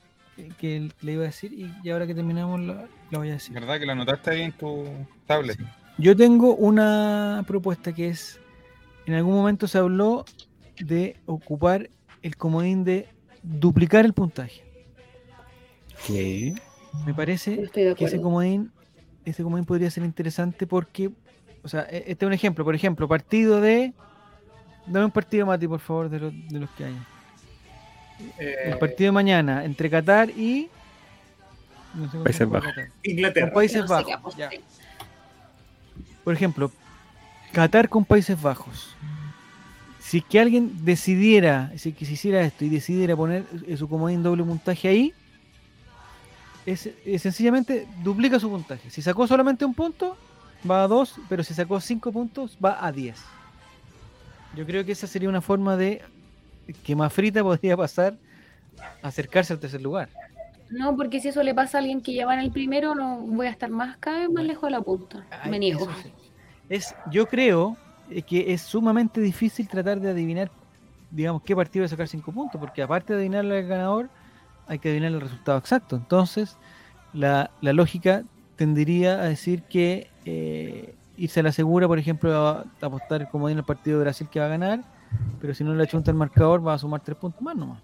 [0.59, 3.55] que le iba a decir y, y ahora que terminamos la, la voy a decir.
[3.55, 4.85] ¿Verdad que la anotaste ahí en tu
[5.27, 5.59] tablet?
[5.99, 8.41] Yo tengo una propuesta que es,
[9.07, 10.25] en algún momento se habló
[10.81, 11.89] de ocupar
[12.23, 13.07] el comodín de
[13.45, 14.65] duplicar el puntaje.
[16.05, 16.55] ¿Qué?
[17.07, 18.71] Me parece que ese comodín,
[19.25, 21.11] ese comodín podría ser interesante porque,
[21.63, 23.93] o sea, e- este es un ejemplo, por ejemplo, partido de,
[24.87, 26.97] dame un partido Mati, por favor, de los, de los que hay.
[28.39, 30.69] Eh, El partido de mañana entre Qatar y
[31.95, 32.73] no sé cómo Países Bajos.
[33.03, 33.47] Inglaterra.
[33.47, 34.37] Con Países No Bajos.
[34.37, 34.51] ya.
[36.23, 36.71] Por ejemplo,
[37.53, 38.95] Qatar con Países Bajos.
[40.01, 43.77] Si es que alguien decidiera, si es que se hiciera esto y decidiera poner eh,
[43.77, 45.15] su comodín doble puntaje ahí,
[46.67, 48.91] es, es sencillamente duplica su puntaje.
[48.91, 50.17] Si sacó solamente un punto,
[50.69, 53.17] va a dos, pero si sacó cinco puntos, va a 10.
[54.57, 56.03] Yo creo que esa sería una forma de
[56.85, 58.17] que Mafrita podría pasar
[59.03, 60.09] a acercarse al tercer lugar.
[60.71, 63.19] No, porque si eso le pasa a alguien que ya va en el primero, no
[63.19, 65.25] voy a estar más cada vez más lejos de la punta.
[65.31, 65.87] Ay, Me niego.
[66.03, 66.11] sí.
[66.69, 67.77] Es, yo creo
[68.11, 70.51] eh, que es sumamente difícil tratar de adivinar
[71.15, 74.11] digamos, qué partido va a sacar 5 puntos, porque aparte de adivinarle al ganador,
[74.67, 75.97] hay que adivinar el resultado exacto.
[75.97, 76.57] Entonces,
[77.13, 78.23] la, la lógica
[78.57, 83.49] tendería a decir que eh, irse a la segura, por ejemplo, a, a apostar como
[83.49, 84.81] en el partido de Brasil que va a ganar,
[85.41, 87.81] pero si no le achunta el marcador, va a sumar 3 puntos más nomás.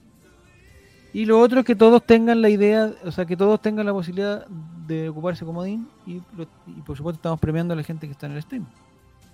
[1.12, 3.92] Y lo otro es que todos tengan la idea, o sea, que todos tengan la
[3.92, 4.46] posibilidad
[4.86, 8.26] de ocuparse comodín y, lo- y por supuesto estamos premiando a la gente que está
[8.26, 8.64] en el stream.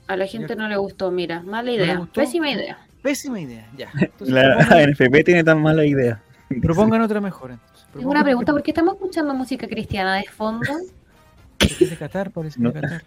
[0.09, 2.78] A la gente no le gustó, mira, mala idea, pésima idea.
[3.02, 3.90] Pésima idea, ya.
[4.01, 6.23] Entonces, La NFP tiene tan mala idea.
[6.60, 7.52] Propongan otra mejor.
[7.52, 7.86] Entonces.
[7.93, 10.66] Tengo una pregunta, ¿por qué estamos escuchando música cristiana de fondo?
[11.59, 12.70] Porque de Qatar, parece No.
[12.70, 13.05] de Qatar.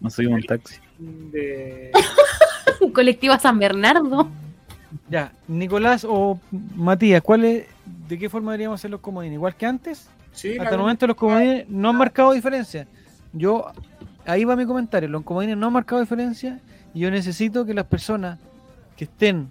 [0.00, 0.76] No soy un taxi.
[0.98, 1.90] De...
[2.94, 4.28] Colectiva San Bernardo.
[5.08, 6.40] Ya, Nicolás o
[6.76, 7.66] Matías, ¿cuál es,
[8.08, 9.34] ¿de qué forma deberíamos hacer los comodines?
[9.34, 10.08] ¿Igual que antes?
[10.32, 12.86] Sí, Hasta el momento los comodines no han marcado diferencia.
[13.32, 13.66] Yo,
[14.24, 16.60] ahí va mi comentario, los comodines no han marcado diferencia
[16.94, 18.38] y yo necesito que las personas
[18.96, 19.48] que estén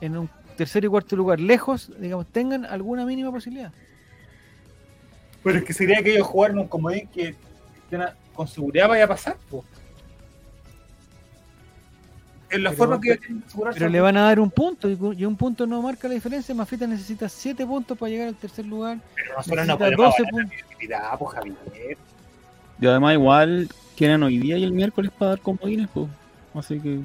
[0.00, 0.30] en un
[0.60, 3.72] tercer y cuarto lugar lejos, digamos, tengan alguna mínima posibilidad.
[5.42, 7.34] Pero es que sería que ellos jugaran un comodín que
[8.34, 9.36] con seguridad vaya a pasar.
[9.48, 9.64] po.
[12.50, 13.78] En la Pero- forma que ellos tienen que asegurarse.
[13.78, 16.54] Pero le van a dar un punto y, y un punto no marca la diferencia.
[16.54, 18.98] Mafita necesita 7 puntos para llegar al tercer lugar.
[19.14, 20.50] Pero nosotros necesita no podemos 12 avalar la puntos.
[20.68, 21.98] mediocridad, po, Javier.
[22.80, 26.08] Y además igual quieren hoy día y el miércoles para dar comodines, pues.
[26.54, 27.00] Así que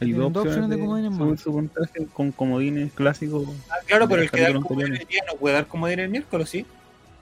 [0.00, 1.40] hay Tienen dos dos opciones opciones de de comodines más.
[1.40, 3.48] su puntaje con comodines clásicos.
[3.70, 6.08] Ah, claro, pero el que da el comodín el día no puede dar comodín el
[6.08, 6.66] miércoles, ¿sí?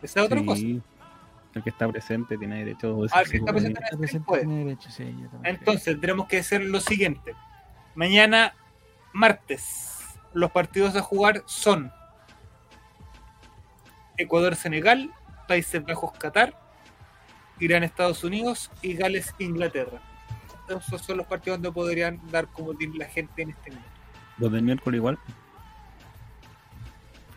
[0.03, 0.61] Esa es otra cosa.
[0.61, 0.81] Sí.
[1.55, 4.43] El que está presente tiene derecho a Ah, el que está presente el presente, puede.
[4.45, 5.51] tiene derecho, sí, yo también creo.
[5.55, 7.35] Entonces, tenemos que hacer lo siguiente.
[7.97, 8.55] Mañana,
[9.13, 11.91] martes, los partidos a jugar son
[14.17, 15.11] Ecuador-Senegal,
[15.49, 16.55] Países Bajos-Qatar,
[17.59, 20.01] Irán-Estados Unidos y Gales-Inglaterra.
[20.69, 23.90] Esos son los partidos donde podrían dar como la gente en este momento.
[24.39, 25.19] Los del miércoles igual.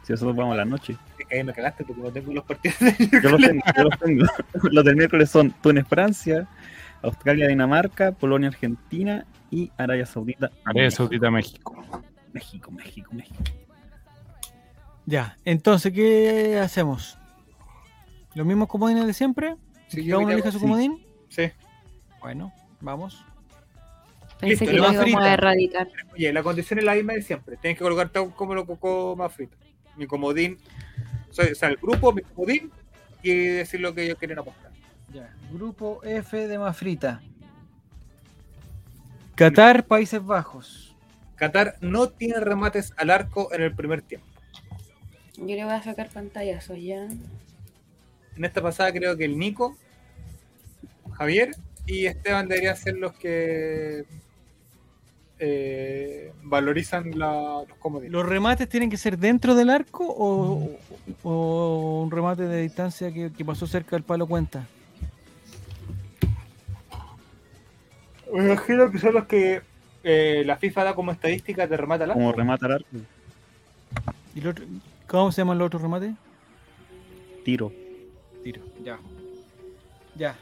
[0.03, 0.97] Si nosotros vamos a la noche.
[1.17, 2.77] Es que ahí me cagaste porque no tengo los partidos
[3.23, 4.25] Yo los tengo, yo los tengo.
[4.71, 6.47] Los del miércoles son Túnez-Francia,
[7.01, 10.51] Australia-Dinamarca, Polonia-Argentina y Arabia Saudita.
[10.65, 12.03] Arabia Saudita, México.
[12.33, 13.43] México, México, México.
[15.05, 17.17] Ya, entonces, ¿qué hacemos?
[18.33, 19.55] ¿Los mismos comodines de siempre?
[19.87, 20.63] Sí, ¿Cada uno elija su sí.
[20.63, 21.05] comodín?
[21.29, 21.51] Sí.
[22.21, 23.23] Bueno, vamos.
[24.39, 25.23] Pensé Listo, que lo íbamos frita.
[25.23, 25.87] a erradicar.
[26.13, 27.57] Oye, la condición es la misma de siempre.
[27.57, 29.55] Tienes que colocar todo como lo colocó más frito.
[29.95, 30.57] Mi comodín,
[31.29, 32.71] o sea, o sea, el grupo, mi comodín
[33.21, 34.71] y decir lo que ellos quieren apostar.
[35.13, 37.21] Ya, grupo F de Mafrita.
[39.35, 40.95] Qatar, Países Bajos.
[41.35, 44.27] Qatar no tiene remates al arco en el primer tiempo.
[45.37, 47.07] Yo le voy a sacar pantallazos ya.
[48.35, 49.75] En esta pasada creo que el Nico,
[51.13, 51.51] Javier
[51.91, 54.05] y Esteban deberían ser los que
[55.39, 58.11] eh, valorizan la- los comodines.
[58.11, 60.69] ¿Los remates tienen que ser dentro del arco o,
[61.23, 64.67] o un remate de distancia que, que pasó cerca del palo cuenta?
[68.33, 69.61] Me imagino que son los que
[70.03, 72.19] eh, la FIFA da como estadística de remate al arco.
[72.19, 72.87] Como remata el arco,
[74.33, 74.65] ¿Y el otro-
[75.07, 76.13] ¿Cómo se llaman los otros remates?
[77.43, 77.73] tiro.
[78.43, 78.97] Tiro, ya.
[80.15, 80.35] Ya.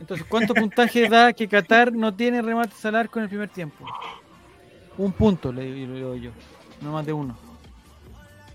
[0.00, 3.84] Entonces, ¿cuánto puntaje da que Qatar no tiene remates al arco en el primer tiempo?
[4.96, 6.30] Un punto le le doy yo,
[6.80, 7.36] no más de uno.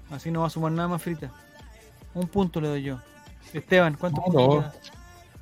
[0.10, 1.32] Así no va a sumar nada más frita.
[2.14, 3.00] Un punto le doy yo.
[3.54, 4.74] Esteban, ¿cuántos No, puntos?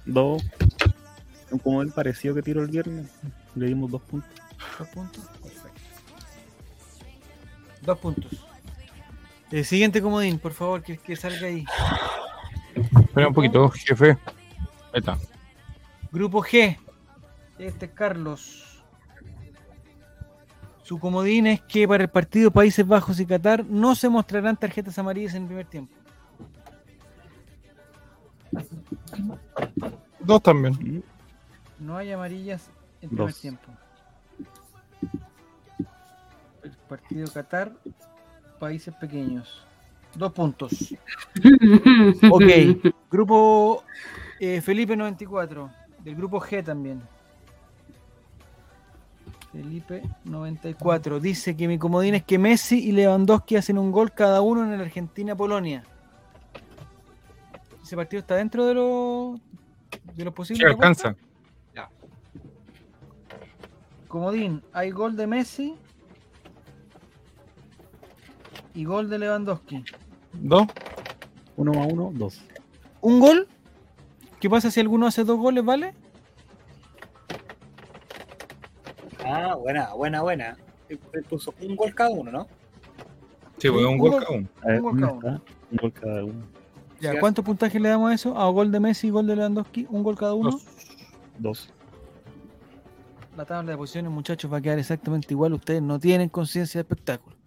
[0.05, 0.41] dos.
[0.41, 1.61] Dos.
[1.63, 3.09] Como el parecido que tiró el viernes,
[3.55, 4.29] le dimos dos puntos.
[4.79, 5.23] ¿Dos puntos?
[5.41, 5.81] Perfecto.
[7.81, 8.31] Dos puntos.
[9.51, 11.63] El siguiente comodín, por favor, que, que salga ahí.
[12.95, 14.17] Espera un poquito, jefe.
[14.91, 15.17] Ahí está.
[16.13, 16.77] Grupo G.
[17.57, 18.83] Este es Carlos.
[20.83, 24.99] Su comodín es que para el partido Países Bajos y Qatar no se mostrarán tarjetas
[24.99, 25.95] amarillas en el primer tiempo.
[30.19, 31.03] Dos también.
[31.79, 32.69] No hay amarillas
[33.01, 33.41] en primer Dos.
[33.41, 33.71] tiempo.
[36.61, 37.71] El partido Qatar,
[38.59, 39.65] países pequeños.
[40.15, 40.93] Dos puntos.
[42.31, 42.93] Ok.
[43.09, 43.83] Grupo
[44.39, 45.82] eh, Felipe 94.
[46.03, 47.01] Del grupo G también.
[49.51, 51.19] Felipe 94.
[51.19, 54.73] Dice que mi comodín es que Messi y Lewandowski hacen un gol cada uno en
[54.73, 55.83] el Argentina-Polonia.
[57.83, 59.39] ¿Ese partido está dentro de lo,
[60.15, 60.65] de los posibles?
[60.65, 61.15] Sí, alcanza.
[64.07, 65.75] Comodín, hay gol de Messi
[68.75, 69.83] y gol de Lewandowski.
[70.33, 70.67] Dos.
[71.57, 72.39] Uno más uno, dos.
[73.01, 73.47] ¿Un gol?
[74.43, 75.93] ¿Qué pasa si alguno hace dos goles, vale?
[79.23, 80.57] Ah, buena, buena, buena.
[81.29, 82.47] Puso un gol cada uno, ¿no?
[83.57, 84.19] Sí, pues, un Un gol gol.
[84.25, 84.49] cada uno.
[84.65, 85.41] Un gol ¿dónde cada uno.
[85.71, 86.45] Un gol cada uno.
[86.99, 88.37] Ya, Sí, ¿cuántos puntajes le damos a eso?
[88.37, 90.51] A gol de Messi y gol de Lewandowski, un gol cada uno.
[90.51, 90.65] Dos.
[91.39, 91.73] Dos.
[93.37, 95.53] La tabla de posiciones, muchachos, va a quedar exactamente igual.
[95.53, 97.37] Ustedes no tienen conciencia de espectáculo.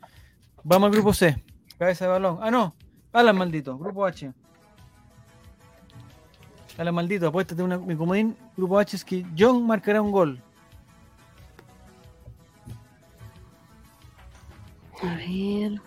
[0.65, 1.45] Vamos al grupo C.
[1.77, 2.39] Cabeza de balón.
[2.41, 2.75] Ah, no.
[3.13, 3.77] Alan maldito.
[3.77, 4.33] Grupo H.
[6.79, 8.37] Alan maldito, apuéstate una, mi comodín.
[8.57, 10.41] Grupo H es que John marcará un gol.
[15.03, 15.81] A ver.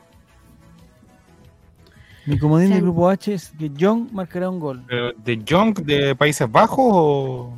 [2.25, 2.73] Mi comodín Sí.
[2.73, 4.85] del grupo H es que John marcará un gol.
[5.17, 7.53] ¿De Jong de Países Bajos o,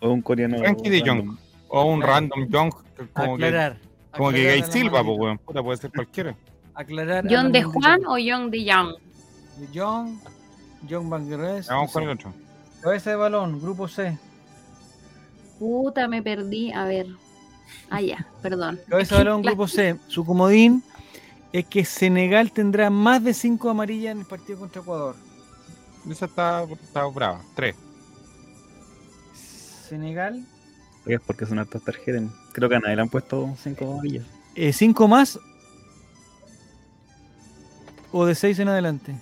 [0.00, 0.58] O un coreano.
[0.58, 1.00] Frankie de.
[1.06, 1.36] Jong?
[1.68, 2.72] o un random Jong?
[3.14, 3.76] Como que, Aclarar.
[4.16, 5.38] como que Gay Silva, pues, weón.
[5.38, 6.34] Puta, puede ser cualquiera.
[6.74, 7.24] Aclarar.
[7.30, 7.62] ¿John de.
[7.62, 8.94] Juan o John de Young?
[9.58, 10.18] De John.
[10.88, 11.68] John Van Guerres.
[11.68, 12.32] Vamos con el otro.
[12.82, 14.18] Cabeza de balón, grupo C.
[15.58, 16.72] Puta, me perdí.
[16.72, 17.06] A ver.
[17.88, 18.80] Ah, ya, perdón.
[18.88, 19.98] Cabeza de balón, grupo C.
[20.08, 20.82] Su comodín
[21.52, 25.14] es que Senegal tendrá más de 5 amarillas en el partido contra Ecuador.
[26.10, 27.40] Esa está, está brava.
[27.54, 27.76] Tres.
[29.88, 30.44] Senegal,
[31.06, 32.24] Es porque son hartas tarjetas.
[32.52, 34.26] Creo que a nadie le han puesto cinco amarillas.
[34.72, 35.38] 5 más
[38.10, 39.14] o de 6 en adelante.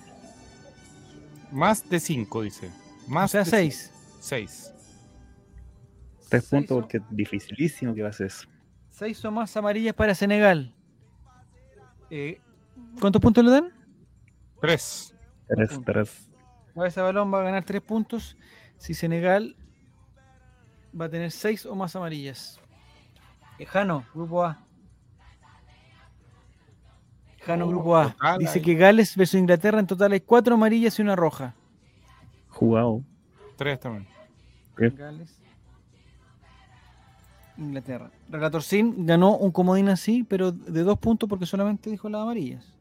[1.51, 2.71] Más de cinco, dice.
[3.07, 3.91] O Más sea, de 6.
[4.19, 4.73] Seis.
[6.29, 8.47] Tres Seis puntos o- porque es dificilísimo que va a ser eso.
[8.91, 10.73] 6 o más amarillas para Senegal.
[12.09, 12.39] Eh,
[12.99, 13.71] ¿Cuántos puntos le dan?
[14.61, 15.13] Tres.
[15.47, 15.85] Tres, puntos.
[15.93, 16.29] tres.
[16.75, 18.37] Cabeza de balón va a ganar 3 puntos.
[18.77, 19.55] Si Senegal
[20.99, 22.59] va a tener 6 o más amarillas.
[23.67, 24.57] Jano, grupo A.
[27.41, 28.15] Jano, grupo A.
[28.39, 31.55] Dice que Gales versus Inglaterra en total hay 4 amarillas y una roja.
[32.61, 33.01] Jugado.
[33.55, 34.07] Tres también.
[34.77, 35.41] Gales.
[37.57, 38.11] Inglaterra.
[38.29, 42.71] Relatorcín ganó un comodín así, pero de 2 puntos porque solamente dijo las amarillas.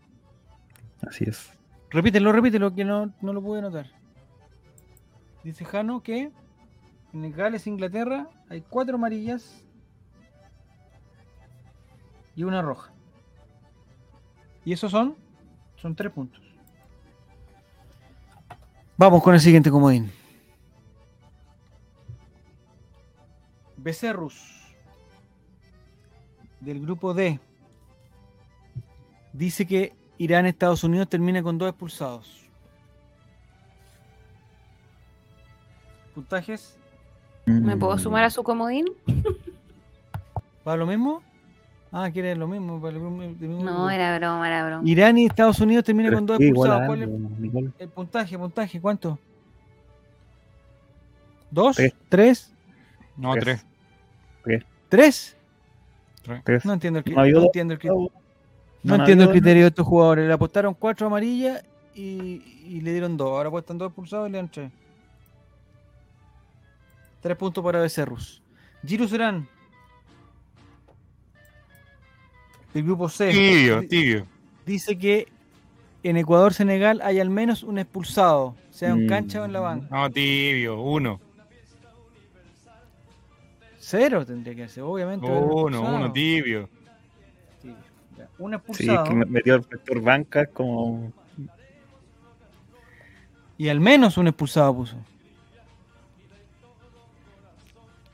[1.01, 1.51] Así es.
[1.89, 3.87] Repítelo, repítelo, que no, no lo pude notar.
[5.45, 6.31] Dice Jano que
[7.15, 9.65] en el Gales, Inglaterra, hay cuatro amarillas
[12.37, 12.93] y una roja.
[14.63, 15.17] ¿Y esos son?
[15.77, 16.43] Son tres puntos.
[19.01, 20.13] Vamos con el siguiente comodín.
[23.79, 24.77] Becerrus
[26.61, 27.41] del grupo D
[29.33, 32.47] dice que Irán, Estados Unidos termina con dos expulsados.
[36.15, 36.77] Puntajes.
[37.47, 38.85] ¿Me puedo sumar a su comodín?
[40.63, 41.23] ¿Para lo mismo?
[41.93, 42.81] Ah, ¿quieres lo mismo?
[42.81, 43.91] para lo mismo- No, grupo.
[43.91, 44.89] era broma, era broma.
[44.89, 46.87] Irán y Estados Unidos terminan pero con dos que expulsados.
[46.87, 47.71] ¿Cuál es Nicole.
[47.79, 48.39] el puntaje?
[48.39, 48.81] ¿Puntaje?
[48.81, 49.19] ¿Cuánto?
[51.51, 51.77] ¿Dos?
[51.77, 51.95] Tres.
[52.09, 52.53] ¿Tres?
[53.17, 53.65] No, Tres.
[54.45, 54.65] tres.
[54.89, 55.37] ¿Tres?
[56.45, 56.65] Tres.
[56.65, 58.11] No entiendo el, cri- No entiendo el, No,
[58.85, 60.27] no entiendo el criterio de estos jugadores.
[60.29, 61.65] Le apostaron cuatro amarillas
[61.95, 63.29] y, y le dieron dos.
[63.31, 64.71] Ahora apuestan dos expulsados y le dan tres.
[67.21, 68.41] Tres puntos para Becerrus.
[68.87, 69.47] Giru Serán.
[72.75, 73.31] Del grupo C.
[73.31, 74.27] Tibio, tibio.
[74.65, 75.27] Dice que
[76.03, 79.09] en Ecuador-Senegal hay al menos un expulsado, sea en Mm.
[79.09, 79.87] cancha o en la banca.
[79.91, 80.81] No, tibio.
[80.81, 81.21] Uno.
[83.79, 85.27] Cero tendría que ser, obviamente.
[85.27, 85.97] un Uno, expulsado.
[85.97, 86.69] uno, tibio.
[87.61, 87.75] Sí,
[88.17, 88.29] ya.
[88.39, 89.05] Un Sí, expulsado.
[89.05, 91.13] que me- metió el factor banca como.
[93.59, 94.97] Y al menos un expulsado puso.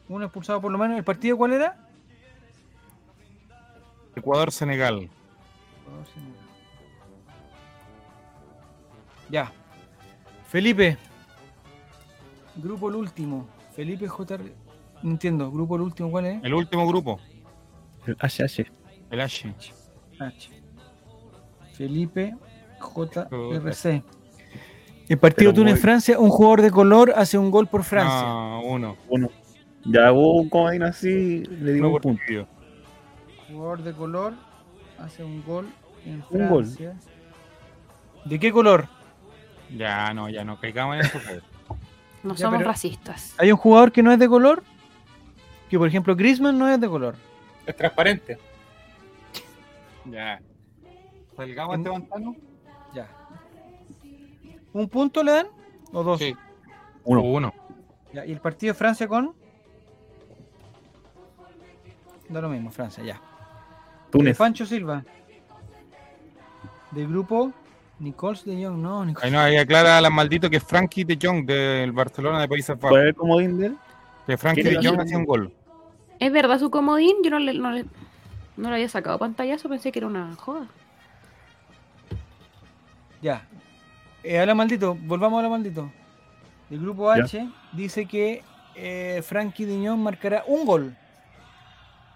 [0.09, 0.97] Un expulsado por lo menos.
[0.97, 1.77] ¿El partido cuál era?
[4.17, 5.09] Ecuador-Senegal.
[9.31, 9.53] Ya.
[10.49, 10.97] Felipe.
[12.57, 13.47] Grupo el último.
[13.75, 14.41] Felipe JR.
[15.03, 15.51] No entiendo.
[15.51, 16.43] Grupo el último, ¿cuál es?
[16.43, 17.21] El último grupo.
[18.07, 18.65] El HH.
[19.11, 19.55] El H.
[20.19, 20.51] H.
[21.75, 22.35] Felipe
[22.81, 24.03] JRC.
[25.09, 28.23] El partido Túnez-Francia, un jugador de color hace un gol por Francia.
[28.23, 28.97] No, uno.
[29.09, 29.29] Uno.
[29.85, 32.49] Ya hubo un comodín así, le digo Uno un punto.
[33.49, 34.35] Jugador de color
[34.99, 35.69] hace un gol
[36.05, 36.65] en Un gol.
[36.65, 36.97] Francia.
[38.25, 38.89] ¿De qué color?
[39.77, 41.19] Ya, no, ya no caigamos en eso.
[42.23, 43.35] No Ya, somos racistas.
[43.39, 44.63] Hay un jugador que no es de color.
[45.71, 47.17] Que por ejemplo Griezmann no es de color.
[47.67, 48.39] Es transparente.
[50.05, 50.41] Ya.
[51.37, 52.37] ¿Salgamos a este pantano?
[52.95, 53.09] Ya.
[54.73, 55.47] ¿Un punto le dan?
[55.93, 56.19] ¿O dos?
[56.19, 56.35] Sí.
[57.05, 57.23] Uno.
[57.23, 57.55] Uno.
[58.13, 59.35] Ya, ¿Y el partido de Francia con?
[62.29, 63.21] Da lo mismo, Francia, ya.
[64.19, 64.37] Túnez.
[64.37, 65.05] Pancho Silva.
[66.91, 67.53] Del grupo
[67.99, 68.79] Nicols de Jong.
[68.79, 69.25] No, Nicols.
[69.25, 72.49] Ahí no, ahí aclara a las malditos que es Frankie de Jong del Barcelona de
[72.49, 72.91] Países Bajos.
[72.91, 73.77] ¿Cuál es el comodín de él?
[74.27, 74.89] Que Frankie ¿Quién de?
[74.89, 75.53] Jong hacía un gol.
[76.19, 77.17] ¿Es verdad su comodín?
[77.23, 77.85] Yo no le, no le,
[78.57, 80.67] no le había sacado pantallazo, pensé que era una joda.
[83.23, 83.47] Ya.
[84.23, 85.91] Eh, habla maldito, volvamos a hablar maldito.
[86.71, 87.25] El grupo Ya.
[87.25, 88.43] H dice que
[88.75, 90.97] eh, Frankie Diñón marcará un gol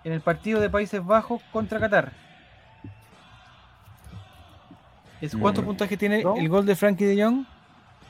[0.05, 2.13] en el partido de Países Bajos contra Qatar.
[5.21, 5.67] Es, ¿Cuántos Mm.
[5.67, 6.37] puntajes tiene ¿No?
[6.37, 7.45] el gol de Frankie de Jong?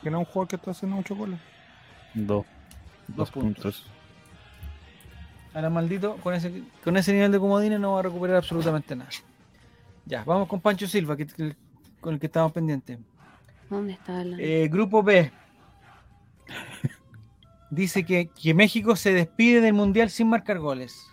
[0.03, 1.39] Que no es un jugador que está haciendo muchos goles.
[2.15, 2.47] Dos.
[3.09, 3.63] Dos Dos puntos.
[3.63, 3.87] puntos.
[5.53, 9.11] Ahora maldito, con ese, con ese nivel de comodines no va a recuperar absolutamente nada.
[10.07, 11.57] Ya, vamos con Pancho Silva, que, que-
[12.01, 12.99] con el que estamos pendientes.
[13.69, 14.37] ¿Dónde está la.?
[14.39, 15.31] Eh, grupo B.
[17.71, 21.10] Dice que, que México se despide del Mundial sin marcar goles.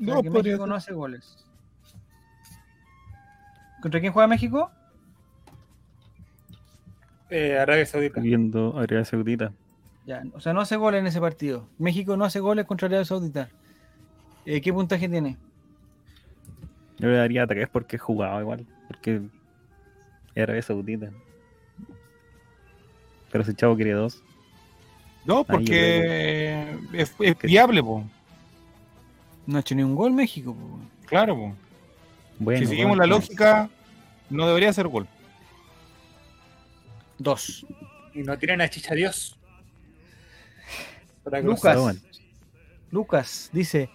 [0.00, 0.68] O sea, No, que podría México ser.
[0.68, 1.44] no hace goles.
[3.82, 4.70] ¿Contra quién juega México?
[7.30, 8.20] Eh, Arabia Saudita.
[8.20, 9.52] Viendo Arabia Saudita.
[10.06, 11.68] Ya, o sea, no hace goles en ese partido.
[11.78, 13.48] México no hace goles contra Arabia Saudita.
[14.46, 15.36] Eh, ¿Qué puntaje tiene?
[16.98, 18.66] Yo le daría tres porque jugaba igual.
[18.88, 19.20] Porque
[20.34, 21.10] era Arabia Saudita.
[23.30, 24.22] Pero ese chavo quiere dos.
[25.26, 28.02] No, Ahí porque es, es viable, po.
[29.48, 30.54] No ha hecho ni un gol México.
[30.54, 30.78] po.
[31.06, 31.54] Claro, po.
[32.38, 33.70] Bueno, si seguimos bueno, la lógica,
[34.28, 35.08] no debería ser gol.
[37.18, 37.66] Dos.
[38.14, 39.38] Y no tienen a Chicha Dios.
[41.24, 41.74] Para Lucas.
[41.74, 41.94] cruzar.
[42.90, 43.88] Lucas dice,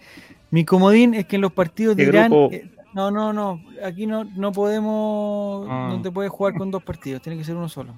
[0.50, 2.32] mi comodín es que en los partidos de ¿Qué Irán...
[2.50, 3.62] eh, no, no, no.
[3.84, 5.66] Aquí no, no podemos...
[5.70, 5.88] Ah.
[5.90, 7.22] No te puedes jugar con dos partidos.
[7.22, 7.94] Tiene que ser uno solo.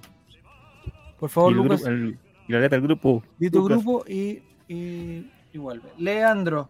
[1.18, 2.18] Por favor, Lucas, grupo- el-
[2.48, 3.22] y la letra del grupo.
[3.38, 3.78] di tu Lucas.
[3.78, 5.88] grupo y, y, y vuelve.
[5.98, 6.68] Leandro.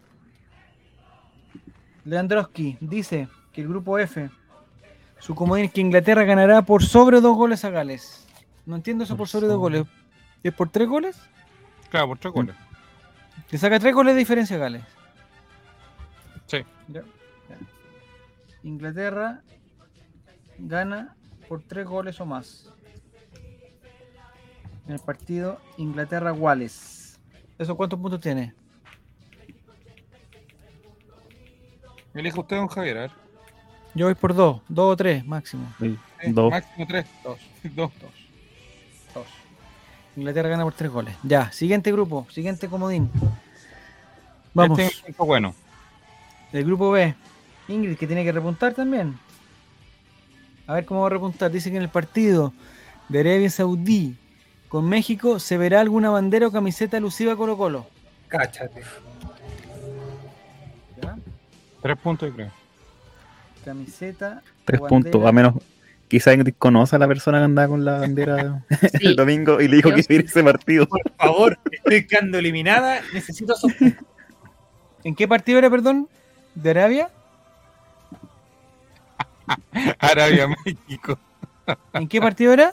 [2.07, 4.31] Leandroski dice que el grupo F,
[5.19, 8.27] su comodín es que Inglaterra ganará por sobre dos goles a Gales.
[8.65, 9.85] No entiendo eso por Por sobre dos goles.
[10.43, 11.21] ¿Es por tres goles?
[11.91, 12.57] Claro, por tres goles.
[13.51, 14.83] Le saca tres goles de diferencia a Gales.
[16.47, 16.59] Sí.
[16.89, 17.59] Ya, ya.
[18.63, 19.43] Inglaterra
[20.59, 21.17] gana
[21.49, 22.73] por tres goles o más.
[24.87, 27.19] En el partido Inglaterra-Wales.
[27.59, 28.55] ¿Eso cuántos puntos tiene?
[32.17, 32.97] Elija usted, don Javier.
[32.99, 33.11] A ver.
[33.95, 35.73] Yo voy por dos, dos o tres máximo.
[35.79, 36.51] Sí, Eh, Dos.
[36.51, 37.07] Máximo tres.
[37.25, 37.39] Dos.
[37.75, 37.91] Dos.
[39.15, 39.27] Dos.
[40.17, 41.15] Inglaterra gana por tres goles.
[41.23, 43.11] Ya, siguiente grupo, siguiente comodín.
[44.55, 45.55] Vamos, Este es un bueno.
[46.53, 47.15] el grupo B.
[47.69, 49.19] Ingrid, que tiene que repuntar también.
[50.67, 51.51] A ver cómo va a repuntar.
[51.51, 52.53] Dice que en el partido
[53.09, 54.17] de Arabia Saudí
[54.69, 57.87] con México se verá alguna bandera o camiseta alusiva a Colo Colo.
[58.29, 58.83] Cáchate.
[61.87, 62.51] Tres puntos, yo creo.
[63.65, 64.43] Camiseta.
[64.65, 65.25] Tres puntos.
[65.25, 65.55] A menos.
[66.09, 68.65] Quizá Ingrid conoce a la persona que andaba con la bandera
[69.01, 69.07] Sí.
[69.07, 70.87] el domingo y le dijo Yo que iba a ir ese partido.
[70.89, 73.03] Por favor, estoy quedando eliminada.
[73.13, 73.73] Necesito esos
[75.05, 76.09] ¿En qué partido era, perdón?
[76.57, 77.09] ¿De Arabia?
[80.01, 81.19] Arabia, México.
[81.93, 82.73] ¿En qué partido era?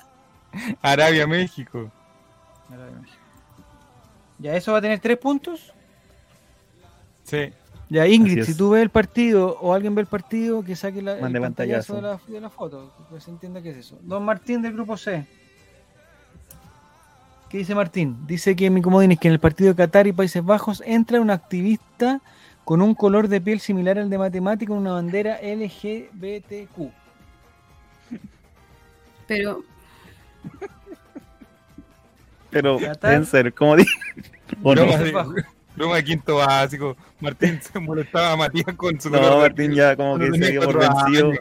[0.81, 1.91] Arabia, México.
[4.39, 5.71] Ya, eso va a tener tres puntos.
[7.23, 7.53] Sí.
[7.93, 11.13] Ya, Ingrid, si tú ves el partido o alguien ve el partido, que saque la,
[11.13, 12.23] el Mande pantallazo pantallazo.
[12.27, 13.99] de la, de la foto, que se entienda qué es eso.
[14.01, 15.23] Don Martín del grupo C.
[17.49, 18.17] ¿Qué dice Martín?
[18.25, 21.21] Dice que mi comodín es que en el partido de Qatar y Países Bajos entra
[21.21, 22.19] un activista
[22.65, 26.89] con un color de piel similar al de matemático con una bandera LGBTQ.
[29.27, 29.61] Pero
[32.49, 33.11] Pero Qatar.
[33.11, 33.91] deben ser, como dije.
[35.75, 35.83] ¿O no?
[35.85, 36.95] Broma de, quinto básico.
[37.19, 40.61] Martín se molestaba a Matías con su No, de Martín ya como que se dio
[40.61, 41.29] por vencido.
[41.31, 41.39] años.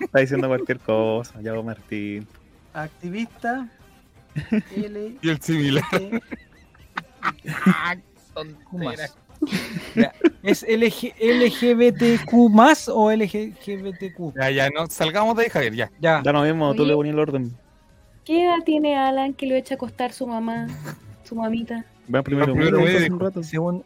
[0.00, 1.40] Está diciendo cualquier cosa.
[1.42, 2.26] Ya Martín.
[2.72, 3.68] Activista
[4.74, 5.84] L Y el similar.
[9.94, 10.12] Ya,
[10.42, 14.34] ¿Es LG LGBTQ más o LGBTQ?
[14.36, 15.90] Ya, ya, no, salgamos de ahí, Javier, ya.
[16.00, 17.56] Ya, Da lo mismo, tú le ponías el orden.
[18.24, 20.66] ¿qué edad tiene Alan que lo echa a acostar su mamá,
[21.24, 21.84] su mamita?
[22.12, 23.40] Va primero, primero medio, rato.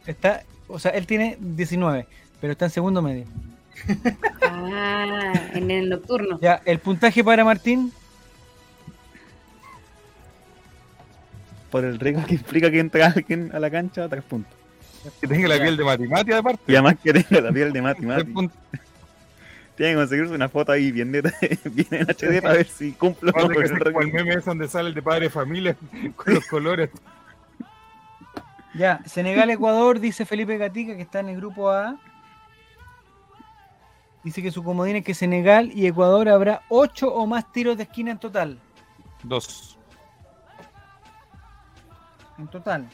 [0.05, 2.05] Está, o sea, él tiene 19,
[2.41, 3.25] pero está en segundo medio.
[4.41, 6.39] Ah, en el nocturno.
[6.41, 7.93] Ya, el puntaje para Martín,
[11.71, 14.53] Por el riesgo que implica que entra alguien a la cancha, tres puntos.
[15.21, 16.61] Que tenga la piel de matemática aparte.
[16.67, 18.31] Y además que tenga la piel de Mati Tres Mati.
[18.31, 18.57] puntos.
[19.77, 21.31] Tiene que conseguirse una foto ahí bien, neta,
[21.71, 24.43] bien en HD para ver si cumple o no Aparte con el el meme es
[24.43, 25.77] donde sale el de padre de familia
[26.15, 26.89] con los colores.
[28.79, 31.97] Ya, Senegal-Ecuador, dice Felipe Gatica, que está en el grupo A.
[34.23, 37.83] Dice que su comodín es que Senegal y Ecuador habrá 8 o más tiros de
[37.83, 38.57] esquina en total.
[39.23, 39.77] Dos.
[42.37, 42.87] En total.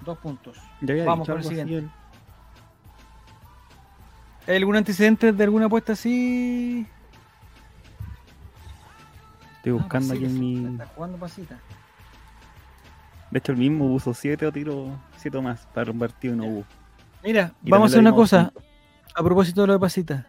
[0.00, 0.58] Dos puntos.
[0.80, 1.88] Vamos con el siguiente.
[4.46, 6.86] ¿Hay algún antecedente de alguna apuesta así?
[9.56, 10.72] Estoy Ah, buscando aquí pasita, en mi.
[10.72, 11.58] Está jugando pasita.
[13.34, 16.46] De hecho, el mismo uso 7 o tiro 7 más para un partido y no
[16.46, 16.64] hubo.
[17.24, 18.52] Mira, Y vamos a hacer una cosa.
[19.12, 20.28] A propósito de lo de pasita.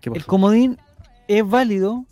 [0.00, 0.78] ¿Qué El comodín
[1.26, 2.04] es válido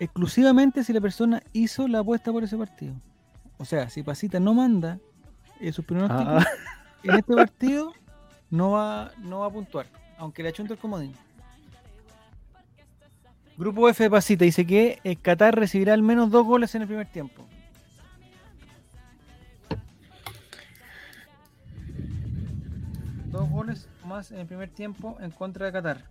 [0.00, 2.94] exclusivamente si la persona hizo la apuesta por ese partido.
[3.58, 4.98] O sea, si Pasita no manda
[5.60, 6.46] eh, sus pronósticos Ah.
[7.02, 7.92] en este partido,
[8.48, 11.12] no va, no va a puntuar, aunque le achunte el comodín.
[13.58, 16.88] Grupo F de Pasita dice que eh, Qatar recibirá al menos dos goles en el
[16.88, 17.44] primer tiempo.
[23.32, 26.04] Dos goles más en el primer tiempo en contra de Qatar.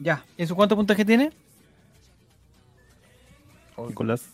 [0.00, 1.32] Ya, ¿eso cuánto puntaje tiene?
[3.88, 4.28] Nicolás.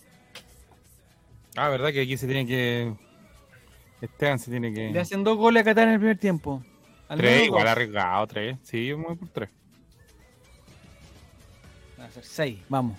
[1.57, 2.95] Ah, verdad que aquí se tiene que.
[4.01, 4.99] Esteban se tiene Le que.
[4.99, 6.62] hacen dos goles a Qatar en el primer tiempo.
[7.09, 7.73] Al Tres, igual dos.
[7.73, 8.59] arriesgado, tres.
[8.62, 9.51] Sí, yo me voy por tres.
[11.99, 12.99] Va a ser seis, vamos.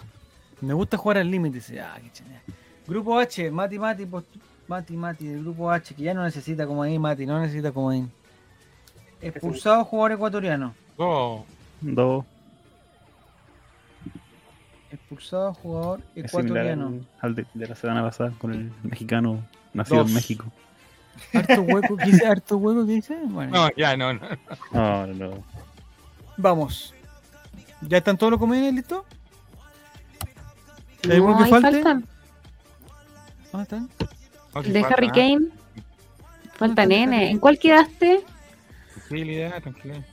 [0.62, 1.56] Me gusta jugar al límite.
[1.56, 2.42] dice, Ah, qué genial.
[2.88, 4.08] Grupo H, Mati Mati,
[4.70, 8.12] Mati Mati del grupo H, que ya no necesita comodín, Mati, no necesita comodín.
[9.22, 10.74] Expulsado jugador ecuatoriano.
[10.98, 11.42] Dos.
[11.82, 12.26] Dos.
[14.92, 17.00] Expulsado jugador ecuatoriano.
[17.20, 19.44] al de, de la semana pasada con el mexicano
[19.74, 20.10] nacido Dos.
[20.10, 20.46] en México.
[21.34, 22.28] Harto hueco, ¿qué dice?
[22.28, 23.18] ¿Harto hueco qué dice?
[23.26, 24.22] Bueno, No, ya, no, no.
[24.72, 25.44] No, no, no.
[26.38, 26.94] vamos.
[27.82, 29.04] ¿Ya están todos los comodines listos?
[31.10, 31.72] ¿Hay No, que ahí falte?
[31.72, 32.06] faltan.
[33.52, 33.90] ¿Dónde están?
[34.54, 35.12] No, El si de falta, Harry ¿ah?
[35.14, 35.48] Kane.
[36.56, 37.32] Falta ¿Dónde está nene.
[37.32, 38.24] ¿En cuál quedaste?
[38.94, 40.06] Tranquilidad, tranquilidad.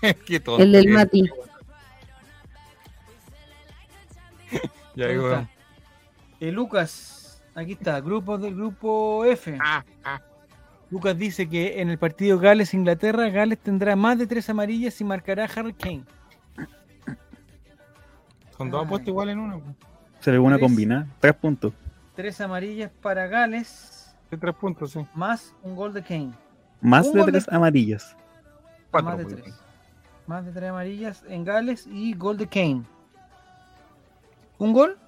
[0.26, 0.88] Qué tonto El del.
[0.88, 1.22] Mati.
[4.96, 5.48] Ya ¿Dónde digo.
[6.40, 9.56] Eh, Lucas, aquí está, grupo del grupo F.
[9.62, 10.20] Ah, ah.
[10.90, 15.44] Lucas dice que en el partido Gales-Inglaterra, Gales tendrá más de tres amarillas y marcará
[15.44, 16.02] a Harry Kane.
[18.58, 18.86] Son dos Ay.
[18.86, 19.60] apuestas igual en una.
[20.18, 21.06] Se le una combinada.
[21.20, 21.72] Tres puntos.
[22.20, 25.06] Tres amarillas para Gales, tres puntos, sí.
[25.14, 26.32] más un gol de Kane.
[26.82, 28.14] Más Un de de- tres amarillas.
[28.90, 29.10] Cuatro.
[29.10, 29.54] más de tres.
[30.26, 32.82] Más de tres amarillas en Gales y gol de Kane.
[34.58, 34.98] ¿Un gol?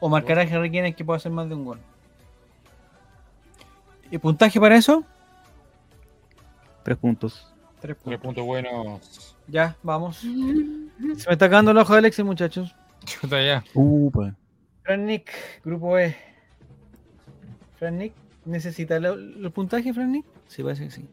[0.00, 1.80] ¿O marcará a Harry Kane que pueda hacer más de un gol?
[4.10, 5.02] ¿Y puntaje para eso?
[6.82, 7.54] Tres puntos.
[7.80, 9.34] Tres Tres puntos buenos.
[9.48, 10.18] Ya, vamos.
[10.18, 12.76] Se me está acabando el ojo de Alexis, muchachos.
[13.06, 13.64] Chuta ya.
[13.72, 14.34] Upa.
[14.82, 15.30] Fran Nick,
[15.64, 16.14] grupo E.
[17.84, 18.14] Fran Nick,
[18.46, 20.24] ¿necesita el, puntaje, Fran Nick?
[20.46, 21.06] Sí, parece que sí.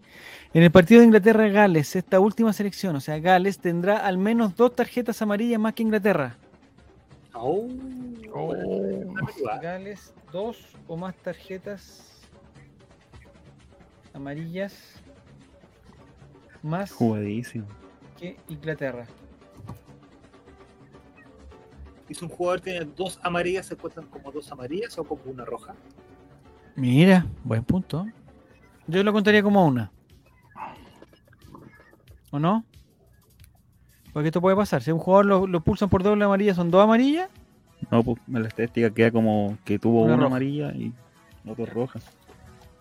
[0.54, 4.74] En el partido de Inglaterra-Gales, esta última selección, o sea, Gales tendrá al menos dos
[4.74, 6.38] tarjetas amarillas más que Inglaterra.
[7.34, 7.68] Oh.
[8.34, 8.54] Oh.
[9.62, 12.22] Gales, dos o más tarjetas
[14.14, 15.02] amarillas
[16.64, 17.68] más Jugadísimo.
[18.18, 19.06] que Inglaterra.
[22.08, 25.44] Y si un jugador tiene dos amarillas, ¿se cuentan como dos amarillas o como una
[25.44, 25.76] roja?
[26.76, 28.08] Mira, buen punto.
[28.88, 29.92] Yo lo contaría como una.
[32.32, 32.64] ¿O no?
[34.14, 34.82] Porque esto puede pasar.
[34.82, 37.30] Si un jugador lo, lo pulsan por doble amarilla, son dos amarillas.
[37.90, 40.28] No, pues en la estadística queda como que tuvo Una una, roja.
[40.28, 40.94] amarilla y
[41.44, 42.04] dos rojas.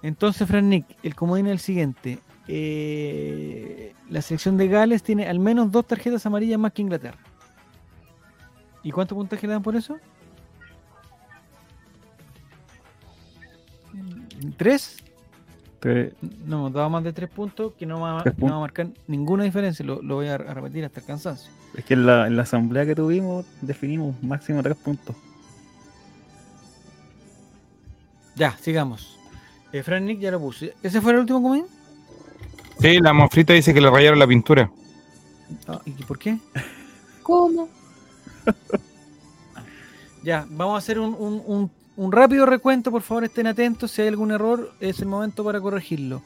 [0.02, 2.18] Entonces, Fran Nick, el comodín es el siguiente.
[2.48, 7.18] Eh, la selección de Gales tiene al menos dos tarjetas amarillas más que Inglaterra.
[8.82, 9.98] ¿Y cuánto puntaje le dan por eso?
[14.56, 14.96] ¿Tres?
[15.80, 16.12] Tres-
[16.46, 19.44] No, daba más de tres puntos que no va, Tres no va a marcar ninguna
[19.44, 19.84] diferencia.
[19.84, 21.50] Lo, lo voy a, a repetir hasta el cansancio.
[21.74, 25.16] Es que en la, en la asamblea que tuvimos definimos máximo tres puntos.
[28.34, 29.18] Ya, sigamos.
[29.72, 30.74] Eh, Fran Nick ya lo puse.
[30.82, 31.66] ¿Ese fue el último comodín?
[32.80, 34.70] Sí, la mofrita dice que le rayaron la pintura.
[35.68, 36.38] Ah, ¿Y por qué?
[37.22, 37.68] ¿Cómo?
[40.22, 44.02] Ya, vamos a hacer un, un- un- un rápido recuento, por favor estén atentos, si
[44.02, 46.22] hay algún error es el momento para corregirlo.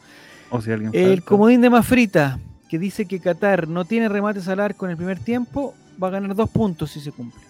[0.50, 1.26] O si alguien El falta.
[1.26, 2.38] comodín de Mafrita,
[2.68, 6.12] que dice que Qatar no tiene remates al arco en el primer tiempo, va a
[6.12, 7.40] ganar dos puntos si se cumple.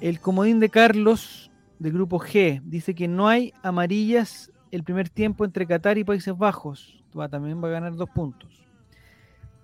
[0.00, 5.44] El comodín de Carlos, del grupo G, dice que no hay amarillas el primer tiempo
[5.44, 8.50] entre Qatar y Países Bajos, va, también va a ganar dos puntos.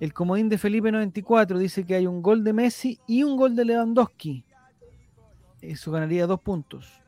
[0.00, 3.54] El comodín de Felipe 94 dice que hay un gol de Messi y un gol
[3.54, 4.44] de Lewandowski.
[5.60, 7.01] Eso ganaría dos puntos.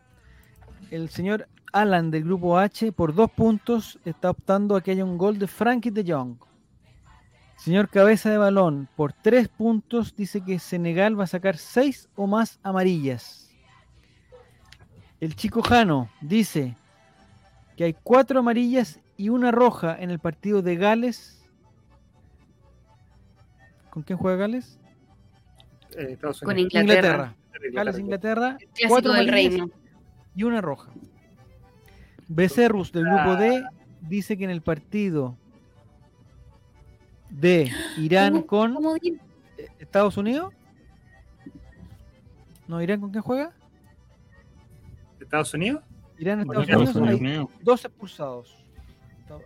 [0.91, 5.19] El señor Alan del grupo H, por dos puntos, está optando a que haya un
[5.19, 6.37] gol de Frankie de Jong.
[7.57, 12.27] Señor Cabeza de Balón, por tres puntos, dice que Senegal va a sacar seis o
[12.27, 13.51] más amarillas.
[15.21, 16.77] El chico Jano dice
[17.77, 21.43] que hay cuatro amarillas y una roja en el partido de Gales.
[23.91, 24.79] ¿Con quién juega Gales?
[25.97, 26.59] eh, Estados Con.
[26.59, 27.35] Inglaterra.
[27.73, 28.57] Gales, Inglaterra.
[28.59, 29.71] Clásico cuatro del amarillas reino.
[30.35, 30.91] Y una roja.
[32.29, 33.63] Becerrus del grupo D
[34.01, 35.37] dice que en el partido
[37.31, 39.19] de Irán ¿Cómo- con eh,
[39.79, 40.53] Estados Unidos.
[42.67, 42.81] ¿No?
[42.81, 43.53] ¿Irán con quién juega?
[45.21, 45.83] ¿Estados Unidos?
[46.19, 47.21] Irán, Bueno, Estados Estados Unidos.
[47.21, 47.49] Unidos.
[47.59, 48.57] Hay dos expulsados.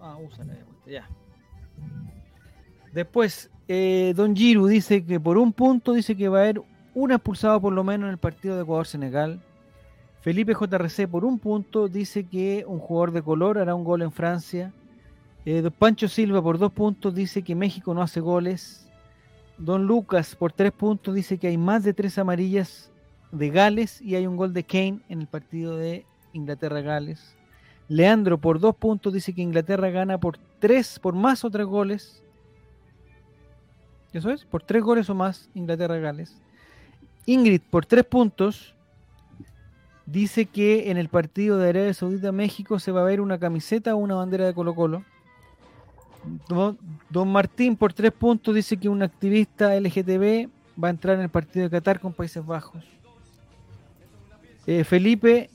[0.03, 0.45] Ah, vuelta,
[0.87, 1.09] ya.
[2.93, 6.63] Después, eh, Don Giru dice que por un punto dice que va a haber
[6.95, 9.41] un expulsado por lo menos en el partido de Ecuador-Senegal.
[10.21, 14.13] Felipe JRC por un punto dice que un jugador de color hará un gol en
[14.13, 14.73] Francia.
[15.45, 18.89] Eh, Pancho Silva por dos puntos dice que México no hace goles.
[19.57, 22.91] Don Lucas por tres puntos dice que hay más de tres amarillas
[23.33, 27.37] de Gales y hay un gol de Kane en el partido de Inglaterra-Gales.
[27.89, 32.23] Leandro por dos puntos dice que Inglaterra gana por tres, por más o tres goles.
[34.13, 36.37] Eso es, por tres goles o más Inglaterra-Gales.
[37.27, 38.75] Ingrid por tres puntos
[40.11, 43.99] dice que en el partido de Arabia Saudita-México se va a ver una camiseta o
[43.99, 45.05] una bandera de Colo Colo.
[46.49, 50.49] Don, Martín por tres puntos dice que un activista LGTB
[50.83, 52.85] va a entrar en el partido de Qatar con Países Bajos.
[54.67, 55.51] Eh, Felipe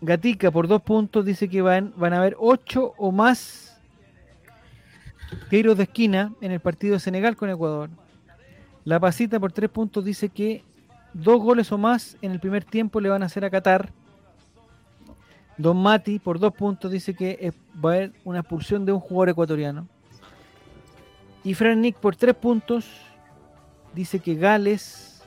[0.00, 3.78] Gatica por dos puntos dice que van, van a haber ocho o más
[5.48, 7.90] tiros de esquina en el partido de Senegal con Ecuador.
[8.84, 10.62] La Pasita por tres puntos dice que
[11.22, 13.92] dos goles o más en el primer tiempo le van a hacer a Qatar.
[15.56, 17.52] Don Mati por dos puntos dice que
[17.82, 19.88] va a haber una expulsión de un jugador ecuatoriano.
[21.42, 22.86] Y Fran Nick por tres puntos
[23.94, 25.22] dice que Gales.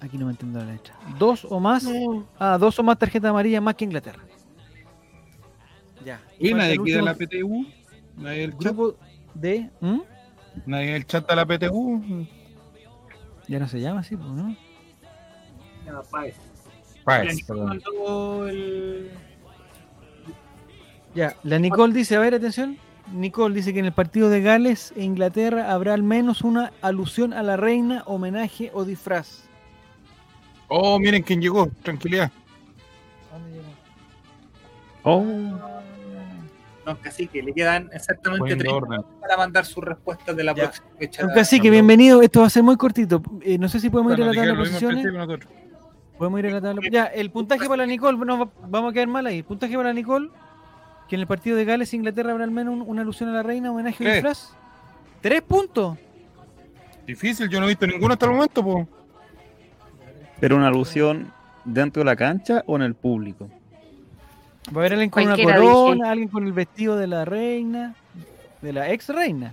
[0.00, 0.94] Aquí no me entiendo la letra.
[1.16, 1.86] Dos o más.
[2.38, 4.24] Ah, dos o más tarjetas amarillas más que Inglaterra.
[6.04, 6.20] Ya.
[6.40, 7.66] ¿Y nadie el quiere la PTU?
[8.16, 8.60] ¿Nadie del chat?
[8.62, 8.96] Grupo
[9.34, 9.70] de.
[9.80, 10.00] ¿Mm?
[10.66, 12.26] ¿Nadie del chat de la PTU?
[13.48, 14.56] Ya no se llama así, pues, ¿no?
[15.86, 16.02] No,
[17.04, 17.44] Páez.
[17.46, 17.80] Perdón.
[18.48, 19.10] el-
[21.14, 22.78] Ya, la Nicole dice, a ver, atención.
[23.12, 27.32] Nicole dice que en el partido de Gales e Inglaterra habrá al menos una alusión
[27.34, 29.44] a la reina, homenaje o disfraz.
[30.68, 31.68] Oh, miren quién llegó.
[31.82, 32.30] Tranquilidad.
[35.02, 35.24] Oh,
[36.84, 38.90] No, casi que le quedan exactamente Poniendo 30 orden.
[38.90, 40.64] minutos para mandar sus respuestas de la Ya.
[40.64, 41.22] próxima fecha.
[41.22, 42.22] Don Cacique, bienvenido.
[42.22, 43.22] Esto va a ser muy cortito.
[43.42, 45.06] Eh, no sé si podemos ir a la tabla de posiciones.
[46.18, 46.82] Podemos ir a la tabla.
[46.90, 49.38] Ya, el puntaje para la Nicole, no, va- vamos a quedar mal ahí.
[49.38, 50.28] El puntaje para la Nicole,
[51.08, 53.32] que en el partido de Gales e Inglaterra habrá al menos un- una alusión a
[53.32, 54.14] la reina, homenaje Tres.
[54.14, 54.56] disfraz.
[55.20, 55.96] Tres puntos.
[57.06, 58.88] Difícil, yo no he visto ninguno hasta el momento, po.
[60.40, 61.32] pero una alusión
[61.64, 63.48] dentro de la cancha o en el público.
[64.68, 66.08] Va a haber alguien con una corona, dije.
[66.08, 67.94] alguien con el vestido de la reina,
[68.60, 69.52] de la ex reina.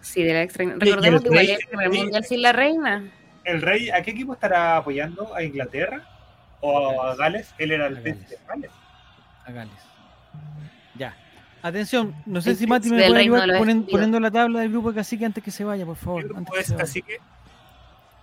[0.00, 0.64] Sí, de la extra.
[0.64, 3.04] y Recordemos que igual rey- es el primer mundial sin la reina.
[3.44, 5.34] ¿El rey a qué equipo estará apoyando?
[5.34, 6.02] ¿A Inglaterra
[6.60, 7.54] o a Gales?
[7.58, 8.62] Él era el A príncipe Gales.
[8.62, 8.70] de Gales.
[9.46, 9.84] a Gales.
[10.96, 11.16] Ya.
[11.62, 14.90] Atención, no sé El si Mati me puede ayudar ponen- poniendo la tabla del grupo
[14.90, 16.22] de cacique antes que se vaya, por favor.
[16.22, 16.84] ¿Qué grupo Antes que es, se vaya.
[16.84, 17.16] Cacique?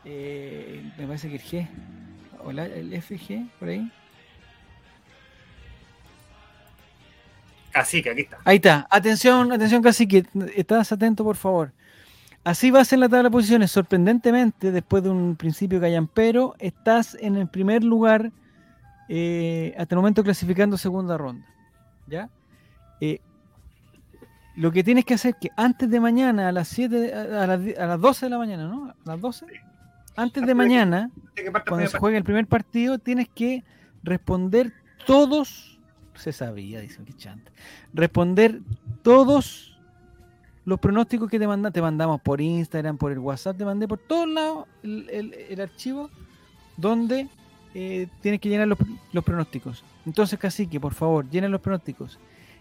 [0.05, 1.67] Eh, me parece que el G.
[2.43, 3.91] O la- el FG, por ahí.
[7.79, 8.37] Cacique, aquí está.
[8.43, 8.87] Ahí está.
[8.89, 10.25] Atención, atención, cacique.
[10.55, 11.71] Estás atento, por favor.
[12.43, 13.71] Así va a ser la tabla de posiciones.
[13.71, 18.31] Sorprendentemente, después de un principio callampero, estás en el primer lugar
[19.09, 21.45] eh, hasta el momento clasificando segunda ronda.
[22.07, 22.29] ¿Ya?
[23.01, 23.19] Eh,
[24.55, 27.45] lo que tienes que hacer es que antes de mañana, a las 7, de- a,
[27.45, 28.85] las, die- a las 12 de la mañana, ¿no?
[28.89, 29.45] A las 12.
[30.15, 33.63] Antes de mañana, ¿De qué parte cuando se juegue el primer partido, tienes que
[34.01, 34.73] responder
[35.05, 35.76] todos,
[36.17, 37.51] se sabía, dice que chanta,
[37.93, 38.59] responder
[39.03, 39.77] todos
[40.65, 43.99] los pronósticos que te mandan, te mandamos por Instagram, por el WhatsApp, te mandé por
[43.99, 46.09] todos lados el, el- archivo
[46.75, 47.27] donde
[47.73, 48.77] eh, tienes que llenar los,
[49.13, 49.83] los pronósticos.
[50.05, 52.19] Entonces, Cacique, por favor, llena los pronósticos.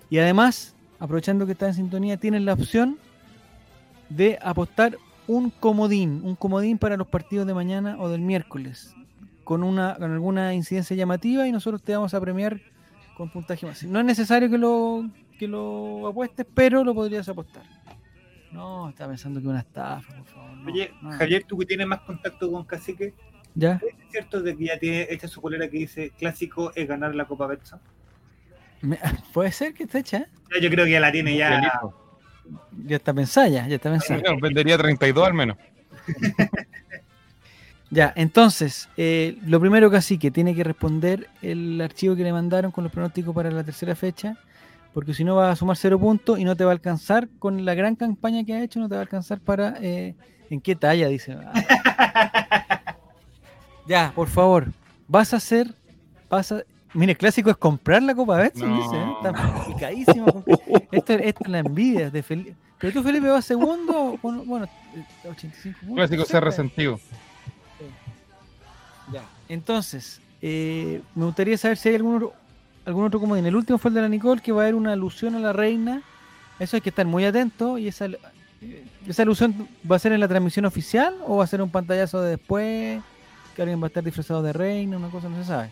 [0.09, 2.97] Y además, aprovechando que está en sintonía, tienes la opción
[4.09, 4.97] de apostar
[5.27, 8.95] un comodín, un comodín para los partidos de mañana o del miércoles,
[9.43, 12.61] con una con alguna incidencia llamativa y nosotros te vamos a premiar
[13.17, 13.83] con puntaje más.
[13.85, 17.63] No es necesario que lo que lo apuestes, pero lo podrías apostar.
[18.53, 20.57] No, estaba pensando que una estafa, por favor.
[20.57, 21.11] no, Oye, no.
[21.13, 23.15] Javier, tú que tienes más contacto con Cacique,
[23.55, 23.81] ¿Ya?
[23.87, 27.27] ¿es cierto de que ya tiene hecha su polera que dice clásico es ganar la
[27.27, 27.81] Copa Betson?
[29.33, 30.27] Puede ser que esté hecha, ¿eh?
[30.55, 31.81] Ya, Yo creo que ya la tiene ya.
[32.87, 34.21] Ya está pensada, ya, ya está pensada.
[34.21, 35.57] Bueno, vendería 32 al menos.
[37.91, 42.33] Ya, entonces, eh, lo primero que así que tiene que responder el archivo que le
[42.33, 44.37] mandaron con los pronósticos para la tercera fecha,
[44.93, 47.65] porque si no va a sumar cero puntos y no te va a alcanzar con
[47.65, 50.15] la gran campaña que ha hecho, no te va a alcanzar para eh,
[50.51, 51.09] ¿En qué talla?
[51.09, 51.37] Dice.
[53.89, 54.67] Ya, por favor.
[55.07, 55.73] Vas a hacer.
[56.29, 56.63] Vas a.
[56.93, 58.83] Mire, el clásico es comprar la Copa Betson, No.
[58.83, 58.97] dice.
[58.97, 59.13] ¿eh?
[59.23, 60.45] Está picadísimo.
[60.91, 62.57] Esto, esto es la envidia de Felipe.
[62.79, 64.19] Pero tú, Felipe, vas segundo.
[64.21, 65.97] Bueno, bueno, eh, 85 puntos.
[65.97, 66.99] Clásico ser resentido.
[69.13, 69.25] Ya.
[69.49, 72.33] Entonces, eh, me gustaría saber si hay algún otro,
[72.85, 73.47] algún otro comodín.
[73.47, 75.53] El último fue el de la Nicole, que va a haber una alusión a la
[75.53, 76.03] reina.
[76.59, 77.79] Eso hay que estar muy atento.
[77.79, 81.47] Y esa, eh, esa alusión va a ser en la transmisión oficial o va a
[81.47, 83.03] ser un pantallazo de después.
[83.55, 85.71] Que alguien va a estar disfrazado de reina, una cosa no se sabe.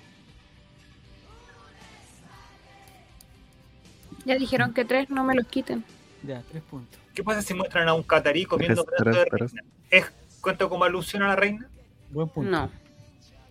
[4.25, 5.85] Ya dijeron que tres no me los quiten.
[6.23, 6.99] Ya, tres puntos.
[7.15, 9.63] ¿Qué pasa si muestran a un catarí comiendo Tres, de reina?
[9.91, 11.69] ¿Es cuento como alusión a la reina?
[12.11, 12.51] Buen punto.
[12.51, 12.71] No.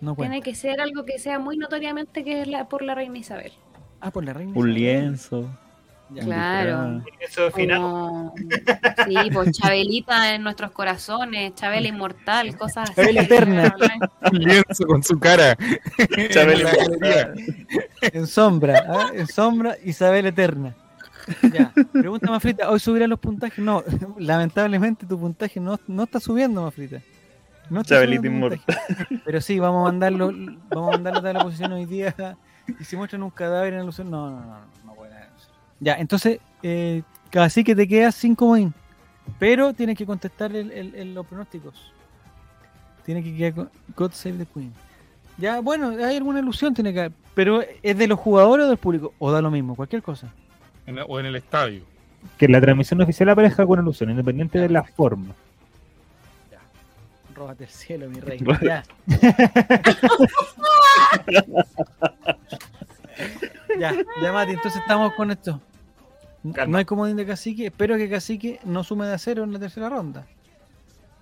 [0.04, 0.16] No.
[0.16, 3.54] Tiene que ser algo que sea muy notoriamente que es la, por la reina Isabel.
[4.02, 4.52] Ah, por la reina.
[4.54, 4.74] Un Isabel.
[4.74, 5.50] lienzo.
[6.10, 6.24] Ya.
[6.26, 7.02] Claro.
[7.22, 7.80] Eso es final.
[7.80, 8.34] Como...
[9.08, 12.96] Sí, pues Chabelita en nuestros corazones, Chabela inmortal, cosas así.
[12.96, 13.76] Chabela eterna.
[14.30, 15.58] Un lienzo con su cara.
[16.32, 16.70] Chabela
[17.02, 17.58] En.
[18.02, 19.12] En sombra, ¿ah?
[19.14, 20.76] en sombra, Isabel Eterna.
[21.54, 23.64] Ya, pregunta Mafrita, ¿hoy subirán los puntajes?
[23.64, 23.82] No,
[24.20, 27.02] lamentablemente tu puntaje no, no está subiendo, Mafrita.
[27.69, 28.61] No Chabelita puntaje.
[29.26, 30.31] Pero sí, vamos a mandarlo,
[30.69, 32.14] vamos a mandarlo a la posición hoy día.
[32.80, 35.14] Y si muestran un cadáver en alusión, no, no, no, no puede.
[35.80, 38.73] Ya, entonces, eh, casi que te quedas sin comodín.
[39.40, 41.91] Pero tienes que contestar el- el- el- los pronósticos.
[43.06, 44.72] Tienes que quedar con God Save the Queen.
[45.38, 47.11] Ya, bueno, hay alguna ilusión, tiene que haber.
[47.34, 49.14] Pero ¿es de los jugadores o del público?
[49.19, 50.31] O da lo mismo, cualquier cosa.
[50.85, 51.84] En la- o en el estadio.
[52.38, 55.34] Que la transmisión oficial aparezca con alusión, independiente de la forma.
[57.34, 58.39] Róbate el cielo, mi rey.
[58.61, 58.84] Ya.
[63.80, 65.61] ya, ya, Mati, entonces estamos con esto.
[66.53, 66.72] Calma.
[66.72, 67.68] No hay comodín de cacique.
[67.68, 70.27] Espero que cacique no sume de a cero en la tercera ronda.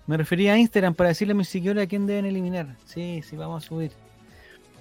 [0.06, 2.76] Me refería a Instagram para decirle a mis seguidores a quién deben eliminar.
[2.84, 3.92] Sí, sí, vamos a subir.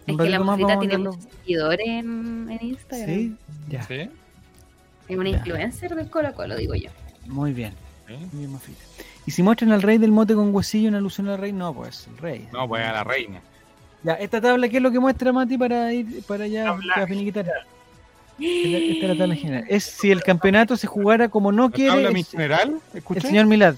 [0.08, 3.08] Es que la ratito más mofita vamos a tiene muchos seguidores en, en Instagram.
[3.08, 3.36] Sí,
[3.70, 3.84] ya.
[3.84, 4.10] ¿Sí?
[5.08, 5.38] Es una Ya.
[5.38, 6.90] influencer del Colo Colo, digo yo.
[7.28, 7.74] Muy bien.
[8.10, 8.82] Muy bien, Mafita.
[9.26, 12.08] Y si muestran al rey del mote con huesillo en alusión al rey, no, pues
[12.08, 12.48] el rey.
[12.52, 13.42] No, pues a la reina.
[14.04, 17.46] Ya, esta tabla, ¿qué es lo que muestra Mati para ir para allá para finiquitar?
[17.46, 19.66] Esta esta es la tabla general.
[19.70, 22.82] Es si el campeonato se jugara como no ¿La quiere tabla el, mi general?
[22.92, 23.22] el ¿Escuché?
[23.22, 23.76] señor Milad.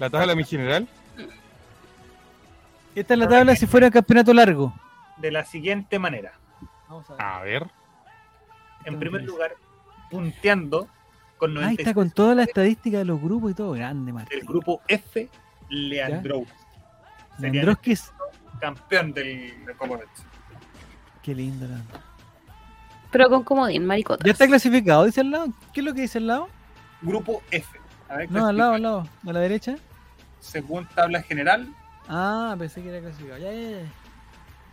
[0.00, 0.88] ¿La tabla mi general?
[2.96, 4.74] Esta es la tabla si fuera campeonato largo.
[5.18, 6.32] De la siguiente manera.
[6.88, 7.22] Vamos a ver.
[7.22, 7.66] A ver.
[8.84, 9.54] En primer lugar,
[10.10, 10.88] punteando
[11.40, 13.72] con Ahí 96 está con toda la estadística de los grupos y todo.
[13.72, 14.38] Grande, Martín.
[14.38, 15.28] del grupo F,
[15.68, 16.44] Leandro.
[17.36, 18.12] Sería Leandroski es-
[18.54, 19.98] el campeón del, del Copa.
[21.22, 21.66] Qué lindo.
[21.66, 21.98] Leandro.
[23.10, 24.24] Pero con comodín, maricota.
[24.24, 25.52] Ya está clasificado, dice al lado.
[25.72, 26.48] ¿Qué es lo que dice al lado?
[27.02, 27.66] Grupo F.
[28.08, 29.08] A ver, No, al lado, al lado.
[29.26, 29.76] A la derecha.
[30.38, 31.68] Según tabla general,
[32.08, 33.38] Ah, pensé que era clasificado.
[33.38, 33.86] Ya, ya, ya.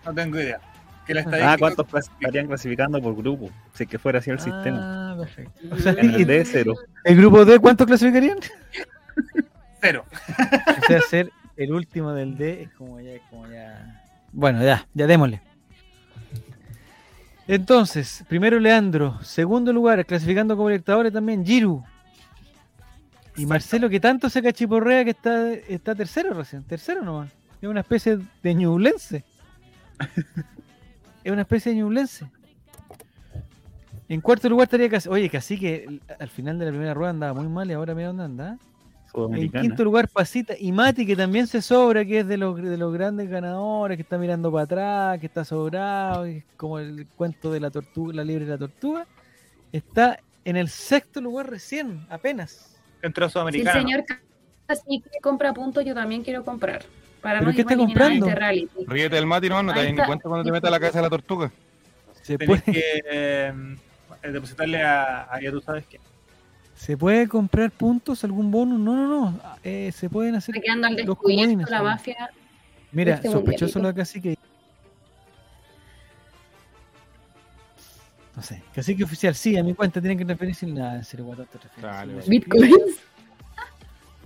[0.06, 0.60] no tengo idea.
[1.08, 3.50] Que la estadística Ah, ¿cuántos clas- estarían clasificando por grupo?
[3.74, 5.14] Si es que fuera así el sistema.
[5.14, 5.62] Ah, perfecto.
[5.72, 6.74] O sea, En y- el D, cero.
[7.04, 8.38] ¿El grupo D cuántos clasificarían?
[9.82, 10.06] cero.
[10.10, 14.04] O sea, ser el último del D es como ya, es como ya.
[14.34, 15.42] Bueno, ya, ya démosle.
[17.48, 21.84] Entonces, primero Leandro, segundo lugar, clasificando como electadores también, Giru.
[23.38, 27.30] Y Marcelo, que tanto se cachiporrea que está, está tercero recién, tercero nomás.
[27.62, 29.24] Es una especie de ñublense.
[31.28, 32.30] es una especie de ñublense.
[34.08, 35.10] En cuarto lugar estaría casi.
[35.10, 38.08] Oye, casi que al final de la primera rueda andaba muy mal y ahora mira
[38.08, 38.49] dónde anda.
[38.52, 39.62] En Sudamericana.
[39.62, 42.94] quinto lugar, Pasita y Mati, que también se sobra, que es de los, de los
[42.94, 47.52] grandes ganadores, que está mirando para atrás, que está sobrado, que es como el cuento
[47.52, 49.06] de la tortuga, la libre de la tortuga.
[49.74, 52.80] Está en el sexto lugar recién, apenas.
[53.02, 53.82] Entró Si el Sudamericana.
[53.82, 54.06] señor
[54.66, 56.84] Cacique compra puntos, yo también quiero comprar.
[57.22, 58.27] Para ¿Pero no qué está comprando?
[58.27, 58.68] este.
[58.88, 61.03] Ríete del Mati, no, no te das ni cuenta cuando te metas la cabeza de
[61.03, 61.52] la tortuga.
[62.22, 63.53] Se Tenés puede, que eh,
[64.23, 66.02] depositarle a, a ya tú sabes quién.
[66.76, 68.77] ¿Se puede comprar puntos, algún bono?
[68.77, 69.39] No, no, no.
[69.64, 70.56] Eh, se pueden hacer.
[70.56, 72.30] Está quedando al descubierto la mafia.
[72.91, 73.80] Mira, este sospechoso mundialito.
[73.80, 74.38] lo de Cacique.
[78.35, 81.35] No sé, Cacique oficial, sí, a mi cuenta tienen que referirse nada, en serio.
[82.27, 82.99] Bitcoins.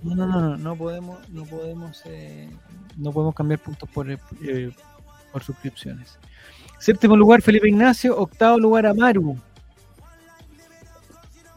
[0.02, 2.50] No, no, no, no, no podemos, no podemos, eh,
[2.96, 4.72] no podemos cambiar puntos por, eh, eh,
[5.32, 6.18] por suscripciones.
[6.78, 8.16] Séptimo lugar, Felipe Ignacio.
[8.18, 9.36] Octavo lugar, Amaru.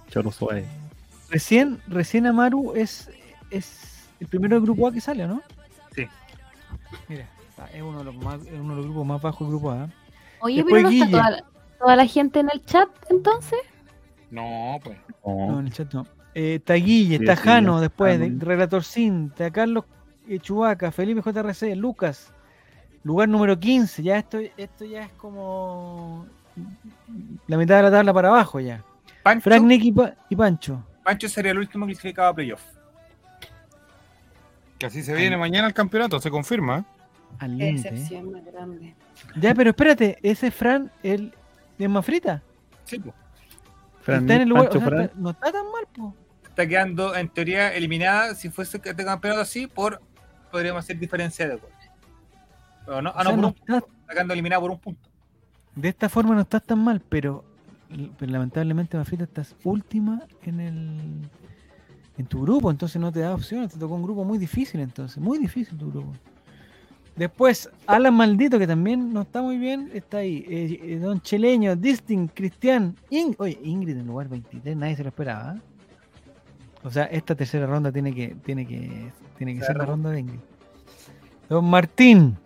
[0.10, 0.66] Choro suave.
[1.30, 3.10] Recién, recién Amaru es,
[3.50, 5.42] es el primero del grupo A que sale, ¿o ¿no?
[5.96, 6.08] Sí.
[7.10, 7.28] Mira,
[7.74, 9.90] es uno de los, más, es uno de los grupos más bajos del grupo A.
[10.42, 11.44] Oye, Después pero no está toda la,
[11.80, 13.60] toda la gente en el chat entonces.
[14.30, 14.98] No, pues.
[15.26, 16.06] No, No, en el chat no.
[16.36, 18.38] Eh, está Guille, Sí, está sí, Jano, después, Jano.
[18.40, 19.86] de, Relator Sin, está Carlos
[20.28, 22.32] eh, Chubaca, Felipe JRC, Lucas,
[23.04, 26.26] lugar número 15, ya esto, esto ya es como
[27.48, 28.84] la mitad de la tabla para abajo ya.
[29.24, 30.84] Pancho, Frank, Nick y, Pa- y Pancho.
[31.04, 32.62] Pancho sería el último clasificado a playoff.
[34.78, 36.84] Que así se viene mañana el campeonato, se confirma.
[37.42, 37.90] límite.
[37.90, 38.22] ¿eh?
[38.24, 38.94] más grande.
[39.40, 41.34] Ya, pero espérate, ese Fran, el
[41.78, 42.42] de Mafrita,
[42.84, 43.14] Sí, po.
[44.02, 45.02] Fran está en el lugar, Pancho o sea, Fran.
[45.04, 46.16] está- no está tan mal, po.
[46.56, 50.00] Está quedando en teoría eliminada si fuese que este campeonato así por
[50.52, 51.76] podríamos hacer diferencia de goles.
[52.86, 55.10] Pero no, ah, no, por no un, está- está quedando eliminada por un punto.
[55.76, 57.44] de esta forma no estás tan mal, pero,
[58.18, 60.98] pero lamentablemente Mafrita estás última en el
[62.18, 65.18] en tu grupo, entonces no te da opciones, te tocó un grupo muy difícil entonces,
[65.18, 66.14] muy difícil tu grupo.
[67.18, 70.46] Después, Alan Maldito, que también no está muy bien, está ahí.
[70.48, 75.10] Eh, eh, Don Cheleño, Distin, Cristian, In- oye, Ingrid en lugar 23, nadie se lo
[75.10, 75.56] esperaba.
[75.56, 75.62] ¿eh?
[76.86, 80.20] O sea, esta tercera ronda tiene que, tiene que, tiene que ser la ronda de
[80.20, 80.40] Ingrid.
[81.50, 82.38] Don Martín,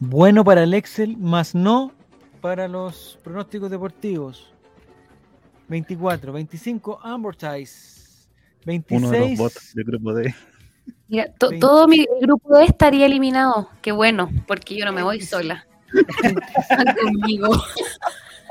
[0.00, 1.92] bueno para el Excel, más no
[2.40, 4.52] para los pronósticos deportivos.
[5.68, 8.26] 24, 25, Amortize.
[8.90, 10.34] Uno de los 26, bots del grupo D.
[11.08, 13.68] Mira, to- todo mi grupo D estaría eliminado.
[13.82, 15.66] Qué bueno, porque yo no me voy sola.
[16.58, 17.62] Están conmigo.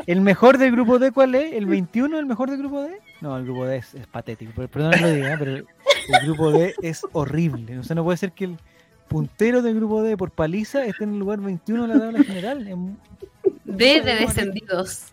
[0.05, 1.53] ¿El mejor del grupo D cuál es?
[1.53, 2.99] ¿El 21 el mejor del grupo D?
[3.21, 4.51] No, el grupo D es, es patético.
[4.53, 5.65] per- Perdón lo diga, pero el,
[6.09, 7.79] el grupo D es horrible.
[7.79, 8.57] O sea, no puede ser que el
[9.07, 12.67] puntero del grupo D por paliza esté en el lugar 21 de la tabla general.
[12.67, 12.97] En-
[13.65, 15.05] D de descendidos.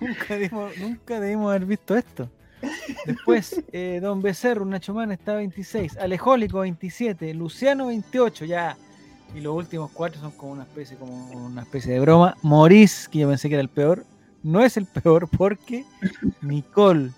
[0.00, 2.28] nunca, debimos, nunca debimos haber visto esto.
[3.06, 8.76] Después, eh, Don Becerro, Nacho Man está 26, Alejólico 27, Luciano 28, ya.
[9.34, 12.36] Y los últimos cuatro son como una especie, como una especie de broma.
[12.42, 14.04] Maurice, que yo pensé que era el peor,
[14.42, 15.84] no es el peor porque
[16.42, 17.10] Nicole,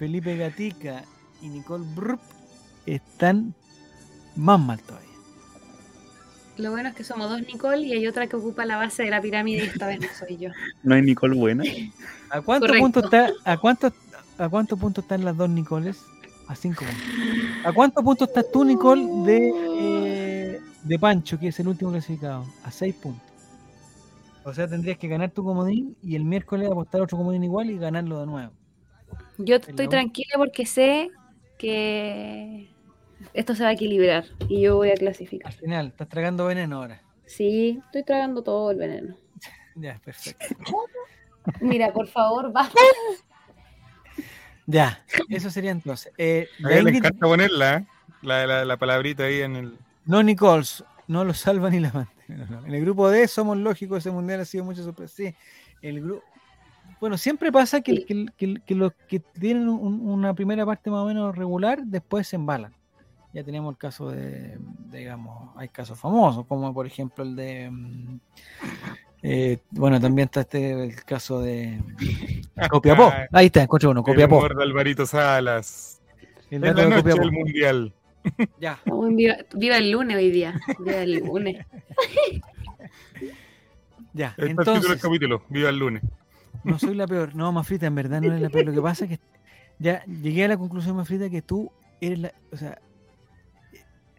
[0.00, 1.04] Felipe Gatica
[1.42, 2.20] y Nicole Brup
[2.86, 3.54] están
[4.34, 5.10] más mal todavía.
[6.56, 9.10] Lo bueno es que somos dos Nicole y hay otra que ocupa la base de
[9.10, 10.50] la pirámide y esta vez no soy yo.
[10.82, 11.64] No hay Nicole buena.
[12.30, 12.82] ¿A cuántos Correcto.
[12.82, 13.92] puntos está, a cuántos,
[14.38, 15.98] a cuántos puntos están las dos Nicoles?
[16.48, 17.66] A cinco puntos.
[17.66, 19.52] ¿A cuántos puntos estás tú, Nicole, de,
[20.54, 22.46] eh, de Pancho, que es el último clasificado?
[22.64, 23.28] A seis puntos.
[24.44, 27.76] O sea, tendrías que ganar tu comodín y el miércoles apostar otro comodín igual y
[27.76, 28.59] ganarlo de nuevo.
[29.44, 31.10] Yo estoy tranquila porque sé
[31.58, 32.70] que
[33.34, 35.52] esto se va a equilibrar y yo voy a clasificar.
[35.52, 37.02] Al final, estás tragando veneno ahora.
[37.26, 39.16] Sí, estoy tragando todo el veneno.
[39.76, 40.56] Ya, perfecto.
[41.60, 42.78] Mira, por favor, basta.
[44.66, 46.12] Ya, eso sería entonces.
[46.18, 47.86] Eh, A ella le encanta ponerla, ¿eh?
[48.22, 49.78] la, la, la palabrita ahí en el.
[50.04, 52.44] No, Nichols, no lo salva ni la mantiene.
[52.44, 52.66] no, no.
[52.66, 55.14] En el grupo D somos lógicos, ese mundial ha sido mucha sorpresa.
[55.16, 55.34] Sí,
[55.82, 56.24] el grupo.
[57.00, 61.00] Bueno, siempre pasa que, que- que- que los que tienen un- una primera parte más
[61.00, 62.74] o menos regular, después se embalan.
[63.32, 64.58] Ya tenemos el caso de,
[64.90, 67.70] digamos, hay casos famosos, como por ejemplo el de.
[67.70, 68.20] mm,
[69.22, 71.80] eh, bueno, también está este el caso de
[72.70, 73.12] Copiapó.
[73.32, 74.38] Ahí está, encontré uno, El Copiapó.
[74.38, 76.00] humor de Alvarito Salas.
[76.50, 77.30] El dato de Copiapó.
[77.32, 77.92] mundial.
[78.60, 78.78] Ya.
[78.84, 80.60] Viva, viva el lunes hoy día.
[80.78, 81.64] Viva el lunes.
[84.12, 85.02] Ya, está el título del entonces.
[85.02, 85.42] capítulo.
[85.48, 86.02] Viva el lunes.
[86.64, 87.34] No soy la peor.
[87.34, 88.66] No, Mafrita, en verdad no eres la peor.
[88.66, 89.20] Lo que pasa es que
[89.78, 91.70] ya llegué a la conclusión, Mafrita, que tú
[92.00, 92.32] eres la.
[92.52, 92.78] O sea,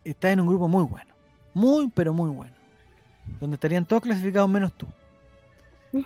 [0.03, 1.11] estás en un grupo muy bueno.
[1.53, 2.53] Muy, pero muy bueno.
[3.39, 4.87] Donde estarían todos clasificados menos tú.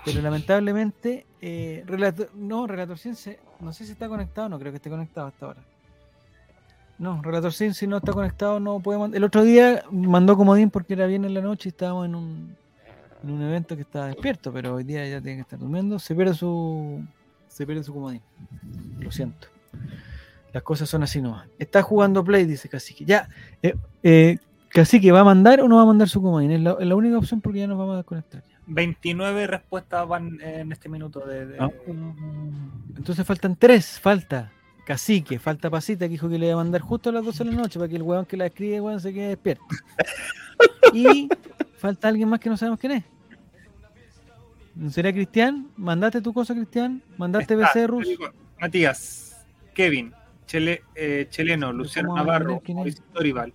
[0.03, 4.78] Pero lamentablemente, eh, Relator, no, Relator Ciencia, no sé si está conectado, no creo que
[4.78, 5.62] esté conectado hasta ahora.
[6.98, 9.18] No, Relator Ciencia, si no está conectado, no puede mandar.
[9.18, 12.57] El otro día mandó comodín porque era bien en la noche y estábamos en un,
[13.26, 15.97] en un evento que estaba despierto, pero hoy día ya tiene que estar durmiendo.
[15.99, 17.03] Se pierde su,
[17.47, 18.22] se pierde su comodín.
[18.99, 19.47] Lo siento.
[20.53, 21.47] Las cosas son así nomás.
[21.60, 23.03] Está jugando Play, dice Cacique.
[23.06, 23.27] Ya,
[23.61, 24.38] eh, eh,
[24.69, 26.52] Cacique, ¿va a mandar o no va a mandar su comodín?
[26.52, 28.43] Es la, es la única opción porque ya nos vamos a desconectar.
[28.47, 28.56] ya.
[28.68, 31.45] 29 respuestas van en este minuto de.
[31.45, 31.69] de- Ah.
[32.97, 34.52] Entonces faltan tres, falta
[34.85, 37.52] Cacique, falta Pasita que dijo que le iba a mandar justo a las 12 de
[37.52, 39.64] la noche para que el weón que la escribe weón, se quede despierto.
[40.93, 41.27] Y
[41.77, 43.03] falta alguien más que no sabemos quién es.
[44.89, 45.69] ¿Será Cristian?
[45.77, 47.02] ¿Mandaste tu cosa, Cristian?
[47.18, 48.07] ¿Mandaste Becerrus?
[48.60, 50.14] Matías, Kevin,
[50.45, 52.61] Chele, eh, Cheleno, Luciano ¿Cómo vamos a Navarro?
[52.73, 53.53] Mauricio Dorival,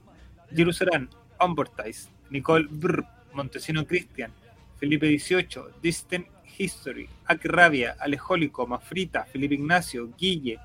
[0.54, 4.32] Jerusalén, Ambortize, Nicole Brr, Montesino Cristian,
[4.76, 6.26] Felipe 18, Distant
[6.58, 10.58] History, Ak Rabia, Alejólico, Mafrita, Felipe Ignacio, Guille,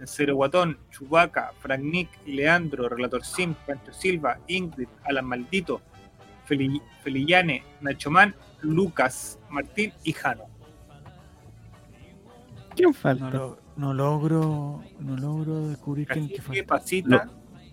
[0.00, 5.82] Encero Guatón, Chubaca, Frank Nick, Leandro, Relator Sim, Pancho Silva, Ingrid, Alan Maldito,
[6.48, 10.44] Feli- Felillane, Nacho Man, Lucas, Martín y Jano.
[12.74, 13.24] ¿Quién falta?
[13.24, 16.64] No lo, no logro, no logro descubrir quién que falta.
[16.66, 17.28] Pasita.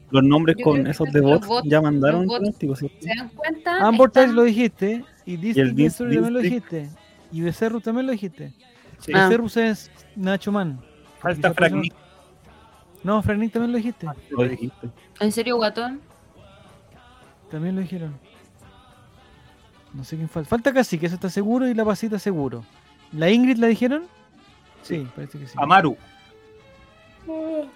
[0.09, 2.57] Los nombres Yo con esos de bots bots- ya mandaron bots-.
[2.99, 3.77] ¿Se dan cuenta?
[3.81, 3.91] Ah,
[4.25, 5.03] Están- lo dijiste.
[5.25, 6.89] Y District Dis- Destroyer también lo dijiste.
[7.31, 8.53] Y Becerrus también lo dijiste.
[8.99, 9.11] Sí.
[9.13, 9.25] Ah.
[9.27, 10.79] Becerrus es Nacho Man.
[11.19, 11.75] Falta eso
[13.03, 14.07] no- Fragnic también lo dijiste.
[14.29, 14.89] Lo dijiste.
[15.19, 15.99] ¿En serio, guatón?
[17.51, 18.17] También lo dijeron.
[19.97, 20.47] No sé quién falta.
[20.47, 22.63] Falta casi, que eso está seguro, y la pasita seguro.
[23.11, 24.03] ¿La Ingrid la dijeron?
[24.83, 25.53] Sí, parece que sí.
[25.57, 25.97] Amaru.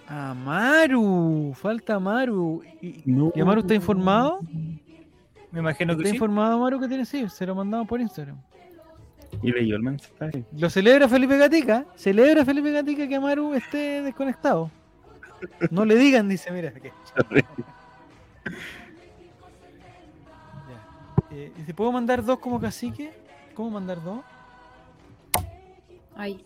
[0.07, 1.53] Amaru.
[1.55, 2.61] Falta Amaru.
[2.79, 3.31] ¿Y, No.
[3.35, 4.39] y Amaru está informado?
[5.51, 6.15] Me imagino que ¿Está sí.
[6.15, 7.05] informado Amaru que tiene?
[7.05, 8.37] Sí, se lo mandamos por Instagram.
[9.41, 10.45] Y leyó el mensaje.
[10.57, 11.85] Lo celebra Felipe Gatica.
[11.95, 14.69] Celebra Felipe Gatica que Amaru esté desconectado.
[15.71, 16.71] No le digan, dice, mira.
[21.31, 21.45] Que-.
[21.45, 23.11] Eh, ¿y ¿Te puedo mandar dos como cacique?
[23.55, 24.21] ¿Cómo mandar dos?
[26.15, 26.43] Ay,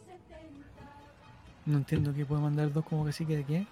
[1.66, 3.68] No entiendo qué puedo mandar dos como cacique de qué.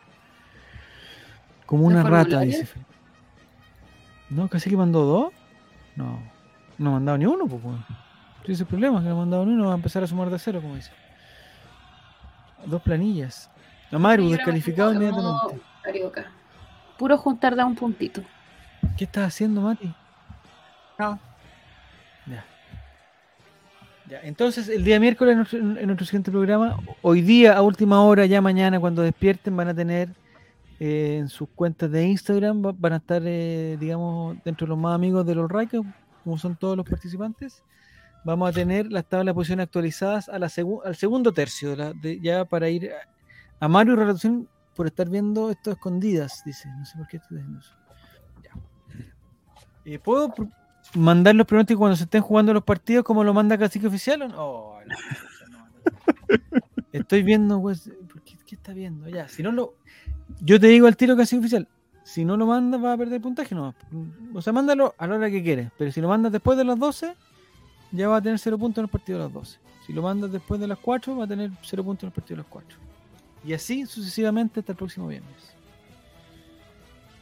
[1.66, 2.92] Como ¿De una rata, dice Felipe.
[4.30, 4.48] ¿No?
[4.48, 5.34] ¿Cacique mandó dos?
[5.96, 6.20] No.
[6.78, 7.62] No ha mandado ni uno, pues.
[8.44, 10.30] Ese es el problema, que no ha mandado ni uno, va a empezar a sumar
[10.30, 10.92] de cero, como dice.
[12.66, 13.50] Dos planillas.
[13.92, 15.62] Amaru, descalificado inmediatamente.
[15.84, 16.32] Carioca.
[16.98, 18.22] Puro juntar da un puntito.
[18.98, 19.94] ¿Qué estás haciendo, Mati?
[24.24, 28.26] Entonces el día miércoles en nuestro, en nuestro siguiente programa, hoy día a última hora,
[28.26, 30.10] ya mañana cuando despierten, van a tener
[30.80, 34.78] eh, en sus cuentas de Instagram, va- van a estar, eh, digamos, dentro de los
[34.78, 35.86] más amigos de los Raikos,
[36.24, 37.64] como son todos los participantes.
[38.24, 40.50] Vamos a tener las tablas de posiciones actualizadas al
[40.96, 41.76] segundo tercio,
[42.22, 46.70] ya para ir a, a Mario Relación por estar viendo esto escondidas, dice.
[46.78, 47.76] No sé por qué estoy diciendo eso.
[48.44, 48.52] Ya.
[49.86, 50.34] Eh, ¿Puedo
[50.96, 54.22] mandar los pronósticos cuando se estén jugando los partidos como lo manda Cacique Oficial?
[54.24, 54.36] o no?
[54.38, 54.80] Oh.
[56.92, 59.10] Estoy viendo, pues, ¿por ¿qué, qué está viendo?
[59.10, 59.76] Ya, si no lo.
[60.42, 61.68] Yo te digo al tiro Cacique Oficial.
[62.04, 63.56] Si no lo mandas, va a perder puntaje.
[63.56, 63.74] No.
[64.34, 65.72] O sea, mándalo a la hora que quieres.
[65.78, 67.16] Pero si lo mandas después de las 12,
[67.92, 69.60] ya va a tener 0 puntos en el partido de las 12.
[69.86, 72.38] Si lo mandas después de las 4, va a tener 0 puntos en el partido
[72.38, 72.78] de las 4.
[73.46, 75.54] Y así sucesivamente hasta el próximo viernes.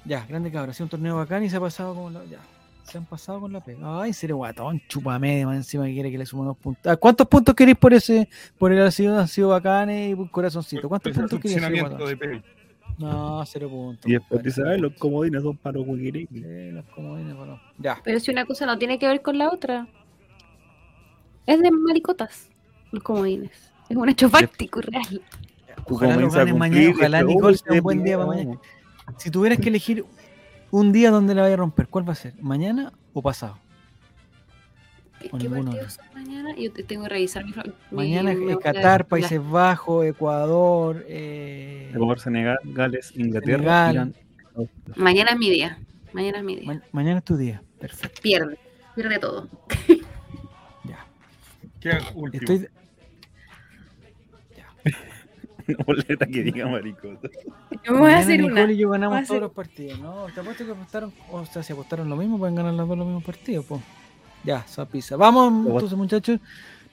[0.05, 0.71] Ya, grande cabra.
[0.71, 2.25] Ha sido un torneo bacán y se ha pasado como la.
[2.25, 2.39] Ya.
[2.83, 4.01] Se han pasado con la pega.
[4.01, 6.91] Ay, serio guatón, chupame, más encima que quiere que le sume unos puntos.
[6.91, 8.27] Ah, ¿Cuántos puntos queréis por ese?
[8.57, 10.89] Por el ha sido, han sido bacanes y por corazoncito.
[10.89, 11.61] ¿Cuántos puntos queréis?
[12.97, 14.09] No, cero puntos.
[14.09, 15.87] Y después dice, ay, los comodines son para los.
[15.87, 16.27] Sí,
[16.71, 17.59] los comodines, bueno.
[17.77, 17.99] Ya.
[18.03, 19.87] Pero si una cosa no tiene que ver con la otra.
[21.45, 22.49] Es de maricotas,
[22.91, 23.71] los comodines.
[23.89, 25.21] Es un hecho fáctico y real.
[25.85, 26.85] Ojalá lo comienzas a ganen mañana.
[26.85, 28.59] cumplir, Ojalá este, Nicole sea un buen día para mañana.
[29.17, 30.05] Si tuvieras que elegir
[30.71, 32.33] un día donde la vaya a romper, ¿cuál va a ser?
[32.41, 33.57] ¿Mañana o pasado?
[35.19, 36.55] ¿Qué O qué ninguno de partidos son mañana?
[36.55, 37.51] Yo te tengo que revisar mi.
[37.51, 43.93] mi Mañana eh, de Qatar, la- Países Bajos, Ecuador, eh, Ecuador, Senegal, Gales, Inglaterra, Senegal.
[43.93, 44.15] Irán.
[44.95, 45.77] Mañana es mi día.
[46.13, 46.73] Mañana es mi día.
[46.73, 47.61] ma- mañana es tu día.
[47.79, 48.21] Perfecto.
[48.21, 48.57] Pierde.
[48.95, 49.47] Pierde todo.
[50.83, 51.05] Ya.
[51.79, 52.51] Queda último.
[52.51, 52.67] Estoy,
[55.67, 57.29] Una boleta que diga maricota.
[57.83, 58.71] Yo me voy a hacer Nicole una.
[58.71, 60.25] y yo ganamos hacer- todos los partidos, ¿no?
[60.33, 63.07] Te apuesto que apostaron, o sea, si apostaron lo mismo, pueden ganar los dos los
[63.07, 63.81] mismos partidos, pues.
[64.43, 65.15] Ya, pizza.
[65.17, 66.39] Vamos, entonces, muchachos.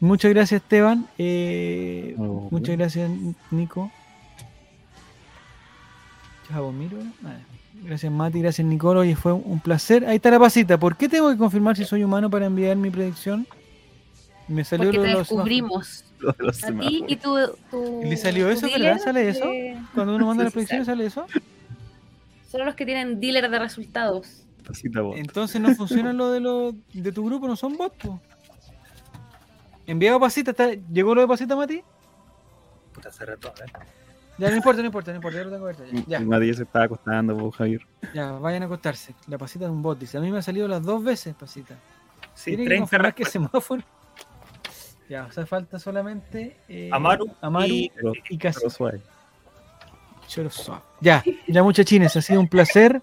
[0.00, 1.06] Muchas gracias, Esteban.
[1.18, 3.10] Eh, Oh, muchas gracias,
[3.50, 3.90] Nico.
[6.48, 6.98] Chavo, miro.
[7.24, 7.36] Ah,
[7.84, 8.40] Gracias, Mati.
[8.40, 9.00] Gracias, Nicolo.
[9.00, 10.04] Oye, fue un placer.
[10.06, 10.78] Ahí está la pasita.
[10.78, 13.46] ¿Por qué tengo que confirmar si soy humano para enviar mi predicción?
[14.48, 15.48] Me salió Porque lo te de los semáforos.
[15.48, 16.04] descubrimos.
[16.20, 17.56] Lo de los A ti y semáforos.
[17.70, 17.76] tu.
[17.78, 18.98] tu ¿Y le salió tu eso, verdad?
[18.98, 19.46] ¿Sale eso?
[19.46, 21.26] de- Cuando uno manda Sí, las sí predicciones, ¿sale eso?
[22.50, 24.44] Solo los que tienen dealer de resultados.
[24.66, 25.16] Pasita bot.
[25.16, 27.96] Entonces no funciona lo de lo de tu grupo, no son bots.
[27.96, 28.20] po.
[29.86, 31.82] Enviado pasita, está- ¿llegó lo de pasita, Mati?
[32.92, 33.70] Puta, hace rato, ¿eh?
[34.36, 35.84] Ya, no importa, no importa, no importa, ya lo tengo abierto.
[36.06, 37.80] Ya, ya, Nadie se estaba acostando, Javier.
[38.14, 39.14] ya, vayan a acostarse.
[39.26, 40.16] La pasita es un bot, dice.
[40.18, 41.74] A mí me ha salido las dos veces, pasita.
[42.34, 43.82] Sí, Tiene que 30 confirmar que semáforo.
[45.08, 47.90] Ya, o sea, falta solamente eh, Amaru Amaru y-
[48.30, 48.38] y.
[51.00, 53.02] Ya, ya muchachines, ha sido un placer.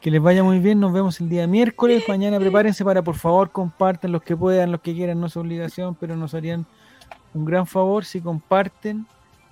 [0.00, 0.78] Que les vaya muy bien.
[0.78, 2.04] Nos vemos el día miércoles.
[2.08, 5.20] Mañana prepárense para, por favor, compartan los que puedan, los que quieran.
[5.20, 6.66] No es obligación, pero nos harían
[7.34, 9.06] un gran favor si comparten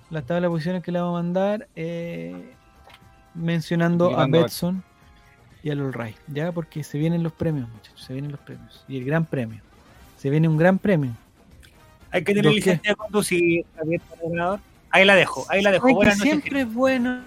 [0.09, 2.53] la tabla de posiciones que le vamos a mandar, eh,
[3.33, 4.83] mencionando a Betson
[5.63, 6.15] y a Lolray.
[6.27, 8.01] Ya, porque se vienen los premios, muchachos.
[8.01, 8.85] Se vienen los premios.
[8.87, 9.61] Y el gran premio.
[10.17, 11.11] Se viene un gran premio.
[12.15, 12.59] Hay que tener ¿Los qué?
[12.61, 14.59] licencia de conducir, Javier, ganador.
[14.89, 15.87] Ahí la dejo, ahí la dejo.
[15.87, 16.31] Ay, que Buenas noches.
[16.31, 17.21] siempre es bueno.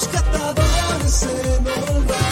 [0.00, 1.26] busca hasta dónde se
[1.60, 2.29] nos.